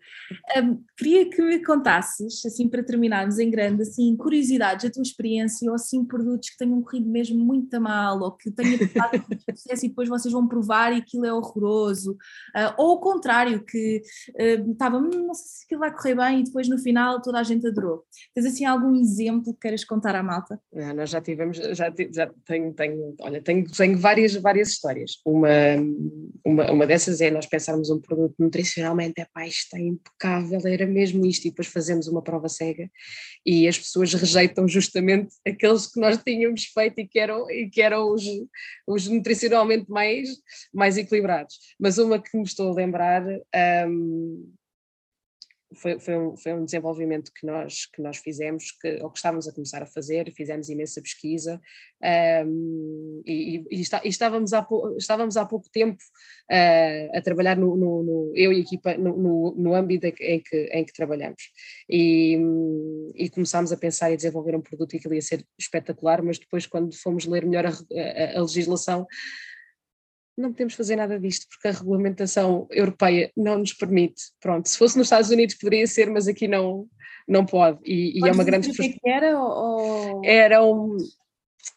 Um, 0.57 0.83
queria 0.97 1.31
que 1.31 1.43
me 1.43 1.63
contasses, 1.65 2.45
assim 2.45 2.69
para 2.69 2.83
terminarmos 2.83 3.39
em 3.39 3.51
grande, 3.51 3.83
assim, 3.83 4.17
curiosidades, 4.17 4.85
a 4.85 4.91
tua 4.91 5.03
experiência, 5.03 5.69
ou 5.69 5.75
assim 5.75 6.05
produtos 6.05 6.51
que 6.51 6.59
tenham 6.59 6.83
corrido 6.83 7.09
mesmo 7.09 7.39
muito 7.39 7.81
mal, 7.81 8.21
ou 8.21 8.33
que 8.33 8.51
tenham 8.51 8.79
passado 8.79 9.25
sucesso 9.57 9.87
e 9.87 9.89
depois 9.89 10.09
vocês 10.09 10.33
vão 10.33 10.47
provar 10.47 10.93
e 10.93 10.99
aquilo 10.99 11.25
é 11.25 11.33
horroroso, 11.33 12.13
uh, 12.13 12.75
ou 12.77 12.97
o 12.97 13.01
contrário, 13.01 13.65
que 13.65 14.03
uh, 14.31 14.73
estava, 14.73 14.99
hum, 14.99 15.09
não 15.09 15.35
sei 15.35 15.47
se 15.47 15.65
aquilo 15.65 15.81
vai 15.81 15.93
correr 15.93 16.15
bem 16.15 16.41
e 16.41 16.45
depois 16.45 16.69
no 16.69 16.79
final 16.79 17.23
toda 17.23 17.39
a 17.39 17.43
gente 17.43 17.67
adorou. 17.67 18.05
Tens 18.35 18.47
assim 18.47 18.65
algum 18.65 18.95
exemplo 18.95 19.55
que 19.55 19.61
queiras 19.61 19.85
contar 19.85 20.15
à 20.15 20.23
malta? 20.23 20.61
Nós 20.95 21.11
já 21.11 21.21
tivemos, 21.21 21.57
já 21.57 21.91
tivemos 21.91 22.10
já 22.13 22.31
tenho, 22.47 22.73
tenho, 22.75 23.15
olha, 23.21 23.43
tenho, 23.43 23.65
tenho 23.71 23.99
várias, 23.99 24.35
várias 24.35 24.71
histórias. 24.71 25.19
Uma, 25.25 25.49
uma, 26.45 26.71
uma 26.71 26.87
dessas 26.87 27.21
é 27.21 27.31
nós 27.31 27.47
pensarmos 27.47 27.91
um 27.91 28.01
produto 28.01 28.35
nutricionalmente, 28.39 29.21
é 29.21 29.27
pá, 29.33 29.47
isto 29.47 29.77
é 29.77 29.81
impecável, 29.81 30.61
era 30.67 30.87
mesmo 30.87 31.25
isto, 31.27 31.47
e 31.47 31.51
depois 31.51 31.69
fazemos 31.69 32.09
uma 32.09 32.23
prova 32.23 32.49
cega 32.49 32.91
e 33.45 33.67
as 33.67 33.79
pessoas 33.79 34.13
rejeitam 34.13 34.69
justamente 34.69 35.35
aqueles 35.47 35.87
que 35.87 36.01
nós 36.01 36.19
tínhamos 36.23 36.65
feito 36.65 37.01
e 37.01 37.09
que 37.09 37.19
eram, 37.19 37.51
e 37.51 37.69
que 37.71 37.81
eram 37.81 38.13
os, 38.13 38.23
os 38.87 39.09
nutricionalmente 39.09 39.91
mais, 39.91 40.29
mais 40.73 40.97
equilibrados. 40.97 41.59
Mas 41.79 41.99
uma 41.99 42.21
que 42.21 42.37
me 42.37 42.45
estou 42.45 42.71
a 42.71 42.75
lembrar. 42.75 43.25
Um, 43.89 44.53
foi, 45.75 45.99
foi, 46.01 46.17
um, 46.19 46.37
foi 46.37 46.53
um 46.53 46.65
desenvolvimento 46.65 47.31
que 47.33 47.47
nós, 47.47 47.87
que 47.87 48.03
nós 48.03 48.17
fizemos, 48.17 48.73
que, 48.73 49.01
ou 49.03 49.11
que 49.11 49.19
estávamos 49.19 49.47
a 49.47 49.53
começar 49.53 49.83
a 49.83 49.87
fazer, 49.87 50.33
fizemos 50.33 50.69
imensa 50.69 51.01
pesquisa 51.01 51.61
um, 52.45 53.23
e, 53.25 53.65
e, 53.71 53.81
está, 53.81 54.01
e, 54.05 54.09
estávamos, 54.09 54.53
há 54.53 54.67
estávamos 54.99 55.37
há 55.37 55.45
pouco 55.45 55.69
tempo 55.71 56.03
uh, 56.51 57.17
a 57.17 57.21
trabalhar, 57.21 57.57
no, 57.57 57.77
no, 57.77 58.03
no, 58.03 58.33
eu 58.35 58.53
e 58.53 58.57
a 58.57 58.61
equipa, 58.61 58.95
no, 58.97 59.55
no, 59.57 59.75
âmbito 59.75 60.07
em 60.07 60.41
que, 60.41 60.71
em 60.73 60.85
que 60.85 60.93
trabalhamos. 60.93 61.43
E, 61.89 62.37
e 63.15 63.31
começámos 63.31 63.71
a 63.71 63.77
pensar 63.77 64.11
e 64.11 64.17
desenvolver 64.17 64.57
um 64.57 64.63
produto 64.63 64.99
que 64.99 65.15
ia 65.15 65.23
ser 65.23 65.45
espetacular, 65.59 66.23
mas 66.23 66.39
depois, 66.39 66.67
quando 66.67 66.95
fomos 66.97 67.27
ler 67.27 67.47
melhor 67.47 67.67
a, 67.67 67.71
a, 67.71 68.39
a 68.39 68.43
legislação, 68.43 69.07
não 70.37 70.53
podemos 70.53 70.75
fazer 70.75 70.97
nada 70.97 71.19
disto 71.19 71.47
porque 71.49 71.69
a 71.69 71.73
regulamentação 71.73 72.67
europeia 72.71 73.31
não 73.37 73.59
nos 73.59 73.73
permite. 73.73 74.23
Pronto, 74.41 74.69
se 74.69 74.79
fosse 74.79 74.97
nos 74.97 75.07
Estados 75.07 75.31
Unidos 75.31 75.57
poderia 75.57 75.87
ser, 75.87 76.11
mas 76.11 76.27
aqui 76.29 76.49
não, 76.49 76.87
não 77.29 77.45
pode. 77.45 77.79
E, 77.85 78.19
e 78.19 78.29
é 78.29 78.33
uma 78.33 78.45
grande. 78.45 78.71
É 78.71 78.89
que 78.89 78.99
era? 79.05 79.39
Ou... 79.39 80.23
Era 80.25 80.65
um, 80.65 80.97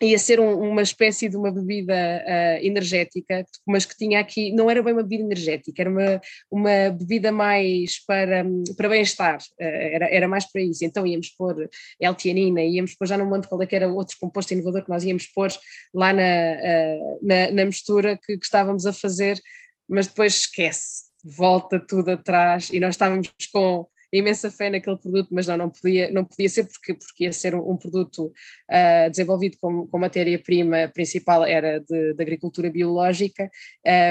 ia 0.02 0.18
ser 0.18 0.40
um, 0.40 0.60
uma 0.70 0.82
espécie 0.82 1.30
de 1.30 1.38
uma 1.38 1.52
bebida 1.52 1.94
uh, 1.94 2.66
energética, 2.66 3.46
mas 3.66 3.86
que 3.86 3.96
tinha 3.96 4.20
aqui, 4.20 4.52
não 4.52 4.70
era 4.70 4.82
bem 4.82 4.94
uma 4.94 5.04
bebida 5.04 5.24
energética, 5.24 5.82
era 5.82 5.90
uma, 5.90 6.22
uma 6.52 6.90
bebida 6.92 7.32
mais 7.32 8.04
para, 8.06 8.46
para 8.76 8.90
bem-estar, 8.90 9.38
uh, 9.38 9.64
era, 9.64 10.06
era 10.10 10.28
mais 10.28 10.50
para 10.52 10.62
isso. 10.62 10.84
Então 10.84 11.06
íamos 11.06 11.30
pôr 11.30 11.70
L-tianina, 12.00 12.62
íamos 12.62 12.96
pôr, 12.96 13.08
já 13.08 13.18
não 13.18 13.26
me 13.26 13.34
lembro 13.34 13.50
qual 13.50 13.62
é 13.62 13.66
que 13.66 13.76
era 13.76 13.88
outro 13.88 14.18
composto 14.20 14.54
inovador 14.54 14.84
que 14.84 14.90
nós 14.90 15.04
íamos 15.04 15.28
pôr 15.28 15.52
lá 15.94 16.14
na, 16.14 16.22
uh, 16.22 17.20
na, 17.22 17.52
na, 17.52 17.66
mistura 17.66 18.18
que, 18.18 18.38
que 18.38 18.46
estávamos 18.46 18.86
a 18.86 18.94
fazer, 18.94 19.40
mas 19.88 20.08
depois 20.08 20.36
esquece, 20.36 21.04
volta 21.24 21.80
tudo 21.80 22.12
atrás 22.12 22.70
e 22.72 22.80
nós 22.80 22.96
estávamos 22.96 23.32
com 23.52 23.88
imensa 24.18 24.52
fé 24.52 24.70
naquele 24.70 24.98
produto, 24.98 25.30
mas 25.32 25.48
não, 25.48 25.58
não 25.58 25.70
podia, 25.70 26.12
não 26.12 26.24
podia 26.24 26.48
ser 26.48 26.66
porque, 26.66 26.94
porque 26.94 27.26
ia 27.26 27.34
ser 27.34 27.56
um, 27.56 27.76
produto 27.76 28.28
uh, 28.28 29.10
desenvolvido 29.10 29.58
com, 29.60 29.88
com 29.88 29.98
matéria-prima 29.98 30.92
principal 30.94 31.44
era 31.44 31.80
de, 31.80 32.14
de 32.14 32.22
agricultura 32.22 32.70
biológica 32.70 33.50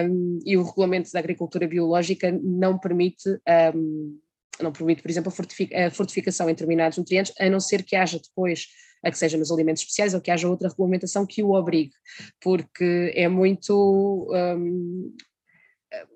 um, 0.08 0.40
e 0.44 0.56
o 0.56 0.64
regulamento 0.64 1.10
da 1.12 1.20
agricultura 1.20 1.68
biológica 1.68 2.32
não 2.42 2.78
permite 2.78 3.28
um, 3.74 4.18
não 4.60 4.72
permite, 4.72 5.02
por 5.02 5.10
exemplo, 5.10 5.32
a 5.32 5.90
fortificação 5.90 6.48
em 6.48 6.52
determinados 6.52 6.98
nutrientes, 6.98 7.32
a 7.40 7.48
não 7.48 7.58
ser 7.58 7.82
que 7.82 7.96
haja 7.96 8.18
depois 8.18 8.66
a 9.02 9.10
que 9.10 9.18
seja 9.18 9.36
nos 9.36 9.50
alimentos 9.50 9.82
especiais 9.82 10.14
ou 10.14 10.20
que 10.20 10.30
haja 10.30 10.48
outra 10.48 10.68
regulamentação 10.68 11.26
que 11.26 11.42
o 11.42 11.52
obrigue, 11.52 11.92
porque 12.40 13.12
é 13.16 13.26
muito 13.28 14.28
um, 14.30 15.12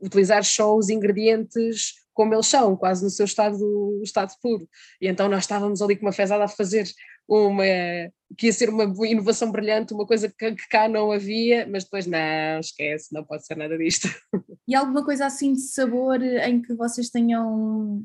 utilizar 0.01 0.45
só 0.45 0.77
os 0.77 0.89
ingredientes 0.89 2.06
como 2.17 2.35
eles 2.35 2.47
são, 2.47 2.75
quase 2.75 3.05
no 3.05 3.11
seu 3.11 3.27
estado, 3.27 4.01
estado 4.03 4.33
puro. 4.43 4.67
E 5.01 5.07
então 5.07 5.29
nós 5.29 5.45
estávamos 5.45 5.83
ali 5.83 5.95
com 5.97 6.07
uma 6.07 6.13
fezada 6.13 6.45
a 6.45 6.49
fazer 6.49 6.89
uma 7.29 7.63
que 8.37 8.47
ia 8.47 8.53
ser 8.53 8.71
uma 8.71 8.85
inovação 9.07 9.53
brilhante, 9.53 9.93
uma 9.93 10.07
coisa 10.07 10.29
que, 10.29 10.53
que, 10.53 10.69
cá 10.69 10.89
não 10.89 11.13
havia, 11.13 11.69
mas 11.69 11.85
depois 11.85 12.07
não, 12.07 12.59
esquece, 12.59 13.13
não 13.13 13.23
pode 13.23 13.45
ser 13.47 13.57
nada 13.57 13.77
disto. 13.77 14.09
E 14.67 14.75
alguma 14.75 15.05
coisa 15.05 15.27
assim 15.27 15.53
de 15.53 15.61
sabor 15.61 16.21
em 16.23 16.61
que 16.61 16.75
vocês 16.75 17.11
tenham 17.11 18.03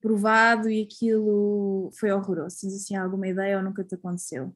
provado 0.00 0.68
e 0.68 0.82
aquilo 0.82 1.90
foi 1.98 2.10
horroroso? 2.10 2.56
Tens 2.60 2.74
assim 2.74 2.96
alguma 2.96 3.28
ideia 3.28 3.56
ou 3.58 3.62
nunca 3.62 3.84
te 3.84 3.94
aconteceu? 3.94 4.52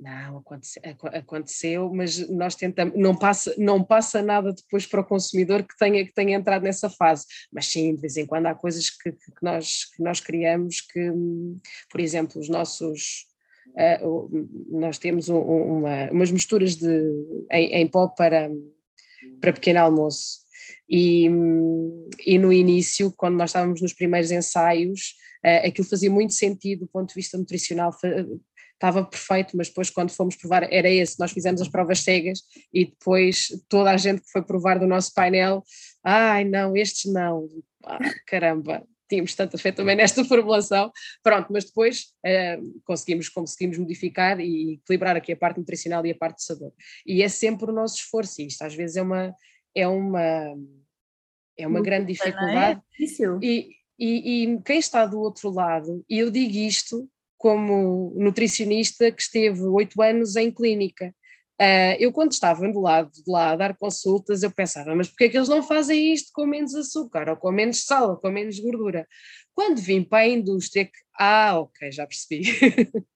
Não, 0.00 0.38
aconteceu, 0.38 0.82
aconteceu, 1.12 1.92
mas 1.92 2.26
nós 2.30 2.54
tentamos, 2.54 2.96
não 2.96 3.14
passa, 3.14 3.54
não 3.58 3.84
passa 3.84 4.22
nada 4.22 4.50
depois 4.50 4.86
para 4.86 5.02
o 5.02 5.04
consumidor 5.04 5.62
que 5.62 5.76
tenha, 5.76 6.02
que 6.06 6.14
tenha 6.14 6.38
entrado 6.38 6.62
nessa 6.62 6.88
fase, 6.88 7.26
mas 7.52 7.66
sim, 7.66 7.94
de 7.94 8.00
vez 8.00 8.16
em 8.16 8.24
quando 8.24 8.46
há 8.46 8.54
coisas 8.54 8.88
que, 8.88 9.12
que 9.12 9.42
nós, 9.42 9.84
que 9.94 10.02
nós 10.02 10.18
criamos 10.18 10.80
que, 10.80 11.12
por 11.90 12.00
exemplo, 12.00 12.40
os 12.40 12.48
nossos, 12.48 13.26
uh, 13.76 14.48
nós 14.70 14.96
temos 14.96 15.28
um, 15.28 15.38
uma, 15.38 16.10
umas 16.10 16.30
misturas 16.30 16.76
de, 16.76 17.46
em, 17.52 17.74
em 17.74 17.86
pó 17.86 18.08
para, 18.08 18.50
para 19.38 19.52
pequeno 19.52 19.80
almoço. 19.80 20.40
E, 20.88 21.28
e 22.24 22.38
no 22.38 22.50
início, 22.50 23.12
quando 23.12 23.36
nós 23.36 23.50
estávamos 23.50 23.82
nos 23.82 23.92
primeiros 23.92 24.30
ensaios, 24.30 25.14
uh, 25.44 25.66
aquilo 25.68 25.86
fazia 25.86 26.10
muito 26.10 26.32
sentido 26.32 26.80
do 26.80 26.88
ponto 26.88 27.10
de 27.10 27.14
vista 27.14 27.36
nutricional 27.36 27.92
estava 28.80 29.04
perfeito, 29.04 29.54
mas 29.56 29.68
depois 29.68 29.90
quando 29.90 30.10
fomos 30.10 30.34
provar 30.36 30.66
era 30.72 30.88
esse, 30.88 31.20
nós 31.20 31.30
fizemos 31.30 31.60
as 31.60 31.68
provas 31.68 32.00
cegas 32.00 32.40
e 32.72 32.86
depois 32.86 33.48
toda 33.68 33.90
a 33.90 33.96
gente 33.98 34.22
que 34.22 34.30
foi 34.30 34.42
provar 34.42 34.78
do 34.78 34.86
nosso 34.86 35.12
painel, 35.12 35.62
ai 36.02 36.44
não, 36.44 36.74
estes 36.74 37.12
não, 37.12 37.46
ah, 37.84 37.98
caramba, 38.26 38.82
tínhamos 39.06 39.34
tanta 39.34 39.58
fé 39.58 39.70
também 39.70 39.94
nesta 39.94 40.24
formulação, 40.24 40.90
pronto, 41.22 41.52
mas 41.52 41.66
depois 41.66 42.14
uh, 42.24 42.80
conseguimos, 42.84 43.28
conseguimos 43.28 43.76
modificar 43.76 44.40
e 44.40 44.74
equilibrar 44.74 45.14
aqui 45.14 45.32
a 45.32 45.36
parte 45.36 45.58
nutricional 45.58 46.06
e 46.06 46.12
a 46.12 46.16
parte 46.16 46.36
de 46.36 46.44
sabor. 46.44 46.72
E 47.04 47.22
é 47.22 47.28
sempre 47.28 47.70
o 47.70 47.74
nosso 47.74 47.96
esforço, 47.96 48.40
e 48.40 48.46
isto 48.46 48.62
às 48.62 48.74
vezes 48.74 48.96
é 48.96 49.02
uma, 49.02 49.34
é 49.74 49.86
uma, 49.86 50.56
é 51.58 51.66
uma 51.66 51.82
grande 51.82 52.12
é? 52.12 52.14
dificuldade. 52.14 52.80
É 52.98 53.04
e, 53.42 53.68
e, 53.98 54.44
e 54.44 54.62
quem 54.62 54.78
está 54.78 55.04
do 55.04 55.20
outro 55.20 55.50
lado, 55.50 56.02
e 56.08 56.18
eu 56.18 56.30
digo 56.30 56.56
isto 56.56 57.06
como 57.40 58.12
nutricionista 58.16 59.10
que 59.10 59.22
esteve 59.22 59.62
oito 59.62 60.00
anos 60.02 60.36
em 60.36 60.52
clínica. 60.52 61.14
Uh, 61.58 61.96
eu, 61.98 62.12
quando 62.12 62.32
estava 62.32 62.70
do 62.70 62.80
lado 62.80 63.10
de 63.10 63.22
lá 63.26 63.52
a 63.52 63.56
dar 63.56 63.74
consultas, 63.78 64.42
eu 64.42 64.50
pensava, 64.50 64.94
mas 64.94 65.08
porquê 65.08 65.24
é 65.24 65.28
que 65.30 65.38
eles 65.38 65.48
não 65.48 65.62
fazem 65.62 66.12
isto 66.12 66.32
com 66.34 66.44
menos 66.44 66.74
açúcar, 66.74 67.30
ou 67.30 67.36
com 67.36 67.50
menos 67.50 67.84
sal, 67.84 68.10
ou 68.10 68.16
com 68.18 68.30
menos 68.30 68.60
gordura? 68.60 69.08
Quando 69.54 69.80
vim 69.80 70.04
para 70.04 70.24
a 70.24 70.28
indústria, 70.28 70.84
que, 70.84 70.92
ah, 71.18 71.58
ok, 71.60 71.90
já 71.90 72.06
percebi. 72.06 72.42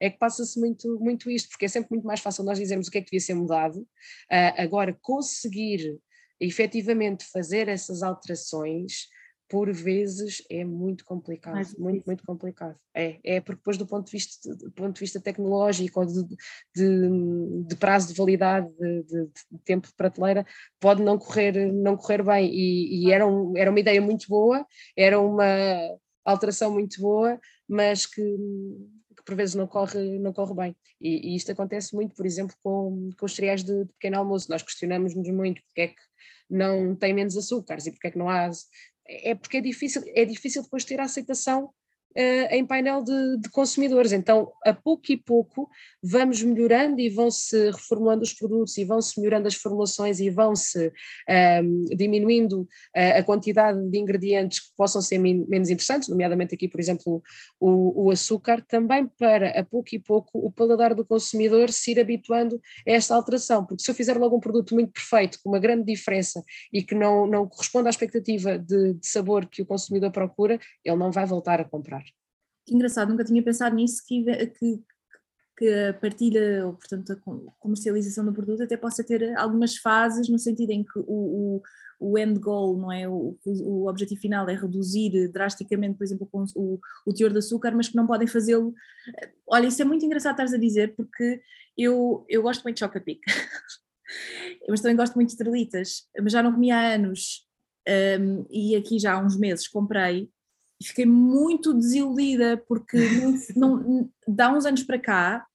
é 0.00 0.08
que 0.08 0.16
passa-se 0.16 0.58
muito, 0.58 0.98
muito 0.98 1.30
isto, 1.30 1.50
porque 1.50 1.66
é 1.66 1.68
sempre 1.68 1.90
muito 1.90 2.06
mais 2.06 2.20
fácil 2.20 2.44
nós 2.44 2.58
dizermos 2.58 2.88
o 2.88 2.90
que 2.90 2.96
é 2.96 3.00
que 3.02 3.10
devia 3.10 3.20
ser 3.20 3.34
mudado. 3.34 3.80
Uh, 3.80 4.54
agora, 4.56 4.96
conseguir 5.02 5.98
efetivamente 6.40 7.26
fazer 7.30 7.68
essas 7.68 8.02
alterações 8.02 9.08
por 9.48 9.72
vezes 9.72 10.44
é 10.50 10.62
muito 10.62 11.04
complicado, 11.04 11.66
muito, 11.78 12.04
muito 12.06 12.22
complicado. 12.22 12.78
É, 12.94 13.18
é 13.24 13.40
porque 13.40 13.60
depois 13.60 13.78
do 13.78 13.86
ponto 13.86 14.04
de 14.04 14.12
vista, 14.12 14.54
do 14.54 14.70
ponto 14.72 14.94
de 14.94 15.00
vista 15.00 15.20
tecnológico 15.20 16.00
ou 16.00 16.06
de, 16.06 16.36
de, 16.74 17.64
de 17.66 17.76
prazo 17.76 18.08
de 18.08 18.14
validade, 18.14 18.68
de, 18.78 19.02
de, 19.04 19.58
tempo 19.64 19.88
de 19.88 19.94
prateleira, 19.94 20.44
pode 20.78 21.02
não 21.02 21.18
correr, 21.18 21.72
não 21.72 21.96
correr 21.96 22.22
bem. 22.22 22.50
E, 22.52 23.06
e 23.06 23.12
era, 23.12 23.26
um, 23.26 23.56
era 23.56 23.70
uma 23.70 23.80
ideia 23.80 24.00
muito 24.02 24.28
boa, 24.28 24.66
era 24.94 25.18
uma 25.18 25.46
alteração 26.24 26.70
muito 26.70 27.00
boa, 27.00 27.40
mas 27.66 28.04
que, 28.04 28.22
que 28.22 29.24
por 29.24 29.34
vezes 29.34 29.54
não 29.54 29.66
corre, 29.66 30.18
não 30.18 30.32
corre 30.32 30.54
bem. 30.54 30.76
E, 31.00 31.32
e, 31.32 31.36
isto 31.36 31.52
acontece 31.52 31.94
muito, 31.94 32.14
por 32.14 32.26
exemplo, 32.26 32.54
com, 32.62 33.10
com 33.18 33.24
os 33.24 33.34
cereais 33.34 33.64
de, 33.64 33.84
de 33.84 33.92
pequeno 33.94 34.18
almoço. 34.18 34.50
Nós 34.50 34.62
questionamos-nos 34.62 35.28
muito 35.30 35.62
porque 35.62 35.80
é 35.80 35.88
que 35.88 36.08
não 36.50 36.94
tem 36.94 37.12
menos 37.12 37.36
açúcares 37.36 37.86
e 37.86 37.92
porque 37.92 38.08
é 38.08 38.10
que 38.10 38.18
não 38.18 38.28
há 38.28 38.50
é 39.08 39.34
porque 39.34 39.56
é 39.56 39.60
difícil, 39.60 40.02
é 40.14 40.24
difícil 40.24 40.62
depois 40.62 40.84
ter 40.84 41.00
a 41.00 41.04
aceitação 41.04 41.72
uh, 42.18 42.54
em 42.54 42.66
painel 42.66 43.02
de, 43.02 43.38
de, 43.38 43.48
consumidores. 43.50 44.12
Então, 44.12 44.50
a 44.64 44.74
pouco 44.74 45.12
e 45.12 45.16
pouco, 45.16 45.70
vamos 46.02 46.42
melhorando 46.42 47.00
e 47.00 47.08
vão-se 47.08 47.70
reformulando 47.70 48.22
os 48.22 48.32
produtos 48.32 48.76
e 48.76 48.84
vão-se 48.84 49.18
melhorando 49.18 49.46
as 49.46 49.54
formulações 49.54 50.18
e 50.18 50.28
vão-se 50.28 50.88
um, 50.88 50.92
ehm, 51.28 51.84
diminuindo 51.96 52.62
uh, 52.62 53.18
a 53.18 53.22
quantidade 53.22 53.80
de 53.88 53.98
ingredientes 53.98 54.60
que 54.60 54.76
possam 54.76 55.00
ser 55.00 55.18
menos 55.18 55.70
interessantes, 55.70 56.08
nomeadamente 56.08 56.54
aqui, 56.54 56.66
por 56.66 56.80
exemplo, 56.80 57.22
o, 57.60 58.06
o, 58.06 58.10
açúcar, 58.10 58.64
também 58.66 59.06
para, 59.06 59.50
a 59.58 59.64
pouco 59.64 59.94
e 59.94 59.98
pouco, 59.98 60.38
o 60.38 60.50
paladar 60.50 60.94
do 60.94 61.04
consumidor 61.04 61.70
se 61.70 61.92
ir 61.92 62.00
habituando 62.00 62.60
a 62.86 62.90
esta 62.90 63.14
alteração. 63.14 63.64
Porque 63.64 63.82
se 63.82 63.90
eu 63.90 63.94
fizer 63.94 64.16
logo 64.16 64.36
um 64.36 64.40
produto 64.40 64.74
muito 64.74 64.92
perfeito, 64.92 65.38
com 65.42 65.50
uma 65.50 65.58
grande 65.58 65.84
diferença 65.84 66.42
e 66.72 66.82
que 66.82 66.94
não, 66.94 67.26
não 67.26 67.46
corresponde 67.46 67.86
à 67.86 67.90
expectativa 67.90 68.58
de, 68.58 68.94
de 68.94 69.06
sabor 69.06 69.46
que 69.46 69.62
o 69.62 69.66
consumidor 69.66 70.10
procura, 70.10 70.58
ele 70.84 70.96
não 70.96 71.12
vai 71.12 71.26
voltar 71.26 71.60
a 71.60 71.64
comprar 71.64 72.07
engraçado, 72.74 73.10
nunca 73.10 73.24
tinha 73.24 73.42
pensado 73.42 73.74
nisso, 73.74 74.02
que, 74.06 74.24
que, 74.24 74.82
que 75.56 75.68
a 75.68 75.94
partilha, 75.94 76.66
ou 76.66 76.74
portanto 76.74 77.12
a 77.12 77.16
comercialização 77.58 78.24
do 78.24 78.32
produto 78.32 78.62
até 78.62 78.76
possa 78.76 79.02
ter 79.02 79.36
algumas 79.36 79.76
fases, 79.76 80.28
no 80.28 80.38
sentido 80.38 80.70
em 80.70 80.84
que 80.84 80.98
o, 80.98 81.04
o, 81.06 81.62
o 82.00 82.18
end 82.18 82.38
goal, 82.38 82.76
não 82.76 82.92
é? 82.92 83.08
O, 83.08 83.36
o, 83.44 83.88
objetivo 83.88 84.20
final 84.20 84.48
é 84.48 84.54
reduzir 84.54 85.28
drasticamente, 85.32 85.98
por 85.98 86.04
exemplo, 86.04 86.28
o, 86.54 86.78
o 87.06 87.12
teor 87.12 87.32
de 87.32 87.38
açúcar, 87.38 87.72
mas 87.72 87.88
que 87.88 87.96
não 87.96 88.06
podem 88.06 88.28
fazê-lo. 88.28 88.72
Olha, 89.46 89.66
isso 89.66 89.82
é 89.82 89.84
muito 89.84 90.04
engraçado 90.04 90.34
estás 90.34 90.54
a 90.54 90.58
dizer, 90.58 90.94
porque 90.94 91.40
eu, 91.76 92.24
eu 92.28 92.42
gosto 92.42 92.62
muito 92.62 92.76
de 92.76 92.80
choca-pic, 92.80 93.20
mas 94.68 94.80
também 94.80 94.96
gosto 94.96 95.14
muito 95.14 95.28
de 95.28 95.34
estrelitas, 95.34 96.08
mas 96.20 96.32
já 96.32 96.42
não 96.42 96.52
comia 96.52 96.76
há 96.76 96.94
anos. 96.94 97.46
Um, 98.20 98.44
e 98.50 98.76
aqui 98.76 98.98
já 98.98 99.14
há 99.14 99.18
uns 99.18 99.36
meses 99.36 99.66
comprei 99.66 100.30
e 100.80 100.86
fiquei 100.86 101.06
muito 101.06 101.74
desiludida 101.74 102.56
porque 102.68 102.96
não, 103.56 103.76
não, 103.76 104.10
dá 104.26 104.52
uns 104.52 104.64
anos 104.64 104.82
para 104.84 104.98
cá, 104.98 105.46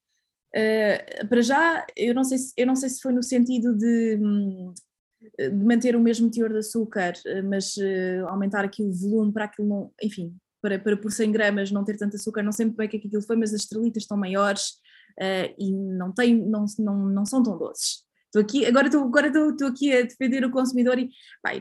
uh, 0.55 1.27
para 1.27 1.41
já, 1.41 1.85
eu 1.95 2.13
não, 2.13 2.23
sei 2.23 2.37
se, 2.37 2.53
eu 2.57 2.67
não 2.67 2.75
sei 2.75 2.89
se 2.89 3.01
foi 3.01 3.13
no 3.13 3.23
sentido 3.23 3.75
de, 3.75 4.17
de 4.17 5.49
manter 5.51 5.95
o 5.95 5.99
mesmo 5.99 6.29
teor 6.29 6.51
de 6.51 6.59
açúcar, 6.59 7.13
eh, 7.25 7.41
mas 7.41 7.77
uh, 7.77 8.27
aumentar 8.27 8.65
aqui 8.65 8.83
o 8.83 8.91
volume 8.91 9.31
para 9.31 9.45
aquilo 9.45 9.67
não, 9.67 9.91
enfim, 10.01 10.35
para, 10.61 10.77
para 10.77 10.97
por 10.97 11.11
100 11.11 11.31
gramas 11.31 11.71
não 11.71 11.83
ter 11.83 11.97
tanto 11.97 12.15
açúcar, 12.15 12.43
não 12.43 12.51
sei 12.51 12.65
bem 12.69 12.87
o 12.87 12.89
que, 12.89 12.97
é 12.97 12.99
que 12.99 13.07
aquilo 13.07 13.21
foi, 13.21 13.35
mas 13.37 13.53
as 13.53 13.61
estrelitas 13.61 14.03
estão 14.03 14.17
maiores 14.17 14.71
uh, 15.19 15.53
e 15.57 15.71
não, 15.71 16.11
tem, 16.11 16.35
não, 16.35 16.65
não, 16.79 16.97
não 17.09 17.25
são 17.25 17.41
tão 17.41 17.57
doces. 17.57 18.03
Estou 18.33 18.41
aqui, 18.41 18.65
agora 18.65 18.87
estou, 18.87 19.03
agora 19.03 19.31
aqui 19.69 19.93
a 19.93 20.01
defender 20.01 20.43
o 20.43 20.49
consumidor 20.49 20.97
e 20.97 21.07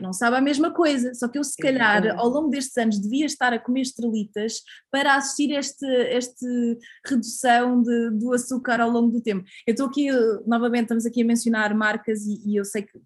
não 0.01 0.11
sabe 0.11 0.37
a 0.37 0.41
mesma 0.41 0.73
coisa, 0.73 1.13
só 1.13 1.27
que 1.27 1.37
eu 1.37 1.43
se 1.43 1.55
calhar 1.55 2.03
ao 2.17 2.27
longo 2.27 2.49
destes 2.49 2.75
anos 2.77 2.99
devia 2.99 3.27
estar 3.27 3.53
a 3.53 3.59
comer 3.59 3.81
estrelitas 3.81 4.63
para 4.89 5.15
assistir 5.15 5.55
a 5.55 5.59
este, 5.59 5.85
este 5.85 6.47
redução 7.05 7.83
de, 7.83 8.09
do 8.17 8.33
açúcar 8.33 8.81
ao 8.81 8.89
longo 8.89 9.11
do 9.11 9.21
tempo. 9.21 9.45
Eu 9.67 9.73
estou 9.73 9.85
aqui, 9.85 10.09
novamente 10.47 10.85
estamos 10.85 11.05
aqui 11.05 11.21
a 11.21 11.25
mencionar 11.25 11.75
marcas 11.75 12.25
e, 12.25 12.41
e 12.43 12.55
eu 12.55 12.65
sei 12.65 12.81
que 12.81 12.99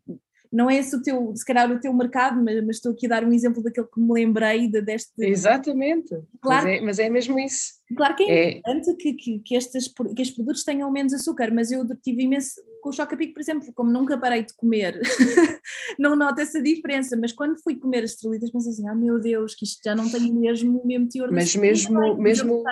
não 0.52 0.70
é 0.70 0.78
esse 0.78 0.95
o 0.95 1.02
teu, 1.02 1.36
se 1.36 1.45
calhar 1.45 1.72
o 1.72 1.80
teu 1.80 1.93
mercado, 1.93 2.43
mas, 2.43 2.64
mas, 2.66 2.76
estou 2.78 2.91
aqui 2.91 3.06
a 3.06 3.10
dar 3.10 3.24
um 3.24 3.34
exemplo 3.34 3.62
daquele 3.62 3.88
que 3.88 4.00
me 4.00 4.14
lembrei 4.14 4.68
de, 4.68 4.82
deste. 4.82 5.12
Exatamente, 5.20 6.10
claro, 6.41 6.66
mas, 6.66 6.76
é, 6.78 6.82
mas 6.82 7.00
é 7.00 7.10
mesmo 7.10 7.39
isso. 7.39 7.78
Claro 7.95 8.16
que 8.16 8.24
é, 8.24 8.28
é. 8.28 8.58
importante 8.58 8.95
que, 8.95 9.14
que, 9.14 9.39
que, 9.39 9.56
estes, 9.56 9.88
que 9.88 10.22
estes 10.22 10.32
produtos 10.32 10.64
tenham 10.64 10.91
menos 10.91 11.14
açúcar, 11.14 11.54
mas 11.54 11.72
eu 11.72 11.86
tive 12.02 12.24
imenso, 12.24 12.62
com 12.82 12.89
o 12.89 12.93
choca-pico, 12.93 13.34
por 13.34 13.41
exemplo, 13.41 13.72
como 13.74 13.91
nunca 13.91 14.18
parei 14.18 14.43
de 14.43 14.54
comer, 14.56 15.00
não 15.98 16.16
noto 16.16 16.41
essa 16.41 16.62
diferença, 16.62 17.16
mas 17.16 17.32
quando 17.32 17.62
fui 17.62 17.76
comer 17.76 18.04
as 18.04 18.12
estrelitas 18.12 18.52
pensei 18.52 18.72
assim, 18.72 18.88
ah 18.88 18.95
meu 18.95 19.20
Deus, 19.20 19.56
que 19.56 19.66
isto 19.66 19.82
já 19.84 19.95
não 19.95 20.10
tem 20.10 20.34
mesmo 20.34 20.80
o 20.80 20.88
mesmo 20.88 21.08
teor 21.08 21.32
Mas 21.32 21.56
mesmo, 21.56 22.18
mesmo, 22.18 22.64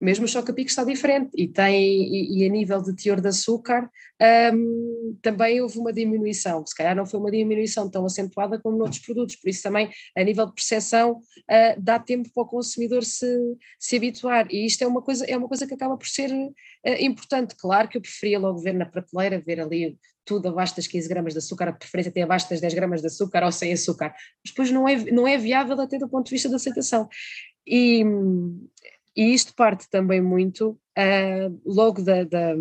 mesmo 0.00 0.24
o 0.24 0.28
choca-pico 0.28 0.68
está 0.68 0.84
diferente 0.84 1.30
e 1.34 1.48
tem 1.48 2.02
e, 2.02 2.38
e, 2.38 2.46
a 2.46 2.48
nível 2.48 2.80
de 2.80 2.94
teor 2.94 3.20
de 3.20 3.28
açúcar 3.28 3.90
um, 4.54 4.97
também 5.22 5.60
houve 5.60 5.78
uma 5.78 5.92
diminuição, 5.92 6.64
se 6.66 6.74
calhar 6.74 6.94
não 6.94 7.06
foi 7.06 7.20
uma 7.20 7.30
diminuição 7.30 7.90
tão 7.90 8.04
acentuada 8.04 8.58
como 8.58 8.76
noutros 8.76 9.00
produtos, 9.00 9.36
por 9.36 9.48
isso 9.48 9.62
também 9.62 9.90
a 10.16 10.24
nível 10.24 10.46
de 10.46 10.54
percepção 10.54 11.12
uh, 11.12 11.80
dá 11.80 11.98
tempo 11.98 12.30
para 12.34 12.42
o 12.42 12.46
consumidor 12.46 13.04
se, 13.04 13.26
se 13.78 13.96
habituar. 13.96 14.46
E 14.50 14.66
isto 14.66 14.82
é 14.82 14.86
uma 14.86 15.02
coisa, 15.02 15.24
é 15.26 15.36
uma 15.36 15.48
coisa 15.48 15.66
que 15.66 15.74
acaba 15.74 15.96
por 15.96 16.06
ser 16.06 16.30
uh, 16.30 16.50
importante, 17.00 17.54
claro 17.56 17.88
que 17.88 17.96
eu 17.96 18.02
preferia 18.02 18.38
logo 18.38 18.58
ver 18.58 18.74
na 18.74 18.86
prateleira, 18.86 19.40
ver 19.40 19.60
ali 19.60 19.98
tudo 20.24 20.48
abaixo 20.48 20.76
das 20.76 20.86
15 20.86 21.08
gramas 21.08 21.32
de 21.32 21.38
açúcar, 21.38 21.68
a 21.68 21.72
preferência 21.72 22.10
até 22.10 22.22
abaixo 22.22 22.50
das 22.50 22.60
10 22.60 22.74
gramas 22.74 23.00
de 23.00 23.06
açúcar 23.06 23.44
ou 23.44 23.52
sem 23.52 23.72
açúcar, 23.72 24.12
mas 24.44 24.52
depois 24.52 24.70
não 24.70 24.86
é, 24.86 24.96
não 25.10 25.26
é 25.26 25.38
viável 25.38 25.80
até 25.80 25.98
do 25.98 26.08
ponto 26.08 26.26
de 26.26 26.32
vista 26.32 26.48
da 26.48 26.56
aceitação. 26.56 27.08
E 27.66 28.04
e 29.18 29.34
isto 29.34 29.52
parte 29.52 29.90
também 29.90 30.22
muito 30.22 30.78
uh, 30.96 31.60
logo 31.66 32.00
da, 32.00 32.22
da, 32.22 32.54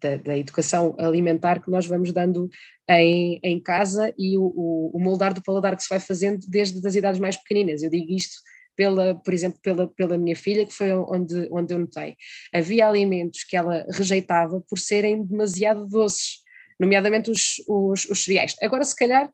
da, 0.00 0.16
da, 0.16 0.38
educação 0.38 0.94
alimentar 0.98 1.62
que 1.62 1.70
nós 1.70 1.86
vamos 1.86 2.12
dando 2.12 2.48
em, 2.88 3.40
em 3.42 3.60
casa 3.60 4.12
e 4.18 4.36
o, 4.36 4.42
o, 4.42 4.90
o, 4.94 5.00
moldar 5.00 5.32
do 5.34 5.42
paladar 5.42 5.76
que 5.76 5.82
se 5.82 5.88
vai 5.88 6.00
fazendo 6.00 6.44
desde 6.48 6.86
as 6.86 6.94
idades 6.94 7.20
mais 7.20 7.36
pequeninas. 7.36 7.82
Eu 7.82 7.90
digo 7.90 8.10
isto 8.12 8.36
pela, 8.76 9.14
por 9.14 9.34
exemplo, 9.34 9.58
pela, 9.62 9.88
pela 9.88 10.16
minha 10.16 10.36
filha, 10.36 10.64
que 10.64 10.72
foi 10.72 10.92
onde, 10.92 11.48
onde 11.50 11.74
eu 11.74 11.78
notei. 11.78 12.16
Havia 12.52 12.88
alimentos 12.88 13.44
que 13.44 13.56
ela 13.56 13.86
rejeitava 13.90 14.62
por 14.68 14.78
serem 14.78 15.24
demasiado 15.24 15.86
doces, 15.86 16.38
nomeadamente 16.78 17.30
os, 17.30 17.56
os, 17.68 18.06
os 18.06 18.24
cereais. 18.24 18.56
Agora, 18.62 18.84
se 18.84 18.96
calhar, 18.96 19.30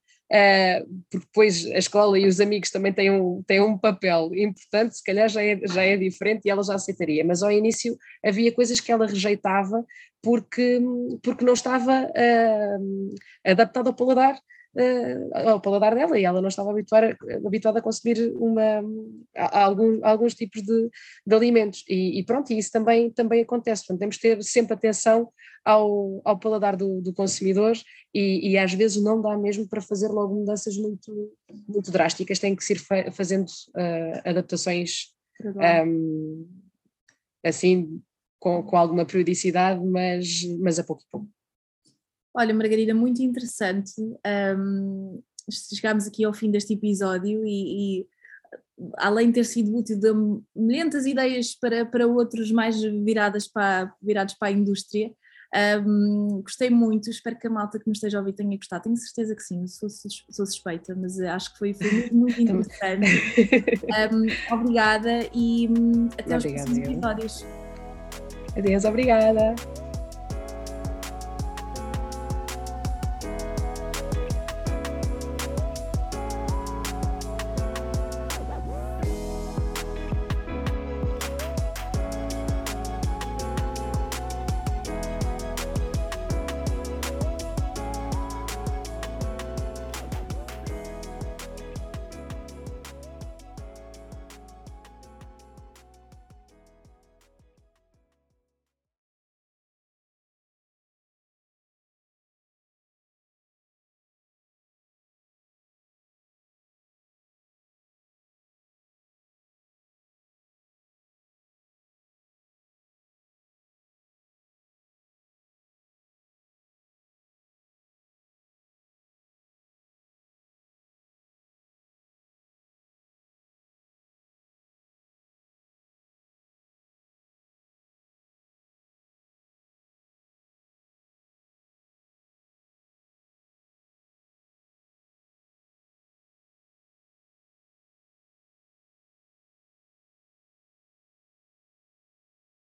porque 1.10 1.26
depois 1.26 1.66
a 1.66 1.78
escola 1.78 2.18
e 2.18 2.26
os 2.26 2.40
amigos 2.40 2.70
também 2.70 2.92
têm 2.92 3.10
um, 3.10 3.42
têm 3.46 3.60
um 3.60 3.78
papel 3.78 4.30
importante, 4.34 4.96
se 4.96 5.04
calhar 5.04 5.28
já 5.28 5.42
é, 5.42 5.58
já 5.66 5.82
é 5.82 5.96
diferente 5.96 6.42
e 6.44 6.50
ela 6.50 6.62
já 6.62 6.74
aceitaria, 6.74 7.24
mas 7.24 7.42
ao 7.42 7.52
início 7.52 7.96
havia 8.24 8.52
coisas 8.52 8.80
que 8.80 8.90
ela 8.90 9.06
rejeitava 9.06 9.84
porque, 10.22 10.80
porque 11.22 11.44
não 11.44 11.52
estava 11.52 12.04
uh, 12.04 13.14
adaptada 13.44 13.90
ao 13.90 13.94
paladar 13.94 14.36
uh, 14.76 15.48
ao 15.48 15.60
paladar 15.60 15.94
dela 15.94 16.18
e 16.18 16.24
ela 16.24 16.40
não 16.40 16.48
estava 16.48 16.70
habituada, 16.70 17.16
habituada 17.44 17.78
a 17.78 17.82
consumir 17.82 18.32
uma, 18.36 18.82
a, 19.36 19.60
a 19.60 19.64
alguns, 19.64 20.02
a 20.02 20.10
alguns 20.10 20.34
tipos 20.34 20.62
de, 20.62 20.90
de 21.26 21.34
alimentos. 21.34 21.84
E, 21.88 22.18
e, 22.20 22.24
pronto, 22.24 22.52
isso 22.52 22.70
também, 22.70 23.10
também 23.10 23.42
acontece, 23.42 23.82
portanto 23.82 24.00
temos 24.00 24.16
que 24.16 24.22
ter 24.22 24.42
sempre 24.42 24.74
atenção 24.74 25.28
ao, 25.64 26.20
ao 26.24 26.38
paladar 26.38 26.76
do, 26.76 27.00
do 27.00 27.12
consumidor 27.12 27.76
e, 28.14 28.50
e, 28.50 28.58
às 28.58 28.72
vezes 28.72 29.02
não 29.02 29.20
dá 29.20 29.36
mesmo 29.36 29.68
para 29.68 29.80
fazer 29.80 30.08
logo 30.08 30.34
mudanças 30.34 30.76
muito, 30.76 31.32
muito 31.68 31.90
drásticas, 31.90 32.38
tem 32.38 32.54
que 32.54 32.64
se 32.64 32.74
ir 32.74 32.78
fa 32.78 33.10
fazendo 33.10 33.48
uh, 33.48 34.20
adaptações 34.24 35.12
um, 35.86 36.48
assim 37.44 38.00
com, 38.38 38.62
com 38.62 38.76
alguma 38.76 39.04
periodicidade, 39.04 39.84
mas, 39.84 40.42
mas 40.60 40.78
a 40.78 40.84
pouco 40.84 41.02
e 41.02 41.06
pouco. 41.10 41.28
Olha, 42.36 42.52
Margarida, 42.52 42.92
muito 42.92 43.22
interessante. 43.22 43.94
Um, 44.58 45.22
chegámos 45.50 46.06
aqui 46.06 46.22
ao 46.24 46.34
fim 46.34 46.50
deste 46.50 46.74
episódio 46.74 47.46
e, 47.46 48.00
e 48.00 48.06
além 48.98 49.28
de 49.28 49.34
ter 49.34 49.44
sido 49.44 49.74
útil, 49.74 49.98
deu-me 49.98 50.42
ideias 51.06 51.54
para, 51.54 51.86
para 51.86 52.06
outros 52.06 52.52
mais 52.52 52.80
viradas 52.82 53.48
para, 53.48 53.90
virados 54.02 54.34
para 54.34 54.48
a 54.48 54.52
indústria. 54.52 55.10
Um, 55.86 56.42
gostei 56.42 56.68
muito, 56.68 57.08
espero 57.08 57.38
que 57.38 57.46
a 57.46 57.50
malta 57.50 57.78
que 57.78 57.88
me 57.88 57.94
esteja 57.94 58.18
a 58.18 58.20
ouvir 58.20 58.34
tenha 58.34 58.54
gostado. 58.54 58.84
Tenho 58.84 58.96
certeza 58.98 59.34
que 59.34 59.42
sim, 59.42 59.66
sou, 59.66 59.88
sou 59.88 60.44
suspeita, 60.44 60.94
mas 60.94 61.18
acho 61.18 61.52
que 61.52 61.58
foi, 61.58 61.72
foi 61.72 62.10
muito, 62.10 62.36
interessante. 62.42 63.08
um, 64.12 64.54
obrigada 64.54 65.30
e 65.32 65.68
hum, 65.68 66.08
até 66.18 66.36
obrigada, 66.36 66.36
os 66.36 66.44
próximos 66.44 66.78
episódios. 66.78 67.46
Adeus, 68.54 68.84
obrigada. 68.84 69.85